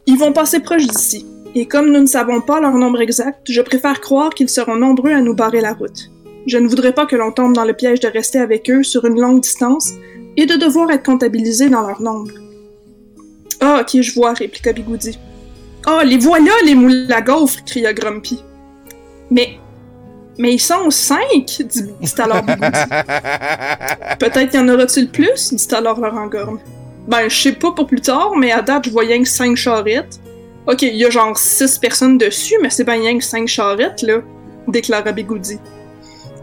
[0.06, 1.26] Ils vont passer proche d'ici,
[1.56, 5.12] et comme nous ne savons pas leur nombre exact, je préfère croire qu'ils seront nombreux
[5.12, 6.12] à nous barrer la route.
[6.48, 9.06] Je ne voudrais pas que l'on tombe dans le piège de rester avec eux sur
[9.06, 9.94] une longue distance
[10.38, 12.32] et de devoir être comptabilisés dans leur nombre.
[13.60, 15.18] Ah, ok, je vois, répliqua Bigoudi.
[15.86, 18.44] Ah, les voilà, les moules à gaufres, cria Grumpy.
[19.30, 19.60] Mais.
[20.38, 22.68] Mais ils sont cinq, dit, dit alors Bigoudi.
[24.20, 26.60] Peut-être y en aura-t-il plus, dit alors Laurent Gorne.
[27.08, 29.56] Ben, je sais pas pour plus tard, mais à date, je vois rien que cinq
[29.56, 30.20] charrettes.
[30.68, 34.02] Ok, il y a genre six personnes dessus, mais c'est ben rien que cinq charrettes,
[34.02, 34.18] là,
[34.68, 35.58] déclara Bigoudi.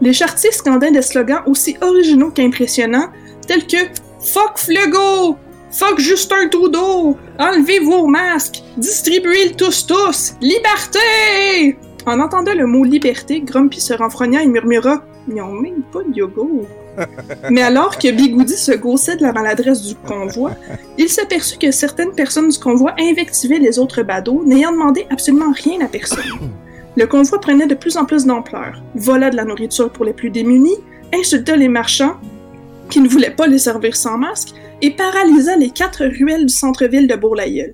[0.01, 3.09] Les chartiers scandaient des slogans aussi originaux qu'impressionnants,
[3.47, 3.77] tels que
[4.23, 5.37] Fuck Flego!
[5.73, 7.17] Fuck Justin Trudeau!
[7.39, 8.61] Enlevez vos masques!
[8.77, 10.35] Distribuez-le tous tous!
[10.39, 11.79] Liberté!
[12.05, 16.67] En entendant le mot liberté, Grumpy se renfrogna et murmura Ils même pas de yogourt.
[17.49, 20.51] Mais alors que Bigoudi se gaussait de la maladresse du convoi,
[20.99, 25.81] il s'aperçut que certaines personnes du convoi invectivaient les autres badauds, n'ayant demandé absolument rien
[25.81, 26.23] à personne.
[26.95, 30.29] Le convoi prenait de plus en plus d'ampleur, vola de la nourriture pour les plus
[30.29, 30.77] démunis,
[31.11, 32.17] insulta les marchands
[32.91, 34.53] qui ne voulaient pas les servir sans masque
[34.83, 37.71] et paralysa les quatre ruelles du centre-ville de Bourg-l'Aïeul.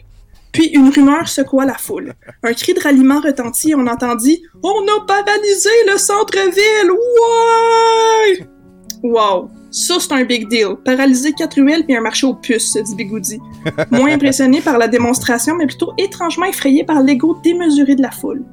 [0.51, 2.13] Puis une rumeur secoua la foule.
[2.43, 6.91] Un cri de ralliement retentit et on entendit «On a paralysé le centre-ville!
[6.91, 8.47] Ouais!»
[9.03, 9.49] Wow!
[9.71, 10.75] Ça, c'est un big deal.
[10.85, 13.39] Paralyser quatre ruelles puis un marché aux puces, dit Bigoudi.
[13.89, 18.43] Moins impressionné par la démonstration, mais plutôt étrangement effrayé par l'ego démesuré de la foule.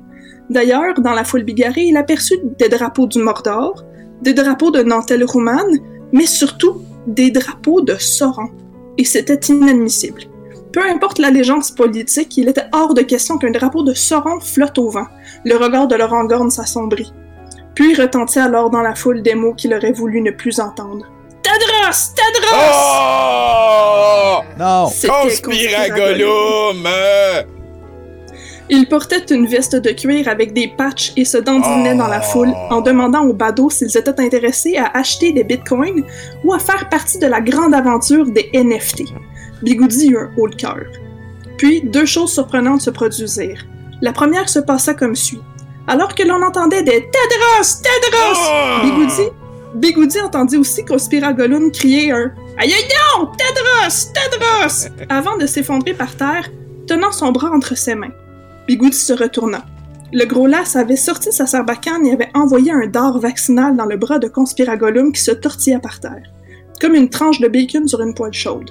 [0.48, 3.84] D'ailleurs, dans la foule bigarrée, il aperçut des drapeaux du Mordor,
[4.22, 5.78] des drapeaux de Nantel roumane,
[6.12, 8.50] mais surtout des drapeaux de Sauron.
[8.98, 10.22] Et c'était inadmissible.
[10.72, 14.90] Peu importe l'allégeance politique, il était hors de question qu'un drapeau de Sauron flotte au
[14.90, 15.06] vent.
[15.44, 17.12] Le regard de Laurent Gorne s'assombrit.
[17.74, 21.06] Puis retentit alors dans la foule des mots qu'il aurait voulu ne plus entendre.
[21.42, 22.14] Tadros!
[22.16, 22.56] Tadros!
[22.58, 24.40] Oh!
[24.58, 24.88] Non!
[24.88, 26.86] Conspiragolum!
[28.68, 32.52] Il portait une veste de cuir avec des patchs et se dandinait dans la foule
[32.70, 36.04] en demandant aux badauds s'ils étaient intéressés à acheter des bitcoins
[36.42, 39.04] ou à faire partie de la grande aventure des NFT.
[39.62, 40.84] Bigoudi eut un haut le cœur.
[41.58, 43.64] Puis, deux choses surprenantes se produisirent.
[44.02, 45.40] La première se passa comme suit.
[45.86, 47.82] Alors que l'on entendait des Tedros!
[47.82, 48.82] Tedros!
[48.82, 49.30] Bigoudi,
[49.76, 52.88] Bigoudi entendit aussi Conspiragolum crier un Aïe aïe
[53.18, 53.26] non!
[53.26, 54.12] Tedros!
[54.12, 55.06] Tedros!
[55.08, 56.50] avant de s'effondrer par terre,
[56.88, 58.12] tenant son bras entre ses mains.
[58.66, 59.64] Bigoudi se retourna.
[60.12, 63.96] Le gros las avait sorti sa sarbacane et avait envoyé un dard vaccinal dans le
[63.96, 66.22] bras de Conspiragolum qui se tortilla par terre,
[66.80, 68.70] comme une tranche de bacon sur une poêle chaude.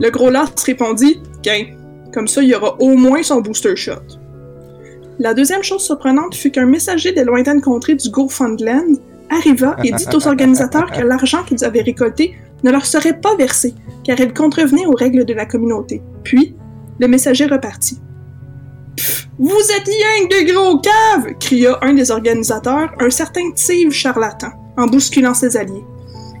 [0.00, 1.76] Le gros las répondit Gain,
[2.12, 3.94] comme ça il y aura au moins son booster shot.
[5.18, 8.98] La deuxième chose surprenante fut qu'un messager des lointaines contrées du GoFundland
[9.30, 13.74] arriva et dit aux organisateurs que l'argent qu'ils avaient récolté ne leur serait pas versé,
[14.04, 16.02] car il contrevenait aux règles de la communauté.
[16.22, 16.54] Puis,
[16.98, 17.98] le messager repartit.
[19.38, 21.34] Vous êtes que de gros caves!
[21.38, 24.48] cria un des organisateurs, un certain Steve charlatan,
[24.78, 25.84] en bousculant ses alliés.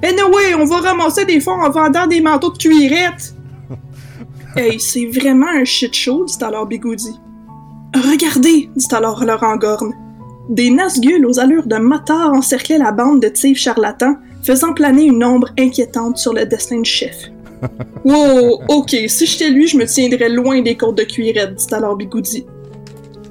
[0.02, 3.34] Anyway, on va ramasser des fonds en vendant des manteaux de cuirette!
[4.56, 7.20] hey, c'est vraiment un shit show, dit alors Bigoudi.
[7.94, 9.92] Regardez, dit alors Laurent Gorne.
[10.48, 15.22] Des Nazgûl aux allures de motards encerclaient la bande de Steve charlatan, faisant planer une
[15.22, 17.16] ombre inquiétante sur le destin du chef.
[18.04, 21.96] Wow, ok, si j'étais lui, je me tiendrais loin des côtes de cuirette, dit alors
[21.96, 22.46] Bigoudi.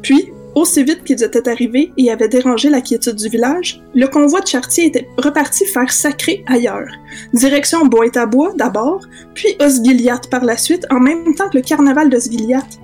[0.05, 4.39] Puis, aussi vite qu'ils étaient arrivés et avaient dérangé la quiétude du village, le convoi
[4.39, 6.91] de Chartier était reparti faire sacré ailleurs.
[7.33, 9.01] Direction Boîte à bois d'abord,
[9.33, 12.79] puis Osgiliath par la suite, en même temps que le carnaval d'Osgiliath.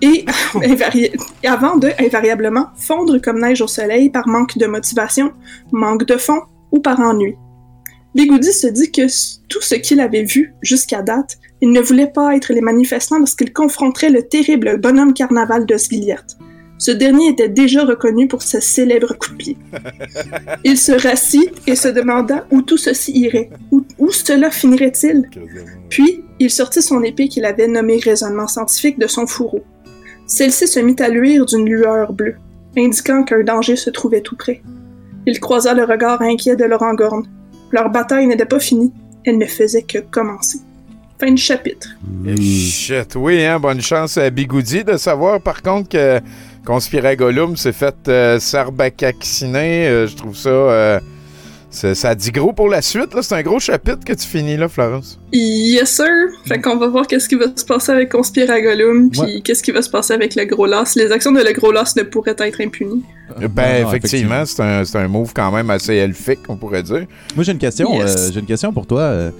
[0.00, 0.24] Et,
[1.42, 5.32] et avant de, invariablement, fondre comme neige au soleil par manque de motivation,
[5.72, 6.40] manque de fond
[6.72, 7.36] ou par ennui.
[8.14, 9.02] Bigoudi se dit que
[9.48, 13.52] tout ce qu'il avait vu jusqu'à date, il ne voulait pas être les manifestants lorsqu'il
[13.52, 16.36] confronterait le terrible bonhomme carnaval de Sgiliath.
[16.78, 19.58] Ce dernier était déjà reconnu pour ses célèbres coups de pied.
[20.64, 25.28] Il se rassit et se demanda où tout ceci irait, où, où cela finirait-il.
[25.90, 29.64] Puis, il sortit son épée qu'il avait nommée raisonnement scientifique de son fourreau.
[30.26, 32.36] Celle-ci se mit à luire d'une lueur bleue,
[32.76, 34.62] indiquant qu'un danger se trouvait tout près.
[35.26, 37.26] Il croisa le regard inquiet de Laurent Gorne.
[37.72, 38.92] Leur bataille n'était pas finie,
[39.24, 40.58] elle ne faisait que commencer.
[41.20, 41.88] Fin du chapitre.
[42.40, 46.20] Shit, oui, hein, bonne chance à Bigoudi de savoir par contre que
[46.64, 49.88] Conspiragolum s'est fait euh, sarbacacciner.
[49.88, 50.48] Euh, je trouve ça.
[50.48, 51.00] euh,
[51.70, 53.20] ça, ça dit gros pour la suite, là.
[53.22, 55.18] C'est un gros chapitre que tu finis là, Florence.
[55.32, 56.06] Yes, sir!
[56.46, 59.40] Fait qu'on va voir qu'est-ce qui va se passer avec Conspiragolum, puis Ouais.
[59.44, 60.94] qu'est-ce qui va se passer avec le gros las.
[60.96, 63.02] Les actions de le gros las ne pourraient être impunies.
[63.50, 67.04] Ben, non, effectivement, c'est un, c'est un move quand même assez elfique, on pourrait dire.
[67.36, 67.92] Moi, j'ai une question.
[68.00, 68.16] Yes.
[68.16, 69.00] euh, j'ai une question pour toi.
[69.00, 69.30] euh,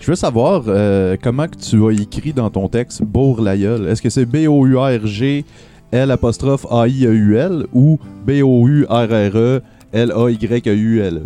[0.00, 3.86] je veux savoir euh, comment que tu as écrit dans ton texte Bourg la gueule.
[3.88, 5.44] Est-ce que c'est B-O-U-R-G
[5.92, 11.22] L apostrophe A-I-E-U-L ou B-O-U-R-R-E L-A-Y-E-U-L?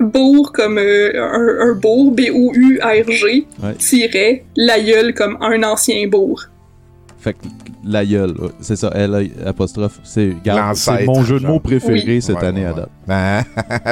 [0.00, 3.74] Bourg comme euh, un, un bourg, B-O-U-R-G, Ouais.
[5.14, 6.44] comme un ancien bourg.
[7.24, 7.38] Fait que
[7.82, 9.98] la gueule, ouais, c'est ça, L apostrophe.
[10.04, 10.34] C'est
[11.06, 12.20] mon jeu de mots préféré Oui.
[12.22, 12.90] cette Ouais, année ouais, à date.
[13.06, 13.42] Ben,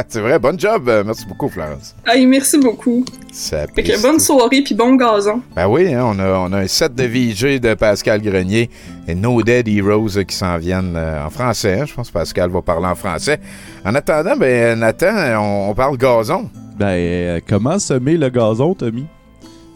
[0.09, 0.86] c'est vrai, bon job.
[0.90, 1.94] Euh, Merci beaucoup, Florence.
[2.06, 3.06] Hey, merci beaucoup.
[3.32, 4.20] Ça Fait que bonne tout.
[4.20, 5.40] soirée puis bon gazon.
[5.56, 8.68] Ben oui, hein, on, a, on a un set de VJ de Pascal Grenier
[9.09, 11.80] et No Dead Heroes qui s'en viennent euh, en français.
[11.80, 11.84] hein.
[11.86, 13.40] Je pense que Pascal va parler en français.
[13.82, 16.50] En attendant, ben Nathan, on, on parle gazon.
[16.78, 19.06] Ben, euh, comment semer le gazon, Tommy?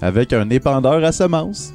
[0.02, 1.72] Avec un épandeur à semences.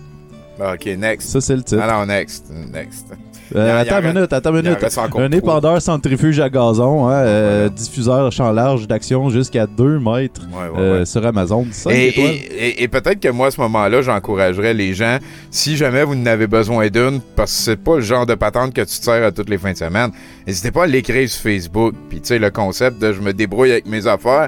[0.74, 1.30] OK, next.
[1.30, 1.82] Ça, c'est le titre.
[1.82, 2.46] Alors, next.
[2.74, 3.08] Next.
[3.54, 4.78] Euh, attends en une minute, attends une minute.
[5.18, 10.70] Un épandeur centrifuge à gazon, hein, euh, diffuseur champ large d'action jusqu'à 2 mètres Ouais,
[10.70, 11.68] ouais, euh, sur Amazon.
[11.70, 15.18] 5 Et, et- et- et peut-être que moi, à ce moment-là, j'encouragerais les gens,
[15.50, 18.82] si jamais vous n'avez besoin d'une, parce que c'est pas le genre de patente que
[18.82, 20.12] tu te sers à toutes les fins de semaine,
[20.48, 21.94] n'hésitez pas à l'écrire sur Facebook.
[22.10, 24.48] Puis, tu sais, le concept de je me débrouille avec mes affaires,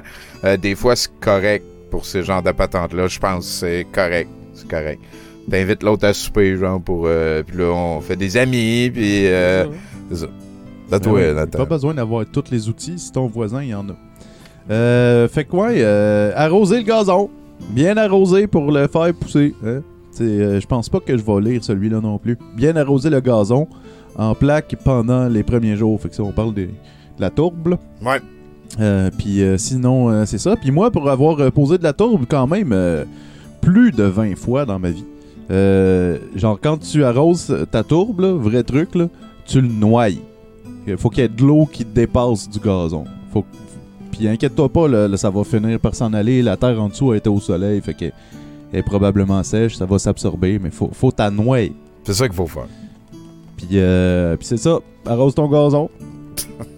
[0.62, 3.06] des fois, c'est correct pour ce genre de patente-là.
[3.08, 4.30] Je pense que c'est correct.
[4.54, 5.00] C'est correct.
[5.50, 7.04] T'invites l'autre à souper, genre, pour.
[7.06, 9.26] euh, puis là, on fait des amis, puis.
[9.26, 9.66] euh,
[10.10, 10.26] c'est ça.
[10.88, 11.58] C'est à toi, Ben oui, Nathan.
[11.58, 13.92] Pas besoin d'avoir tous les outils si ton voisin il y en a.
[14.70, 15.68] Euh, fait quoi?
[15.70, 17.30] Euh, arroser le gazon.
[17.70, 19.54] Bien arrosé pour le faire pousser.
[19.64, 19.80] hein.
[20.10, 22.38] C'est, euh, je pense pas que je vais lire celui-là non plus.
[22.56, 23.66] Bien arroser le gazon
[24.16, 26.00] en plaque pendant les premiers jours.
[26.00, 26.68] Fait que ça, on parle de
[27.18, 27.68] la tourbe.
[27.68, 27.78] là.
[28.04, 28.20] Ouais.
[28.80, 30.56] Euh, puis euh, sinon, euh, c'est ça.
[30.56, 33.04] Puis moi, pour avoir euh, posé de la tourbe quand même euh,
[33.60, 35.04] plus de 20 fois dans ma vie,
[35.50, 39.08] euh, genre quand tu arroses ta tourbe, là, vrai truc, là,
[39.46, 40.10] tu le noies.
[40.86, 43.04] Il faut qu'il y ait de l'eau qui dépasse du gazon.
[43.32, 43.44] Faut...
[44.12, 46.42] Puis inquiète-toi pas, là, là, ça va finir par s'en aller.
[46.42, 48.12] La terre en dessous a été au soleil, fait qu'elle
[48.72, 51.72] elle est probablement sèche, ça va s'absorber, mais faut, faut ta noyer.
[52.04, 52.68] C'est ça qu'il faut faire.
[53.56, 55.90] Puis, euh, puis c'est ça, arrose ton gazon.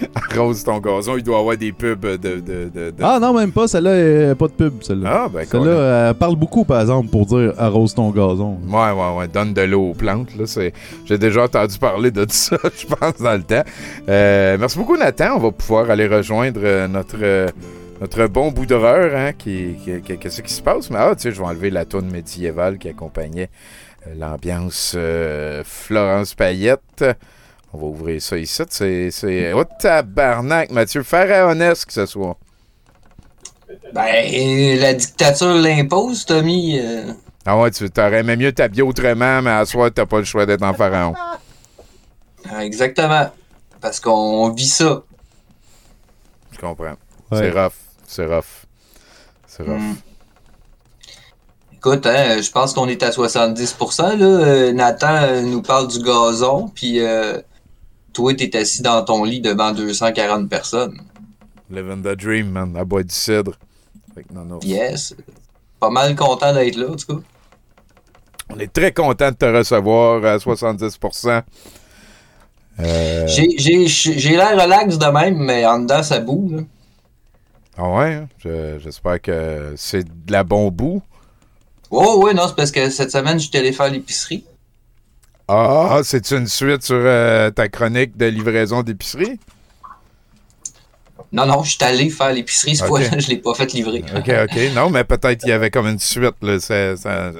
[0.32, 2.16] Arrose ton gazon, il doit avoir des pubs de.
[2.16, 3.66] de, de, de- Ah non, même pas.
[3.68, 4.82] Celle-là, euh, pas de pub.
[4.82, 5.24] Celle-là.
[5.24, 8.58] Ah, ben, Celle-là, elle parle beaucoup, par exemple, pour dire arrose ton gazon.
[8.68, 9.28] Ouais, ouais, ouais.
[9.28, 10.34] Donne de l'eau aux plantes.
[10.36, 10.72] Là, c'est...
[11.04, 13.64] J'ai déjà entendu parler de ça, je pense, dans le temps.
[14.08, 15.36] Euh, merci beaucoup, Nathan.
[15.36, 17.48] On va pouvoir aller rejoindre euh, notre, euh,
[18.00, 19.16] notre bon bout d'horreur.
[19.16, 20.90] Hein, qui, qui- qui- Qu'est-ce qui se passe?
[20.90, 23.48] Mais ah, tu sais, je vais enlever la toune médiévale qui accompagnait
[24.06, 27.04] euh, l'ambiance euh, Florence Payette.
[27.76, 28.62] On va ouvrir ça ici.
[28.70, 29.10] C'est.
[29.10, 29.52] c'est...
[29.52, 31.02] Oh, tabarnak, Mathieu.
[31.02, 32.36] Pharaonesque ce soir.
[33.92, 36.80] Ben, la dictature l'impose, Tommy.
[36.80, 37.12] euh.
[37.44, 40.46] Ah ouais, tu t'aurais aimé mieux t'habiller autrement, mais à soir, t'as pas le choix
[40.46, 41.14] d'être en pharaon.
[42.50, 43.30] Ah, Exactement.
[43.82, 45.02] Parce qu'on vit ça.
[46.52, 46.96] Je comprends.
[47.30, 47.38] Ouais.
[47.38, 47.72] C'est rough.
[48.06, 48.64] C'est rough.
[49.46, 49.78] C'est rough.
[49.80, 49.94] Hmm.
[51.74, 54.16] Écoute, hein, je pense qu'on est à 70%.
[54.16, 54.24] Là.
[54.24, 57.38] Euh, Nathan euh, nous parle du gazon, puis euh,
[58.16, 61.00] toi, t'es assis dans ton lit devant 240 personnes.
[61.70, 62.72] Living the dream, man.
[62.72, 63.52] La boîte du cidre.
[64.12, 64.58] Avec Nono.
[64.62, 65.14] Yes.
[65.78, 67.22] Pas mal content d'être là, en tout cas.
[68.48, 71.42] On est très content de te recevoir à 70%.
[72.78, 76.48] Euh, J'ai- l'air relax de même, mais en dedans, ça boue.
[76.52, 76.62] là.
[77.76, 78.14] Ah ouais?
[78.14, 78.28] hein?
[78.38, 81.02] Je- J'espère que c'est de la bon bout.
[81.90, 84.44] Oh, ouais, non, c'est parce que cette semaine, j'étais allé faire l'épicerie.
[85.48, 89.38] Ah, c'est une suite sur euh, ta chronique de livraison d'épicerie?
[91.32, 92.88] Non, non, j'étais allé faire l'épicerie, ce Ok.
[92.88, 94.02] fois-là, je l'ai pas fait livrer.
[94.16, 94.58] Ok, ok.
[94.74, 96.34] Non, mais peut-être qu'il y avait comme une suite.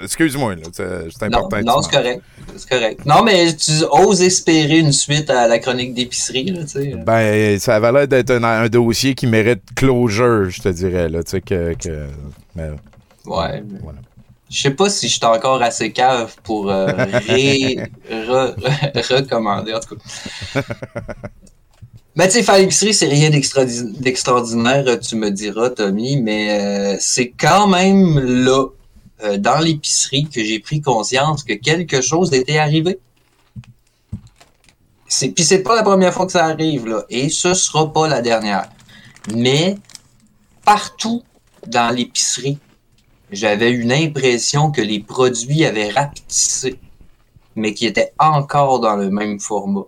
[0.02, 0.54] Excuse-moi.
[0.72, 0.84] C'est
[1.30, 1.60] Non, important.
[1.64, 2.22] non c'est correct.
[2.56, 3.06] C'est correct.
[3.06, 6.94] Non, mais tu oses espérer une suite à la chronique d'épicerie, là, tu sais.
[7.06, 11.22] Ben, ça avait l'air d'être un, un dossier qui mérite closure, je te dirais, là,
[11.22, 11.74] tu sais, que...
[11.74, 12.06] que-
[12.54, 12.70] mais-
[13.24, 13.62] Ouais.
[14.56, 17.76] Je sais pas si je suis encore assez cave pour euh, ré-
[18.10, 20.62] re- re- recommander, en tout cas.
[22.14, 27.28] Mais tu sais, faire l'épicerie, c'est rien d'extraordinaire, tu me diras, Tommy, mais euh, c'est
[27.38, 28.68] quand même là,
[29.24, 32.98] euh, dans l'épicerie, que j'ai pris conscience que quelque chose était arrivé.
[35.06, 38.08] C'est, puis c'est pas la première fois que ça arrive, là, et ce sera pas
[38.08, 38.70] la dernière.
[39.34, 39.76] Mais
[40.64, 41.22] partout
[41.66, 42.56] dans l'épicerie,
[43.30, 46.78] j'avais une impression que les produits avaient rapetissé,
[47.54, 49.84] mais qui étaient encore dans le même format.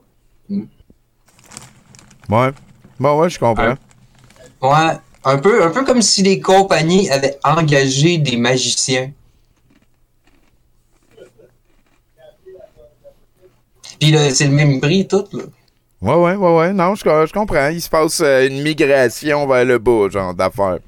[2.28, 2.51] Ouais.
[2.98, 3.74] Bon, ouais, je comprends.
[4.60, 9.12] Ouais, un peu, un peu comme si les compagnies avaient engagé des magiciens.
[14.01, 15.44] Puis là, c'est le même prix, tout, là.
[16.01, 16.73] Ouais, ouais, ouais, ouais.
[16.73, 17.69] Non, je, je comprends.
[17.69, 20.78] Il se passe euh, une migration vers le bas, genre, d'affaires.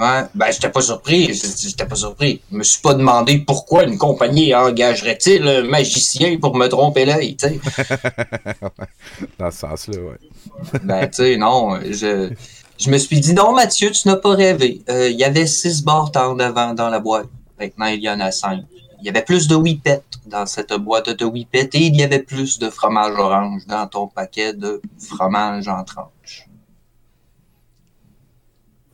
[0.00, 2.40] Ouais, ben j'étais pas surpris, j'étais pas surpris.
[2.50, 7.36] Je me suis pas demandé pourquoi une compagnie engagerait-il un magicien pour me tromper l'œil,
[7.36, 7.60] tu sais.
[9.38, 10.78] Dans ce sens-là, ouais.
[10.84, 12.30] Ben, tu sais, non, je,
[12.78, 14.82] je me suis dit, non, Mathieu, tu n'as pas rêvé.
[14.88, 17.28] Euh, Il y avait six barres en avant dans la boîte.
[17.58, 18.64] Maintenant, il y en a cinq.
[19.00, 22.22] Il y avait plus de whippets dans cette boîte de whippets et il y avait
[22.22, 26.48] plus de fromage orange dans ton paquet de fromage en tranche.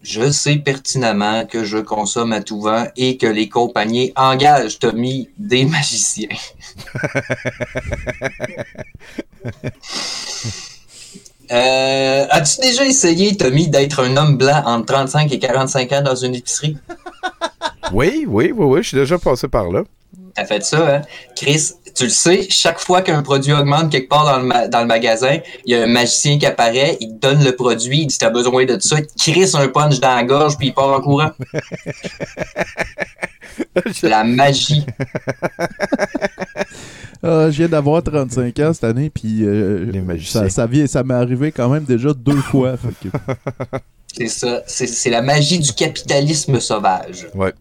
[0.07, 5.29] Je sais pertinemment que je consomme à tout vent et que les compagnies engagent, Tommy,
[5.37, 6.29] des magiciens.
[11.51, 16.15] Euh, As-tu déjà essayé, Tommy, d'être un homme blanc entre 35 et 45 ans dans
[16.15, 16.77] une épicerie?
[17.93, 18.83] Oui, oui, oui, oui.
[18.85, 19.83] Je suis déjà passé par là.
[20.37, 21.03] T'as fait ça, hein?
[21.35, 24.81] Chris, tu le sais, chaque fois qu'un produit augmente quelque part dans le, ma- dans
[24.81, 28.07] le magasin, il y a un magicien qui apparaît, il te donne le produit, il
[28.07, 30.75] dit t'as besoin de ça, il te crisse un punch dans la gorge, puis il
[30.75, 31.31] part en courant.
[34.03, 34.85] La magie.
[37.23, 39.91] Ah, je viens d'avoir 35 ans cette année, puis euh,
[40.25, 42.75] ça, ça, vient- ça m'est arrivé quand même déjà deux fois.
[43.03, 43.09] que-
[44.17, 44.63] C'est ça.
[44.67, 47.27] C'est c'est la magie du capitalisme sauvage.
[47.35, 47.53] Ouais.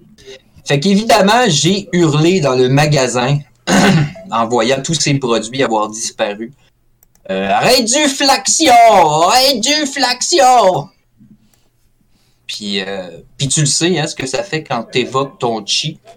[0.66, 3.40] Fait qu'évidemment, j'ai hurlé dans le magasin
[4.32, 6.52] en voyant tous ces produits avoir disparu.
[7.30, 8.74] Euh, réduflaction!
[9.28, 10.90] Réduflaction!
[12.48, 16.00] Puis, euh, puis tu le sais, hein, ce que ça fait quand t'évoques ton chi.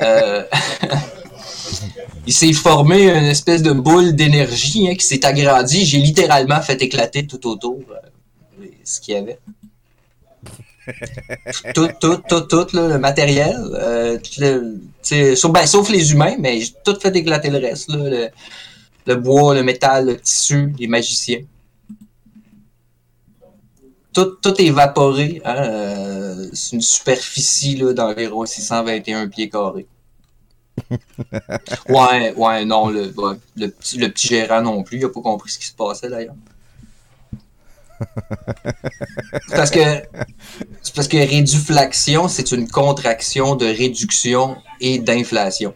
[0.00, 0.44] Euh,
[2.26, 5.84] il s'est formé une espèce de boule d'énergie hein, qui s'est agrandie.
[5.84, 9.38] J'ai littéralement fait éclater tout autour euh, ce qu'il y avait.
[11.74, 13.56] Tout, tout, tout, tout, là, le matériel.
[13.74, 17.88] euh, le- sauf, ben, sauf les humains, mais j'ai tout fait éclater le reste.
[17.90, 18.28] là, le,
[19.06, 21.40] le bois, le métal, le tissu, les magiciens.
[24.12, 25.40] Tout, tout est évaporé.
[25.44, 29.86] hein, euh, c'est une superficie d'environ 621 pieds carrés.
[31.88, 33.12] Ouais, ouais, non, le,
[33.56, 36.08] le, petit, le petit gérant non plus, il a pas compris ce qui se passait
[36.08, 36.34] d'ailleurs.
[39.50, 39.80] Parce que
[40.82, 45.74] c'est parce que réduflaction, c'est une contraction de réduction et d'inflation.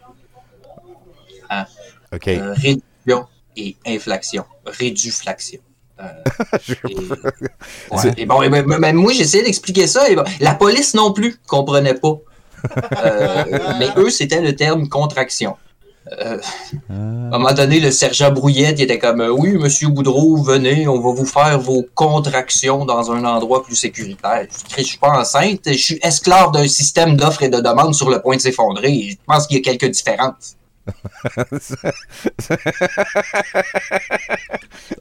[1.51, 1.66] Hein?
[2.12, 2.28] OK.
[2.28, 3.27] Euh, réduction
[3.57, 4.44] et inflation.
[4.66, 5.61] Réduflaction.
[6.01, 6.09] Euh,
[6.89, 6.94] et,
[7.94, 10.11] ouais, et bon, et ben, ben, moi, essayé d'expliquer ça.
[10.11, 12.19] Et la police non plus comprenait pas.
[13.05, 13.44] Euh,
[13.78, 15.57] mais eux, c'était le terme contraction.
[16.20, 16.39] Euh,
[16.91, 20.89] À un moment donné, le sergent Brouillette il était comme euh, Oui, monsieur Boudreau, venez,
[20.89, 24.47] on va vous faire vos contractions dans un endroit plus sécuritaire.
[24.77, 28.20] Je suis pas enceinte, je suis esclave d'un système d'offres et de demandes sur le
[28.20, 29.11] point de s'effondrer.
[29.12, 30.57] Je pense qu'il y a quelques différences.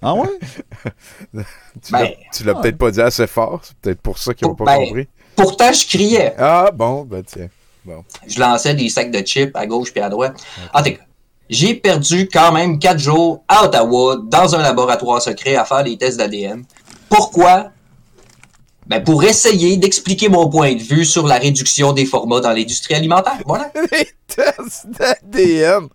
[0.02, 0.28] ah ouais?
[1.84, 3.62] Tu l'as- Ben, tu l'as peut-être pas dit assez fort.
[3.64, 5.08] C'est peut-être pour ça qu'ils n'ont pas ben, compris.
[5.36, 6.36] Pourtant, je criais.
[6.38, 7.48] Ah, bon, ben tiens.
[7.86, 8.04] Bon.
[8.28, 10.36] Je lançais des sacs de chips à gauche puis à droite.
[10.74, 10.98] En tout cas,
[11.50, 15.98] j'ai perdu quand même quatre jours à Ottawa dans un laboratoire secret à faire des
[15.98, 16.64] tests d'ADN.
[17.10, 17.72] Pourquoi?
[18.88, 22.94] Ben pour essayer d'expliquer mon point de vue sur la réduction des formats dans l'industrie
[22.96, 23.38] alimentaire.
[23.46, 23.72] Voilà.
[23.92, 25.88] Les tests d'ADN.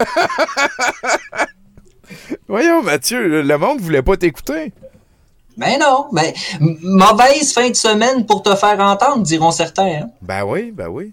[2.48, 4.72] Voyons, Mathieu, le- monde voulait pas t'écouter.
[5.56, 10.00] Ben non, ben mauvaise fin de semaine pour te faire entendre, diront certains.
[10.02, 10.10] hein.
[10.20, 11.12] Ben oui, ben oui.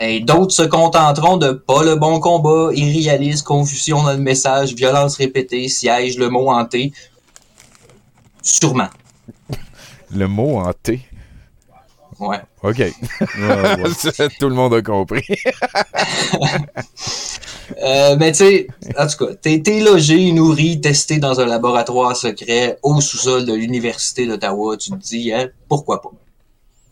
[0.00, 5.16] Et d'autres se contenteront de pas le bon combat, irréaliste, confusion dans le message, violence
[5.16, 6.92] répétée, siège, le mot hanté.
[8.42, 8.88] Sûrement.
[10.12, 11.02] Le mot hanté.
[12.18, 12.40] Ouais.
[12.62, 12.76] OK.
[14.40, 15.26] Tout le monde a compris.
[17.84, 18.66] Euh, mais tu sais,
[18.98, 23.54] en tout cas, t'es t'es logé, nourri, testé dans un laboratoire secret au sous-sol de
[23.54, 24.76] l'Université d'Ottawa.
[24.76, 26.10] Tu te dis, hein, pourquoi pas?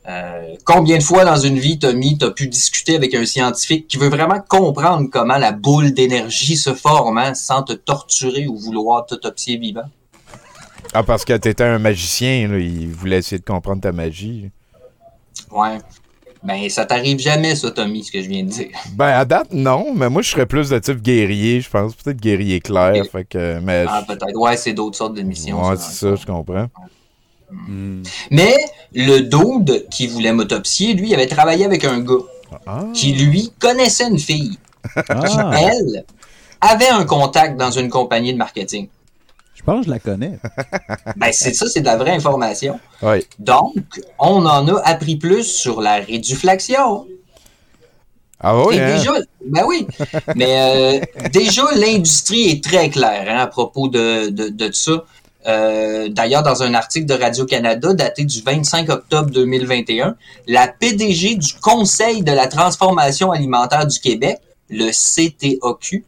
[0.09, 3.99] Euh, combien de fois dans une vie, Tommy, t'as pu discuter avec un scientifique qui
[3.99, 9.05] veut vraiment comprendre comment la boule d'énergie se forme hein, sans te torturer ou vouloir
[9.05, 9.83] t'autopsier vivant?
[10.95, 14.51] Ah, parce que t'étais un magicien, là, il voulait essayer de comprendre ta magie.
[15.51, 15.79] Ouais.
[16.43, 18.69] Ben, ça t'arrive jamais, ça, Tommy, ce que je viens de dire.
[18.93, 21.95] Ben, à date, non, mais moi, je serais plus de type guerrier, je pense.
[21.95, 23.59] Peut-être guerrier clair, fait que...
[23.61, 24.37] Mais, Ah, peut-être.
[24.37, 25.61] Ouais, c'est d'autres sortes de missions.
[25.69, 26.69] ouais, c'est ça, je comprends.
[28.31, 28.57] Mais
[28.93, 32.25] le dude qui voulait m'autopsier, lui, avait travaillé avec un gars
[32.95, 34.59] qui, lui, connaissait une fille.
[35.09, 35.21] Ah.
[35.27, 36.05] Qui, elle,
[36.61, 38.89] avait un contact dans une compagnie de marketing.
[39.55, 40.39] Je pense que je la connais.
[41.17, 42.79] Ben, c'est ça, c'est de la vraie information.
[43.03, 43.27] Oui.
[43.39, 43.75] Donc,
[44.19, 47.07] on en a appris plus sur la réduflaction.
[48.41, 48.97] Ah oui, Et hein?
[48.97, 49.13] déjà,
[49.45, 49.87] ben oui.
[50.37, 55.05] Mais euh, déjà, l'industrie est très claire hein, à propos de, de, de ça.
[55.47, 60.17] Euh, D'ailleurs, dans un article de Radio-Canada daté du 25 octobre 2021,
[60.47, 64.39] la PDG du Conseil de la transformation alimentaire du Québec,
[64.69, 66.05] le CTOQ,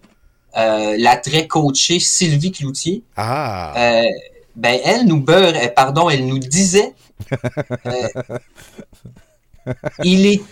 [0.57, 3.73] euh, la très coachée Sylvie Cloutier, Ah!
[3.77, 4.03] euh,
[4.57, 6.93] ben elle nous beurre, pardon, elle nous disait,
[10.05, 10.43] il est,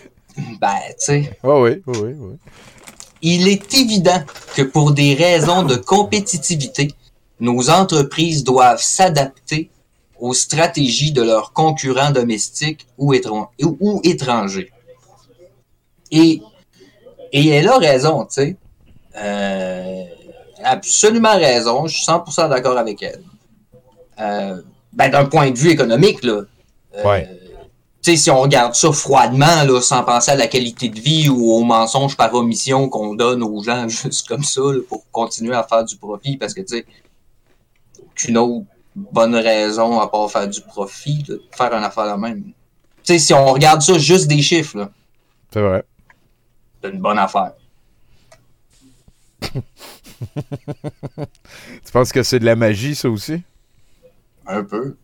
[0.61, 2.37] ben tu sais, Oh oui, oui, oui, oui.
[3.23, 4.23] il est évident
[4.55, 6.89] que pour des raisons de compétitivité,
[7.41, 9.71] nos entreprises doivent s'adapter
[10.19, 14.71] aux stratégies de leurs concurrents domestiques ou, étran- ou- ou étrangers.
[16.11, 16.43] Et,
[17.33, 18.57] et elle a raison, tu sais.
[19.17, 20.03] Euh,
[20.65, 21.87] absolument raison.
[21.87, 23.23] Je suis 100% d'accord avec elle.
[24.21, 24.61] Euh,
[24.93, 26.43] ben, d'un point de vue économique, là.
[26.97, 27.29] euh, Ouais.
[28.03, 31.29] tu sais, si on regarde ça froidement, là, sans penser à la qualité de vie
[31.29, 35.55] ou aux mensonges par omission qu'on donne aux gens juste comme ça, là, pour continuer
[35.55, 36.87] à faire du profit, parce que, tu sais,
[38.19, 38.67] aucune autre
[38.97, 42.43] bonne raison à part faire du profit, de faire une affaire la même.
[42.45, 42.53] Tu
[43.05, 44.91] sais, si on regarde ça juste des chiffres, là,
[45.53, 45.85] C'est vrai.
[46.83, 47.53] c'est une bonne affaire.
[51.85, 53.41] Tu penses que c'est de la magie, ça aussi?
[54.47, 54.97] Un peu.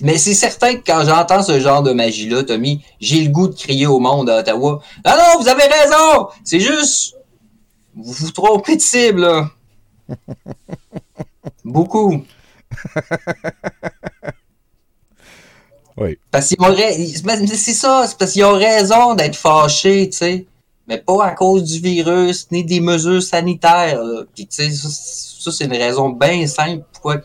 [0.00, 3.54] Mais c'est certain que quand j'entends ce genre de magie-là, Tommy, j'ai le goût de
[3.54, 4.82] crier au monde à Ottawa.
[5.04, 6.28] Non, non, vous avez raison!
[6.42, 7.16] C'est juste.
[7.94, 9.50] Vous vous trompez de cible, là.
[11.64, 12.24] Beaucoup.
[15.96, 16.18] Oui.
[16.30, 16.92] Parce qu'ils auraient.
[16.96, 20.46] C'est ça, c'est parce qu'ils ont raison d'être fâchés, tu sais.
[20.88, 24.24] Mais pas à cause du virus, ni des mesures sanitaires, là.
[24.34, 27.20] Puis, tu sais, ça, ça, c'est une raison bien simple pourquoi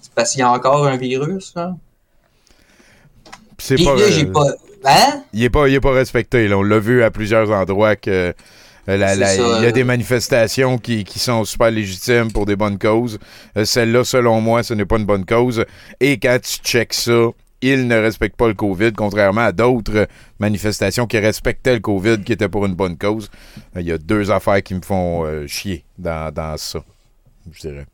[0.00, 1.74] C'est parce qu'il y a encore un virus, là.
[3.58, 3.94] C'est là,
[4.32, 4.46] pas.
[4.84, 5.22] Hein?
[5.32, 6.48] Il est pas, il est pas respecté.
[6.48, 6.58] Là.
[6.58, 8.34] On l'a vu à plusieurs endroits que
[8.88, 9.72] euh, il y a euh.
[9.72, 13.18] des manifestations qui, qui sont super légitimes pour des bonnes causes.
[13.56, 15.64] Euh, Celle-là, selon moi, ce n'est pas une bonne cause.
[16.00, 17.28] Et quand tu checks ça,
[17.62, 20.08] il ne respecte pas le COVID, contrairement à d'autres
[20.40, 23.30] manifestations qui respectaient le COVID, qui étaient pour une bonne cause.
[23.76, 26.82] Il y a deux affaires qui me font euh, chier dans, dans ça,
[27.52, 27.86] je dirais.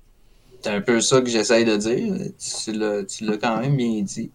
[0.62, 2.14] C'est un peu ça que j'essaye de dire.
[2.38, 4.30] Tu l'as tu l'as quand même bien dit.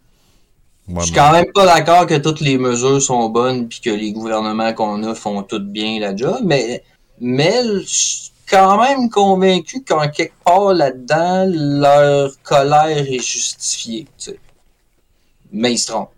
[0.88, 4.12] Je suis quand même pas d'accord que toutes les mesures sont bonnes puis que les
[4.12, 6.84] gouvernements qu'on a font tout bien la job, mais,
[7.22, 14.08] mais je suis quand même convaincu qu'en quelque part là-dedans, leur colère est justifiée.
[14.18, 14.40] tu sais.
[15.52, 16.10] Mais ils se trompent.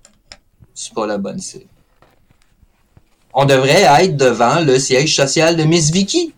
[0.74, 1.68] C'est pas la bonne cible.
[3.34, 6.34] On devrait être devant le siège social de Miss Vicky.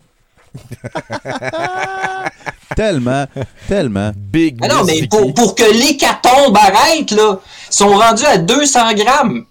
[2.76, 3.26] Tellement,
[3.68, 4.12] tellement.
[4.16, 7.40] Big Ah non, mais pour, pour que l'hécatombe arrête, là,
[7.72, 9.46] ils sont rendus à 200 grammes.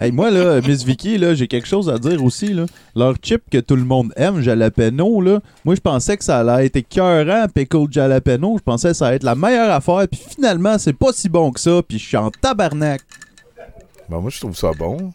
[0.00, 2.52] Hey, moi, là, Miss Vicky, là, j'ai quelque chose à dire aussi.
[2.52, 2.66] Là.
[2.94, 6.66] Leur chip que tout le monde aime, jalapeno, là, moi, je pensais que ça allait
[6.66, 8.56] être écœurant, pickle jalapeno.
[8.58, 10.06] Je pensais que ça allait être la meilleure affaire.
[10.10, 11.80] Puis finalement, c'est pas si bon que ça.
[11.86, 13.02] Puis je suis en tabarnak.
[14.08, 15.12] Ben, moi, je trouve ça bon.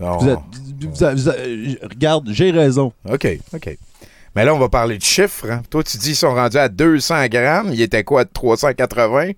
[0.00, 0.18] Non.
[0.18, 0.38] Vous êtes-
[0.80, 2.92] vous êtes- vous êtes- regarde, j'ai raison.
[3.10, 3.78] OK, OK.
[4.36, 5.50] Mais là, on va parler de chiffres.
[5.50, 5.62] hein.
[5.70, 7.70] Toi, tu dis qu'ils sont rendus à 200 grammes.
[7.72, 9.32] Il était quoi, de 380?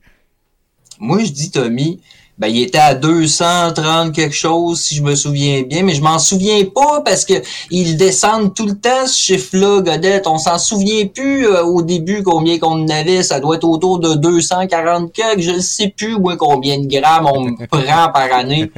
[0.98, 2.02] Moi, je dis, Tommy,
[2.40, 6.18] ben, il était à 230 quelque chose, si je me souviens bien, mais je m'en
[6.18, 7.34] souviens pas parce que
[7.70, 10.26] ils descendent tout le temps, ce chiffre-là, Godette.
[10.26, 13.22] On s'en souvient plus euh, au début combien qu'on avait.
[13.22, 15.40] Ça doit être autour de 240 quelques.
[15.40, 18.70] Je ne sais plus, moi, combien de grammes on me prend par année.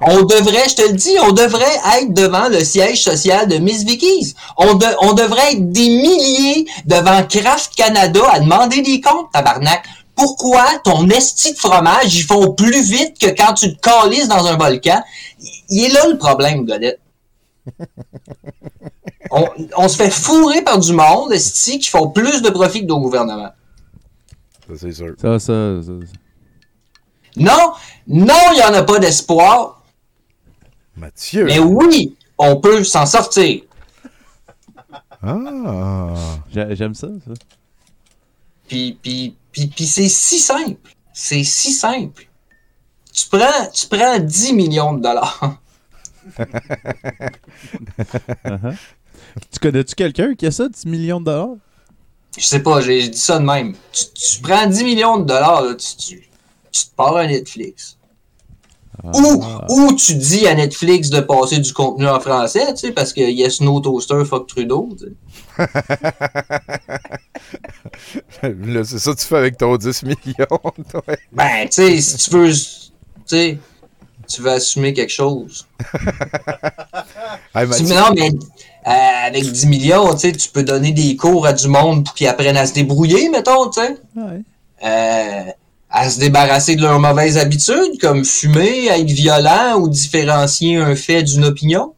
[0.00, 1.64] On devrait, je te le dis, on devrait
[2.00, 4.34] être devant le siège social de Miss Vickies.
[4.56, 9.84] On, de- on devrait être des milliers devant Kraft Canada à demander des comptes, tabarnak.
[10.16, 14.46] Pourquoi ton esti de fromage, ils font plus vite que quand tu te calisses dans
[14.46, 15.02] un volcan?
[15.68, 17.00] Il est là le problème, Godette.
[19.32, 19.44] On,
[19.76, 23.00] on se fait fourrer par du monde, esti, qui font plus de profit que nos
[23.00, 23.50] gouvernements.
[24.68, 25.14] Ça, c'est sûr.
[25.20, 25.92] Ça, ça, ça.
[27.36, 27.72] Non,
[28.06, 29.82] non, il n'y en a pas d'espoir.
[30.96, 31.44] Mathieu.
[31.44, 33.62] Mais oui, on peut s'en sortir.
[35.22, 36.14] Ah.
[36.54, 37.32] J'ai- J'aime ça, ça.
[38.68, 40.94] Puis, puis, puis, puis c'est si simple.
[41.14, 42.28] C'est si simple.
[43.10, 45.58] Tu prends, tu prends 10 millions de dollars.
[48.44, 48.76] Uh-huh.
[49.50, 51.56] Tu connais-tu quelqu'un qui a ça, 10 millions de dollars?
[52.36, 53.74] Je sais pas, j'ai j'ai dit ça de même.
[53.92, 56.28] Tu, tu prends 10 millions de dollars, là, tu, tu,
[56.70, 57.95] tu te pars à Netflix.
[59.04, 63.12] Ou, ou tu dis à Netflix de passer du contenu en français, tu sais, parce
[63.12, 64.88] que Yes No Toaster, fuck Trudeau.
[64.98, 65.12] tu sais.
[68.42, 70.46] Là, c'est ça que tu fais avec ton 10 millions.
[70.90, 71.02] toi.
[71.32, 72.60] Ben, tu sais, si tu veux, tu
[73.26, 73.58] sais,
[74.28, 75.66] tu veux assumer quelque chose.
[77.54, 77.86] Hey, Tu- Mathieu.
[77.88, 78.30] mais non, mais
[78.86, 82.14] euh, avec 10 millions, tu sais, tu peux donner des cours à du monde pour
[82.14, 83.96] qu'ils apprennent à se débrouiller, mettons, tu sais.
[84.84, 85.44] Euh,
[85.96, 91.22] à se débarrasser de leurs mauvaises habitudes, comme fumer, être violent ou différencier un fait
[91.22, 91.94] d'une opinion?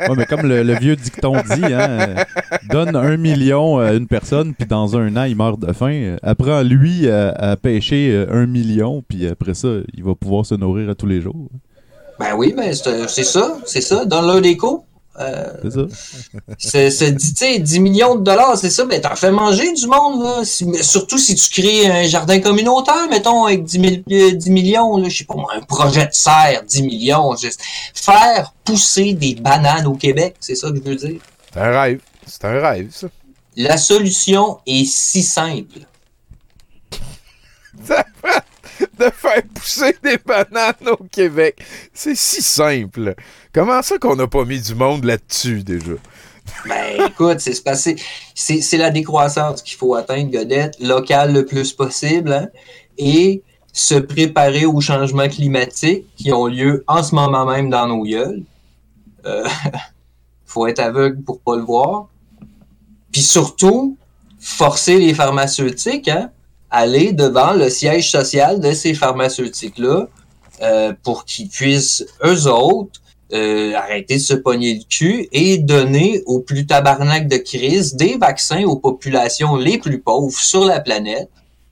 [0.00, 2.24] Ouais, mais comme le, le vieux dicton dit, hein, euh,
[2.70, 5.92] donne un million à une personne, puis dans un an, il meurt de faim.
[5.92, 10.54] Euh, Apprends-lui à, à pêcher euh, un million, puis après ça, il va pouvoir se
[10.54, 11.50] nourrir à tous les jours.
[12.18, 14.85] Ben oui, ben c'est c'est ça, c'est ça, donne-leur des cours.
[15.18, 15.44] Euh,
[16.58, 17.10] C'est ça.
[17.12, 20.44] tu sais, 10 millions de dollars, c'est ça, ben t'en fais manger du monde, là.
[20.44, 24.50] Si- mais surtout si tu crées un jardin communautaire, mettons, avec 10, mille- euh, 10
[24.50, 27.60] millions, là, je sais pas moi, un projet de serre, 10 millions, juste
[27.94, 31.20] faire pousser des bananes au Québec, c'est ça que je veux dire.
[31.52, 32.00] C'est un rêve.
[32.26, 33.06] C'est un rêve, ça.
[33.56, 35.78] La solution est si simple.
[38.98, 41.62] de faire pousser des bananes au Québec.
[41.92, 43.14] C'est si simple.
[43.52, 45.92] Comment ça qu'on n'a pas mis du monde là-dessus déjà?
[46.68, 47.96] Ben écoute, c'est.
[48.34, 52.48] C'est, la décroissance qu'il faut atteindre, Godette, local le plus possible, hein,
[52.98, 53.42] et
[53.72, 58.42] se préparer aux changements climatiques qui ont lieu en ce moment même dans nos gueules.
[59.26, 59.46] Euh,
[60.46, 62.08] faut être aveugle pour pas le voir.
[63.12, 63.96] Puis surtout,
[64.38, 66.30] forcer les pharmaceutiques hein,
[66.70, 70.08] aller devant le siège social de ces pharmaceutiques-là
[70.62, 73.00] euh, pour qu'ils puissent, eux autres,
[73.32, 78.16] euh, arrêter de se pogner le cul et donner au plus tabarnak de crise des
[78.16, 81.28] vaccins aux populations les plus pauvres sur la planète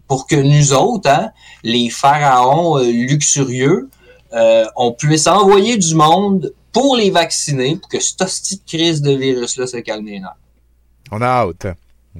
[0.08, 1.30] pour que nous autres, hein,
[1.62, 3.88] les pharaons euh, luxurieux,
[4.32, 9.12] euh, on puisse envoyer du monde pour les vacciner pour que cette hostie crise de
[9.12, 10.08] virus-là se calme.
[11.12, 11.68] On a hâte.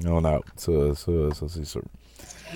[0.05, 0.43] On a hâte.
[0.55, 1.81] Ça, ça, ça c'est sûr.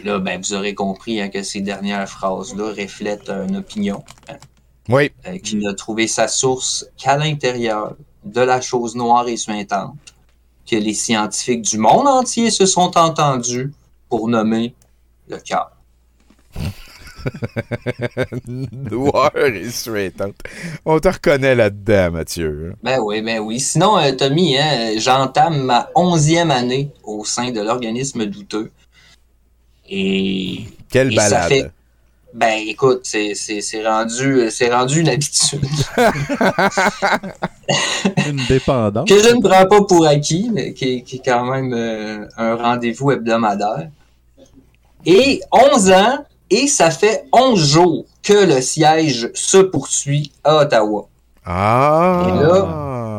[0.03, 4.37] Là, ben, vous aurez compris hein, que ces dernières phrases-là reflètent une opinion hein,
[4.87, 5.11] Oui.
[5.27, 9.95] euh, qui n'a trouvé sa source qu'à l'intérieur de la chose noire et suintante
[10.69, 13.73] que les scientifiques du monde entier se sont entendus
[14.07, 14.73] pour nommer
[15.27, 15.71] le cœur.
[18.47, 19.65] Noir et
[20.21, 20.35] out.
[20.85, 22.75] On te reconnaît là-dedans, Mathieu.
[22.83, 23.59] Ben oui, ben oui.
[23.59, 28.71] Sinon, euh, Tommy, hein, j'entame ma onzième année au sein de l'organisme douteux.
[29.89, 30.65] Et.
[30.91, 31.49] Quelle et ça balade.
[31.49, 31.71] fait-
[32.33, 35.65] Ben écoute, c'est c'est- c'est rendu, c'est rendu une habitude.
[38.27, 39.07] Une dépendance.
[39.09, 42.25] que je ne prends pas pour acquis, mais qui, est- qui est quand même euh,
[42.37, 43.89] un rendez-vous hebdomadaire.
[45.05, 51.07] Et 11 ans, et ça fait 11 jours que le siège se poursuit à Ottawa.
[51.45, 52.23] Ah!
[52.27, 52.65] Et là,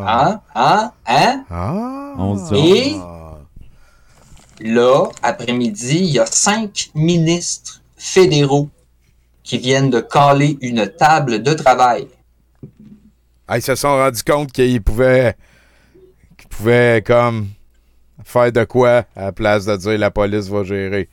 [0.06, 1.44] hein, hein, hein?
[1.50, 2.14] Ah!
[2.54, 2.94] Et
[4.60, 8.68] là, après-midi, il y a cinq ministres fédéraux
[9.42, 12.08] qui viennent de caler une table de travail.
[13.48, 15.34] Ah, ils se sont rendus compte qu'ils pouvaient,
[16.38, 17.48] qu'ils pouvaient comme
[18.24, 21.08] faire de quoi à la place de dire la police va gérer.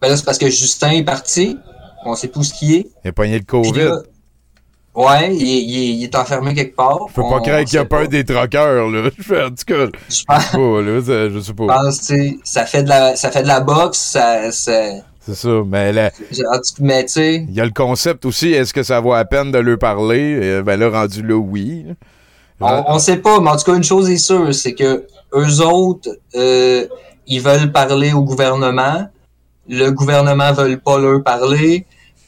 [0.00, 1.56] Ben là, c'est parce que Justin est parti.
[2.04, 2.86] On sait plus ce qui est.
[3.04, 3.90] Il a pogné le COVID.
[4.98, 6.98] Ouais, il, est- il est- il est enfermé quelque part.
[7.08, 9.10] Je peux pas croire qu'il y a peur des troqueurs, là.
[9.18, 10.36] Je fais, en tout cas, je sais pas,
[10.82, 11.66] là, ça- je sais Je pas.
[11.66, 15.34] pense, tu sais, ça fait de la, ça fait de la boxe, ça, ça- C'est
[15.34, 16.10] ça, mais là,
[16.80, 19.50] mais tu sais, il y a le concept aussi, est-ce que ça vaut la peine
[19.52, 20.62] de leur parler?
[20.64, 21.84] Ben là, rendu là, oui.
[22.60, 25.60] on, on sait pas, mais en tout cas, une chose est sûre, c'est que eux
[25.66, 26.86] autres, euh,
[27.26, 29.06] ils veulent parler au gouvernement,
[29.68, 31.84] le gouvernement veut pas leur parler,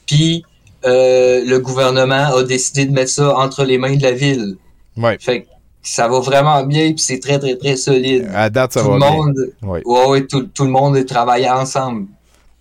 [0.06, 0.44] puis
[0.84, 4.56] euh, le gouvernement a décidé de mettre ça entre les mains de la ville.
[4.96, 5.16] Ouais.
[5.20, 5.46] Fait que
[5.82, 8.30] ça va vraiment bien, puis c'est très, très, très solide.
[8.34, 9.10] À date, ça tout va le bien.
[9.10, 9.82] monde, Ouais.
[9.84, 12.06] ouais, ouais, tout, tout le monde est travaillé ensemble.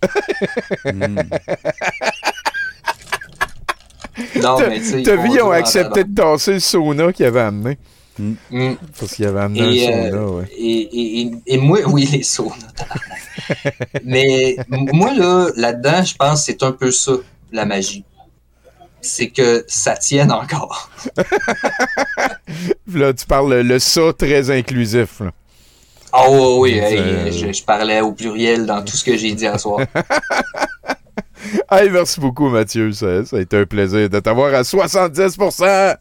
[4.42, 7.24] Non, T'as- mais tu sais, T'as vu, ils ont accepté de tasser le sauna qu'il
[7.26, 7.78] avait amené.
[8.18, 8.72] Mm.
[8.98, 10.44] Parce qu'il avait amené Et, un euh, sauna, ouais.
[10.58, 12.54] et, et, et, et moi, oui, les saunas.
[14.04, 17.12] Mais moi, là, là-dedans, je pense que c'est un peu ça,
[17.52, 18.04] la magie.
[19.02, 20.90] C'est que ça tienne encore.
[22.92, 25.20] Là, tu parles le, ça très inclusif.
[25.20, 25.30] Là.
[26.12, 29.46] Ah oui, oui, Euh, je, je parlais au pluriel dans tout ce que j'ai dit
[29.46, 29.80] à soir.
[31.70, 32.92] Hey, merci beaucoup, Mathieu.
[32.92, 35.62] Ça, ça a été un plaisir de t'avoir à 70%.
[35.62, 35.96] Yeah!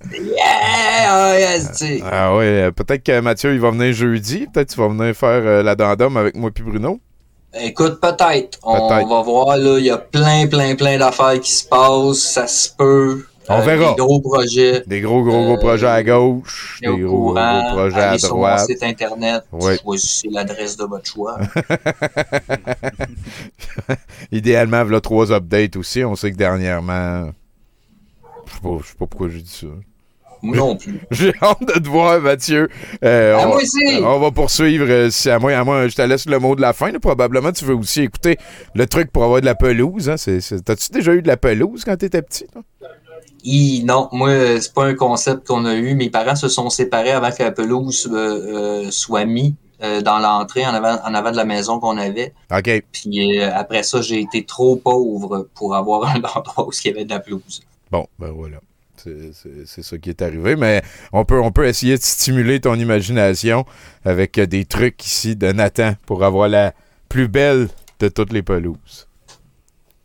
[1.07, 2.01] Ah, yes, sais.
[2.03, 4.47] Ah ouais, euh, peut-être que Mathieu, il va venir jeudi.
[4.51, 6.99] Peut-être que tu vas venir faire euh, la dandum avec moi puis Bruno.
[7.53, 8.59] Écoute, peut-être.
[8.63, 12.19] On va voir, là, il y a plein, plein, plein d'affaires qui se passent.
[12.19, 13.25] Ça se peut.
[13.51, 13.93] On Euh, verra.
[13.93, 14.83] Des gros projets.
[14.85, 16.77] Des gros, gros, gros Euh, projets à gauche.
[16.83, 18.67] Des gros, courant, gros projets à allez sur mon droite.
[18.67, 19.79] site internet, Ouais.
[19.81, 21.39] choisissez l'adresse de votre choix.
[24.31, 26.03] Idéalement, voilà trois updates aussi.
[26.03, 27.31] On sait que dernièrement.
[28.45, 29.67] Je sais pas, je sais pas pourquoi j'ai dit ça.
[30.41, 30.99] Moi non plus.
[31.11, 32.69] J'ai hâte de te voir, Mathieu.
[33.03, 33.99] Euh, Ah, on, moi aussi.
[34.03, 34.85] on va poursuivre.
[34.89, 36.91] euh, si à moi, à moi, je te laisse le mot de la fin.
[36.91, 36.99] là.
[36.99, 38.37] Probablement, tu veux aussi écouter
[38.75, 40.09] le truc pour avoir de la pelouse.
[40.09, 40.15] Hein?
[40.65, 42.45] T'as-tu déjà eu de la pelouse quand t'étais petit?
[42.47, 42.61] toi?
[43.85, 45.95] Non, moi, c'est pas un concept qu'on a eu.
[45.95, 50.19] Mes parents se sont séparés avant que la pelouse euh, euh, soit mise euh, dans
[50.19, 52.33] l'entrée en avant, en avant de la maison qu'on avait.
[52.51, 52.83] OK.
[52.91, 56.93] Puis euh, après ça, j'ai été trop pauvre pour avoir un endroit où il y
[56.93, 57.61] avait de la pelouse.
[57.91, 58.57] Bon, ben voilà.
[59.03, 60.81] C'est- ça qui est arrivé, mais
[61.13, 63.65] on peut, on peut essayer de stimuler ton imagination
[64.05, 66.73] avec euh, des trucs ici de Nathan pour avoir la
[67.07, 67.69] plus belle
[67.99, 69.07] de toutes les pelouses.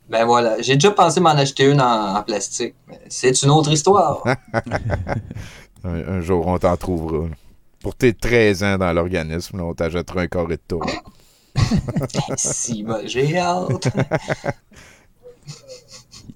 [0.08, 2.74] Ben voilà, j'ai déjà pensé m'en acheter une en, en plastique.
[2.88, 4.22] mais C'est une autre histoire.
[5.84, 7.26] un, un jour, on t'en trouvera.
[7.80, 10.86] Pour tes 13 ans dans l'organisme, on t'achètera un carré de tour.
[12.36, 13.88] si, ben, j'ai hâte.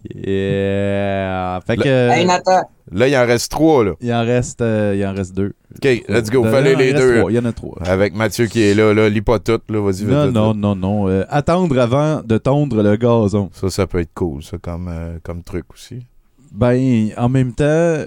[0.04, 1.60] Yeah.
[1.66, 2.10] Fait que.
[2.10, 2.62] Hey, Nathan.
[2.90, 3.92] Là, il en reste trois, là.
[4.00, 5.52] Il en reste, euh, il en reste deux.
[5.76, 6.42] OK, let's go.
[6.44, 7.18] De- Fallait il en les deux.
[7.18, 7.76] trois, Il y en a trois.
[7.82, 9.08] Avec Mathieu qui est là, là.
[9.10, 9.80] Lis pas tout, là.
[9.80, 10.60] Vas-y, Non, vite, non, vite.
[10.60, 11.08] non, non.
[11.08, 13.50] Euh, attendre avant de tondre le gazon.
[13.52, 16.00] Ça, ça peut être cool, ça, comme, euh, comme truc aussi.
[16.52, 18.04] Ben, en même temps,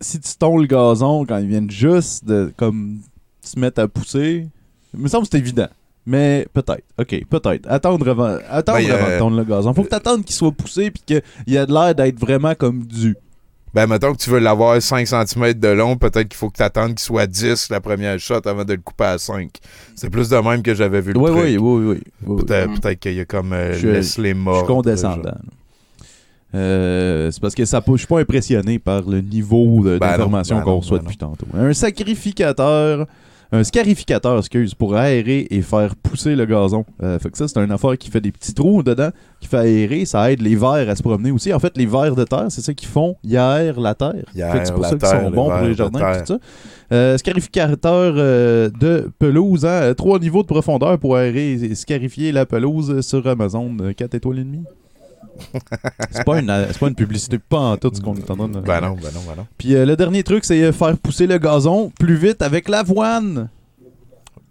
[0.00, 2.98] si tu tonds le gazon quand ils viennent juste de comme
[3.40, 4.46] se mettre à pousser,
[4.92, 5.68] il me semble que c'est évident.
[6.10, 6.84] Mais peut-être.
[6.98, 7.66] OK, peut-être.
[7.70, 9.74] Attendre avant, attendre Ben, avant euh, de tondre le gazon.
[9.74, 12.84] Faut que t'attendes qu'il soit poussé puis qu'il y a de l'air d'être vraiment comme
[12.86, 13.14] dû.
[13.74, 16.62] Ben, mettons que tu veux l'avoir 5 cm de long, peut-être qu'il faut que tu
[16.62, 19.50] attendes qu'il soit 10 la première shot avant de le couper à 5.
[19.94, 21.42] C'est plus de même que j'avais vu le Oui, truc.
[21.44, 22.36] oui, oui, oui, oui.
[22.42, 25.36] Peut-être peut-être qu'il y a comme euh, Je- laisse les Je suis condescendant.
[26.54, 30.56] Euh, c'est parce que ça, je suis pas impressionné par le niveau de- Ben d'information
[30.56, 31.46] ben qu'on reçoit ben depuis tantôt.
[31.54, 33.06] Un sacrificateur,
[33.50, 36.84] un scarificateur, excuse, pour aérer et faire pousser le gazon.
[37.02, 39.10] Euh, fait que ça, c'est une affaire qui fait des petits trous dedans,
[39.40, 41.52] qui fait aérer, ça aide les vers à se promener aussi.
[41.52, 44.24] En fait, les vers de terre, c'est ça qu'ils font, ils aèrent la terre.
[44.34, 46.38] C'est pour ça qu'ils sont bons pour les jardins et tout ça.
[46.90, 52.46] Euh, scarificateur euh, de pelouse, hein, trois niveaux de profondeur pour aérer et scarifier la
[52.46, 54.64] pelouse sur Amazon, 4 étoiles et demie.
[56.10, 58.48] C'est pas, une, c'est pas une publicité, pas en tout ce qu'on est en train
[58.48, 58.60] de.
[58.60, 59.46] Ben non, ben non, ben non.
[59.56, 63.48] Puis euh, le dernier truc, c'est euh, faire pousser le gazon plus vite avec l'avoine.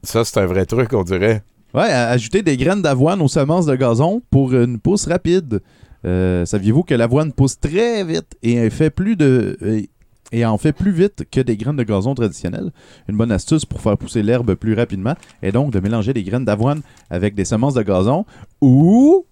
[0.03, 1.43] Ça, c'est un vrai truc, on dirait.
[1.73, 5.61] Ouais, ajouter des graines d'avoine aux semences de gazon pour une pousse rapide.
[6.05, 9.89] Euh, Saviez-vous que l'avoine pousse très vite et elle fait plus de et-
[10.31, 12.71] et en fait plus vite que des graines de gazon traditionnelles?
[13.09, 16.45] Une bonne astuce pour faire pousser l'herbe plus rapidement est donc de mélanger des graines
[16.45, 18.25] d'avoine avec des semences de gazon
[18.61, 19.25] ou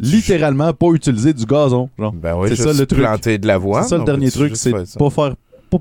[0.00, 1.88] littéralement pas utiliser du gazon.
[1.98, 2.12] genre.
[2.12, 3.00] Ben oui, c'est ça le truc.
[3.00, 5.34] planter de l'avoine, C'est ça le dernier truc, c'est pas faire
[5.70, 5.78] pas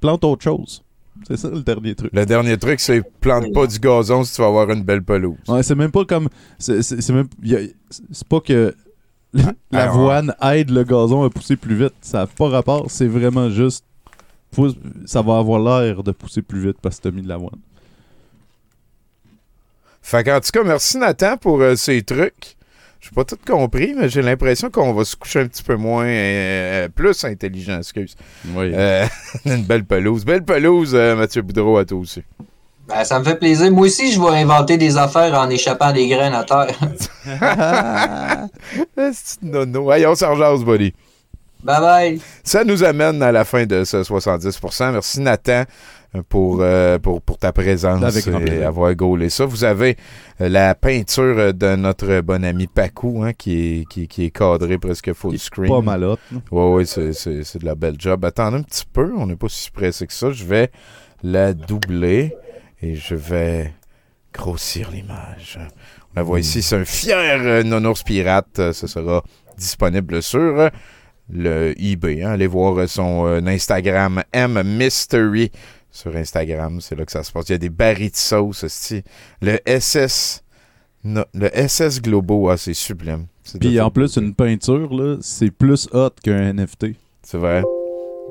[0.00, 0.82] plante, autre chose.
[1.28, 2.10] C'est ça le dernier truc.
[2.12, 5.36] Le dernier truc, c'est plante pas du gazon si tu vas avoir une belle pelouse.
[5.48, 6.28] Ouais, c'est même pas comme.
[6.58, 7.28] C'est c'est- même.
[8.28, 8.74] pas que
[9.36, 11.94] Ah, l'avoine aide le gazon à pousser plus vite.
[12.00, 12.86] Ça n'a pas rapport.
[12.88, 13.84] C'est vraiment juste.
[15.06, 17.58] Ça va avoir l'air de pousser plus vite parce que t'as mis de l'avoine.
[20.02, 22.53] Fait qu'en tout cas, merci Nathan pour euh, ces trucs.
[23.04, 26.06] J'ai pas tout compris, mais j'ai l'impression qu'on va se coucher un petit peu moins,
[26.06, 28.16] euh, plus intelligent, excuse.
[28.54, 28.70] Oui.
[28.72, 29.06] Euh,
[29.44, 30.24] une belle pelouse.
[30.24, 32.22] Belle pelouse, euh, Mathieu Boudreau, à toi aussi.
[32.88, 33.70] Ben, ça me fait plaisir.
[33.70, 36.78] Moi aussi, je vais inventer des affaires en échappant des graines à terre.
[39.12, 39.90] C'est nono.
[39.90, 40.94] Allez, on s'en jase, buddy.
[41.62, 42.20] Bye bye.
[42.42, 44.92] Ça nous amène à la fin de ce 70%.
[44.92, 45.64] Merci Nathan euh,
[46.22, 49.44] pour, euh, pour, pour ta présence Avec et avoir gaulé ça.
[49.46, 49.96] Vous avez
[50.40, 54.78] euh, la peinture de notre bon ami Pacou hein, qui, est, qui, qui est cadrée
[54.78, 55.68] presque full screen.
[55.68, 56.38] pas malotte, là.
[56.52, 58.24] Oui, oui, c'est, de la belle job.
[58.24, 60.30] Attendez un petit peu, on n'est pas si pressé que ça.
[60.30, 60.70] Je vais
[61.22, 62.34] la doubler
[62.80, 63.72] et je vais
[64.32, 65.58] grossir l'image.
[66.12, 68.72] On la voit ici, c'est un fier euh, nounours pirate.
[68.72, 69.22] Ce sera
[69.58, 70.70] disponible sur
[71.30, 72.22] le eBay.
[72.22, 72.32] hein.
[72.32, 75.50] Allez voir son Instagram M Mystery
[75.94, 76.80] sur Instagram.
[76.80, 77.48] C'est là que ça se passe.
[77.48, 78.64] Il y a des barils de sauce.
[78.64, 79.02] esti.
[79.40, 80.42] Le SS.
[81.04, 83.26] no- le SS Globo, ah, c'est sublime.
[83.60, 86.96] Puis en plus, une peinture, là, c'est plus hot qu'un NFT.
[87.22, 87.62] C'est vrai.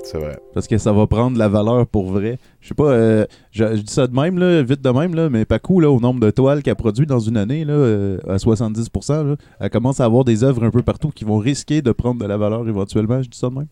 [0.04, 0.38] C'est vrai.
[0.54, 2.38] Parce que ça va prendre la valeur pour vrai.
[2.60, 5.30] Je sais pas, euh, je, je dis ça de même, là, vite de même, là,
[5.30, 8.36] mais Paco, là, au nombre de toiles qu'elle produit dans une année, là, euh, à
[8.38, 11.92] 70%, là, elle commence à avoir des œuvres un peu partout qui vont risquer de
[11.94, 13.22] prendre de la valeur éventuellement.
[13.22, 13.68] Je dis ça de même.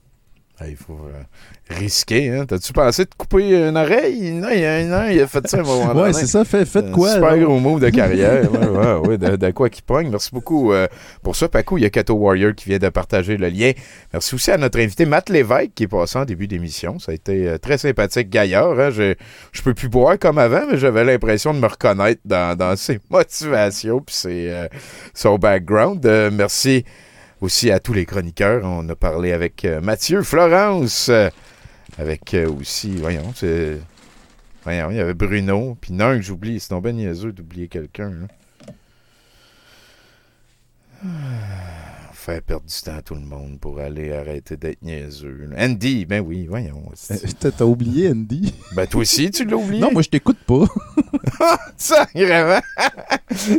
[0.70, 2.46] Il faut euh, risquer, hein.
[2.48, 4.32] T'as-tu pensé de couper une oreille?
[4.32, 6.14] Non, il, y a, non, il a fait ça à un moment Ouais, donné.
[6.14, 7.38] c'est ça, fait- faites Un quoi, Super là?
[7.40, 8.52] gros move de carrière.
[8.52, 10.10] ouais, ouais, ouais, de, de quoi qui pogne.
[10.10, 10.88] Merci beaucoup euh,
[11.24, 11.78] pour ça, Paco.
[11.78, 13.72] Il y a Cato Warrior qui vient de partager le lien.
[14.14, 17.00] Merci aussi à notre invité Matt Lévesque qui est passé en début d'émission.
[17.00, 18.80] Ça a été euh, très sympathique, gaillard.
[18.80, 18.90] Hein.
[18.92, 19.16] Je,
[19.52, 23.00] je peux plus boire comme avant, mais j'avais l'impression de me reconnaître dans, dans ses
[23.10, 24.68] motivations puis ses,
[25.14, 26.06] son background.
[26.34, 26.86] Merci
[27.42, 28.64] aussi à tous les chroniqueurs.
[28.64, 31.30] On a parlé avec euh, Mathieu Florence, euh,
[31.98, 33.34] avec euh, aussi, voyons.
[34.64, 36.60] Voyons, il y avait Bruno, puis non, j'oublie.
[36.60, 38.12] C'est ben niaiseux d'oublier quelqu'un.
[38.12, 38.28] là.
[41.04, 41.81] Ah,
[42.24, 45.50] Faire perdre du temps à tout le monde pour aller arrêter d'être niaiseux.
[45.58, 46.84] Andy, ben oui, voyons.
[47.40, 48.54] t'as oublié Andy?
[48.76, 49.82] Ben toi aussi, tu l'as oublié.
[49.82, 50.66] Non, moi je t'écoute pas.
[51.78, 52.62] Ça, vraiment.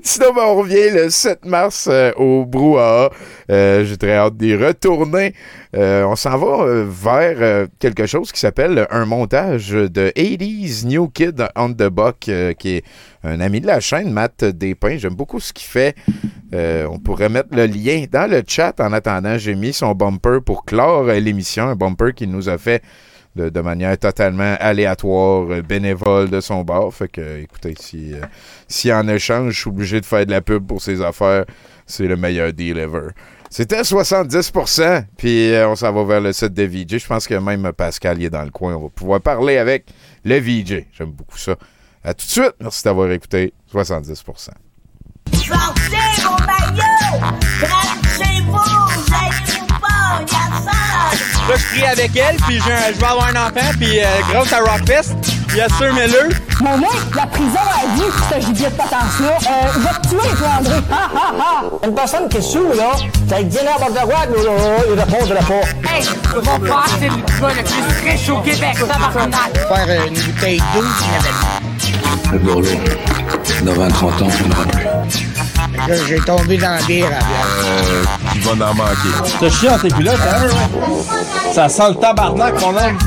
[0.04, 3.10] Sinon, ben, on revient le 7 mars euh, au Brouhaha.
[3.50, 5.34] Euh, J'ai très hâte d'y retourner.
[5.74, 10.86] Euh, on s'en va euh, vers euh, quelque chose qui s'appelle un montage de 80s
[10.86, 12.84] New Kid on the Buck, qui est
[13.24, 14.98] un ami de la chaîne, Matt Despins.
[14.98, 15.94] J'aime beaucoup ce qu'il fait.
[16.52, 18.78] On pourrait mettre le lien dans le chat.
[18.80, 21.68] En attendant, j'ai mis son bumper pour clore l'émission.
[21.68, 22.82] Un bumper qu'il nous a fait
[23.36, 26.92] de, manière totalement aléatoire, bénévole de son bord.
[26.92, 28.12] Fait que, écoutez, si,
[28.68, 31.44] si en échange, je suis obligé de faire de la pub pour ses affaires,
[31.86, 33.08] c'est le meilleur deal ever.
[33.54, 36.96] C'était 70%, puis euh, on s'en va vers le site de VJ.
[36.98, 38.74] Je pense que même Pascal il est dans le coin.
[38.76, 39.84] On va pouvoir parler avec
[40.24, 40.86] le VJ.
[40.96, 41.56] J'aime beaucoup ça.
[42.02, 42.54] À tout de suite.
[42.60, 44.24] Merci d'avoir écouté 70%.
[44.24, 44.52] Sortez
[46.22, 47.20] vos maillots!
[47.60, 48.56] Branchez-vous!
[49.12, 50.22] Allez-vous pas!
[50.22, 51.48] Y'a ça!
[51.48, 54.04] Là, je prie avec elle, puis j'ai un- je vais avoir un enfant, puis euh,
[54.30, 55.12] grâce à Rockfest,
[55.52, 56.28] il y a Sir Miller.
[56.60, 60.08] Mon mec, la prison a dit que ce gibier de potence-là, euh, il va te
[60.08, 60.76] tuer, toi, André.
[60.90, 61.86] Ha, ha, ha.
[61.86, 62.92] Une personne qui est sous, là,
[63.28, 64.52] ça dit n'importe quoi, nous, là,
[64.88, 65.92] il répondrait pas.
[65.94, 66.04] Hey,
[66.34, 70.14] mon père, c'est le gars le plus riche au Québec, ça va Faire euh, une
[70.14, 70.84] bouteille d'eau,
[72.32, 72.62] Le bourreau,
[73.64, 75.28] dans 20-30 ans, on n'aura plus.
[75.88, 78.04] Là, j'ai tombé dans la bière à Euh,
[78.34, 79.32] il va en manquer.
[79.40, 80.46] T'as chié dans tes culottes, hein?
[81.52, 82.98] Ça sent le tabarnak, mon homme.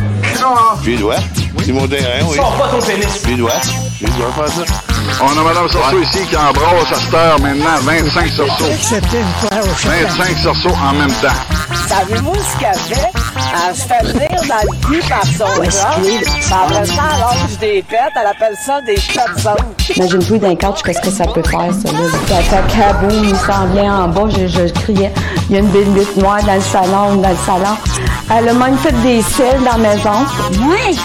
[0.84, 1.16] Lui dois.
[1.64, 2.36] C'est mon terrain, oui.
[2.36, 3.22] Sors pas ton pénis.
[3.24, 3.52] Je lui dois.
[4.00, 4.74] Je lui dois faire ça.
[5.22, 8.66] On a Mme Sorceau ici qui embrasse à cette heure maintenant 25 sorceaux.
[8.82, 11.88] C'était une fois au 25 sorceaux en même temps.
[11.88, 13.12] Savez-vous ce qu'elle fait?
[13.68, 15.62] Elle se fait venir dans le cul par son
[16.02, 16.18] Puis
[16.52, 21.02] après ça, à l'âge des pets, elle appelle ça des pets Imagine-toi d'un couch, qu'est-ce
[21.02, 22.00] que ça peut faire, ça, là?
[22.28, 25.14] Ça fait kaboum, il s'en vient en bas, je, je criais.
[25.50, 27.78] Il y a une bébite noire dans le salon, dans le salon.
[28.36, 30.26] Elle a même fait des selles dans la maison.
[30.62, 30.98] Oui!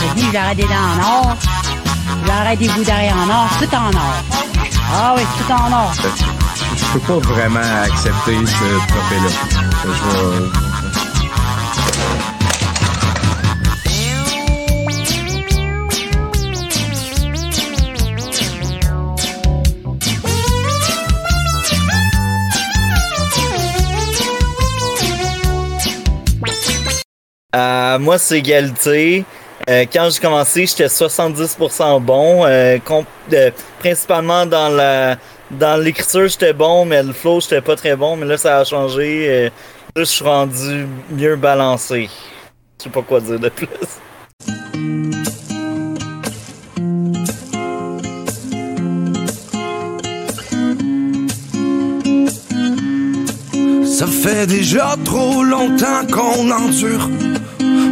[0.00, 1.36] Je dis, j'aurais des dents en or.
[2.26, 3.48] J'aurais des bouts d'arrêt en or.
[3.60, 4.14] Tout en or.
[4.92, 5.92] Ah oui, tout en or.
[6.76, 9.30] Je peux pas vraiment accepter ce trophée-là.
[9.84, 11.56] Je vais-
[27.54, 29.24] Euh, moi, c'est égalité.
[29.68, 32.46] Euh, quand j'ai commencé, j'étais 70% bon.
[32.46, 32.78] Euh,
[33.32, 35.16] euh, principalement dans la
[35.50, 38.16] dans l'écriture, j'étais bon, mais le flow, j'étais pas très bon.
[38.16, 39.26] Mais là, ça a changé.
[39.28, 39.50] Euh, là,
[39.96, 42.08] je suis rendu mieux balancé.
[42.78, 43.66] Je sais pas quoi dire de plus.
[53.84, 57.08] Ça fait déjà trop longtemps qu'on endure.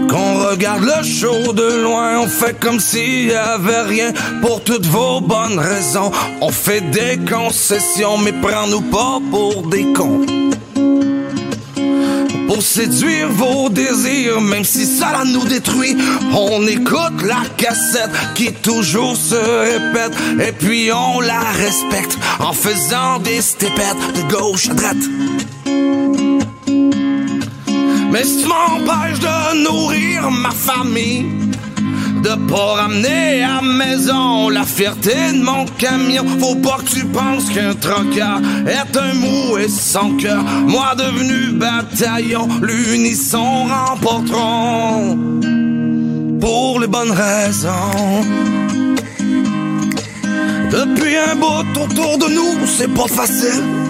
[0.08, 4.12] Qu'on regarde le show de loin, on fait comme s'il y avait rien
[4.42, 6.10] pour toutes vos bonnes raisons.
[6.40, 10.26] On fait des concessions, mais prends-nous pas pour des cons.
[12.46, 15.96] Pour séduire vos désirs, même si ça nous détruit,
[16.32, 20.12] on écoute la cassette qui toujours se répète,
[20.46, 25.53] et puis on la respecte en faisant des stépettes de gauche à droite.
[28.14, 31.26] Mais si tu m'empêches de nourrir ma famille,
[32.22, 37.50] de pas ramener à maison la fierté de mon camion, faut pas que tu penses
[37.52, 40.44] qu'un trocard est un mou et sans cœur.
[40.44, 45.18] Moi devenu bataillon, l'unisson remporteront
[46.40, 48.22] pour les bonnes raisons.
[50.70, 53.83] Depuis un bout autour de nous, c'est pas facile.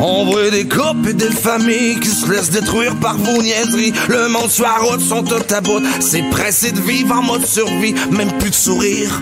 [0.00, 3.92] On voit des couples et des familles qui se laissent détruire par vos niaiseries.
[4.08, 5.60] Le monde la route sont tout à.
[6.00, 9.20] C'est pressé de vivre en mode survie, même plus de sourire.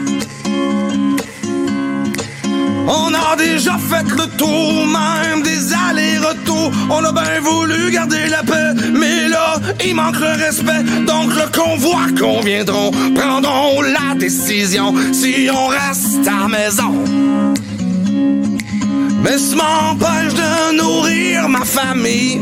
[2.88, 6.70] On a déjà fait le tour, même des allers-retours.
[6.90, 10.82] On a bien voulu garder la paix, mais là, il manque le respect.
[11.06, 17.55] Donc le convoi conviendront, prendront la décision si on reste à maison.
[19.28, 22.40] Mais ça m'empêche de nourrir ma famille.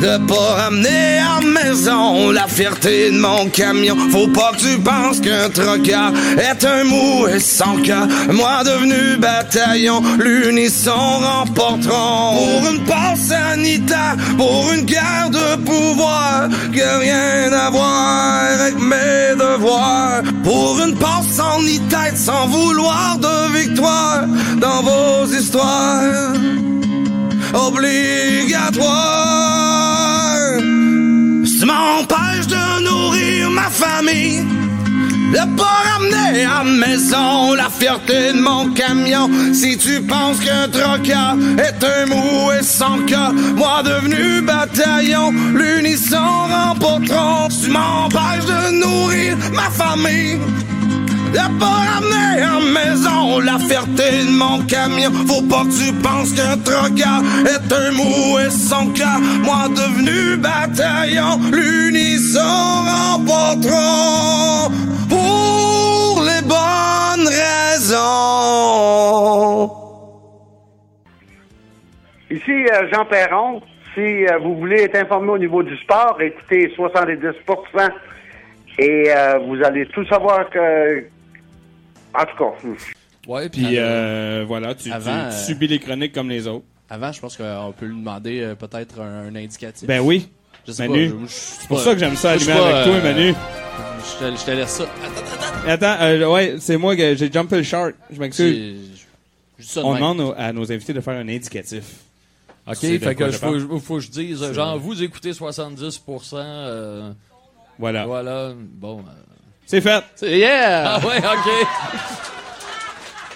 [0.00, 3.96] De pas ramener à maison la fierté de mon camion.
[4.10, 8.06] Faut pas que tu penses qu'un trocard est un mou et sans cœur.
[8.30, 12.36] Moi devenu bataillon, l'unisson remporteront.
[12.36, 18.78] Pour une passe sanitaire, pour une guerre de pouvoir, qui a rien à voir avec
[18.78, 20.22] mes devoirs.
[20.44, 24.24] Pour une passe sans ni tête, sans vouloir de victoire
[24.60, 26.34] dans vos histoires
[27.54, 28.86] obligatoire.
[31.58, 34.44] Ça m'empêche de nourrir ma famille.
[35.32, 39.28] De pas ramener à maison la fierté de mon camion.
[39.52, 46.16] Si tu penses qu'un trocard est un mou et sans cœur, moi devenu bataillon, l'unisson
[46.48, 47.48] remporteront.
[47.48, 50.38] Tu m'empêches de nourrir ma famille.
[51.32, 55.10] Pas ramener à maison la fierté de mon camion.
[55.26, 59.18] Faut pas que tu penses qu'un trocard est un mou et sans cœur.
[59.42, 62.40] Moi devenu bataillon, l'unisson
[63.20, 64.70] remporteront
[65.08, 68.06] pour les bonnes raisons.
[72.30, 73.62] Ici euh, Jean Perron.
[73.94, 77.18] Si euh, vous voulez être informé au niveau du sport, écoutez 70
[78.78, 81.15] et euh, vous allez tout savoir que.
[82.18, 82.68] En tout cas.
[83.28, 86.64] Ouais, Puis euh, voilà, tu, tu- Avant, tu euh, subis les chroniques comme les autres.
[86.88, 89.86] Avant, je pense qu'on peut lui demander euh, peut-être un, un indicatif.
[89.88, 90.28] Ben oui.
[90.66, 91.12] Je sais Manu.
[91.28, 93.34] C'est pour ça que j'aime ça moi, je suis allumer pas, avec toi, euh, Manu.
[94.20, 94.86] Je te, je te laisse ça.
[95.66, 97.94] Attends, euh, ouais, c'est moi que j'ai jumpé le shark.
[98.10, 98.76] Je m'excuse.
[99.76, 100.02] On même.
[100.02, 101.82] demande à nos invités de faire un indicatif.
[102.68, 103.38] Ok, C'est de fait quoi que je
[103.78, 106.34] faut, que je dise, genre, vous écoutez 70%.
[106.36, 107.12] euh,
[107.78, 108.06] Voilà.
[108.06, 108.98] Voilà, bon.
[109.00, 109.02] euh,
[109.66, 110.04] C'est fait.
[110.14, 110.94] c'est- yeah!
[111.02, 111.66] Ah ouais, ok.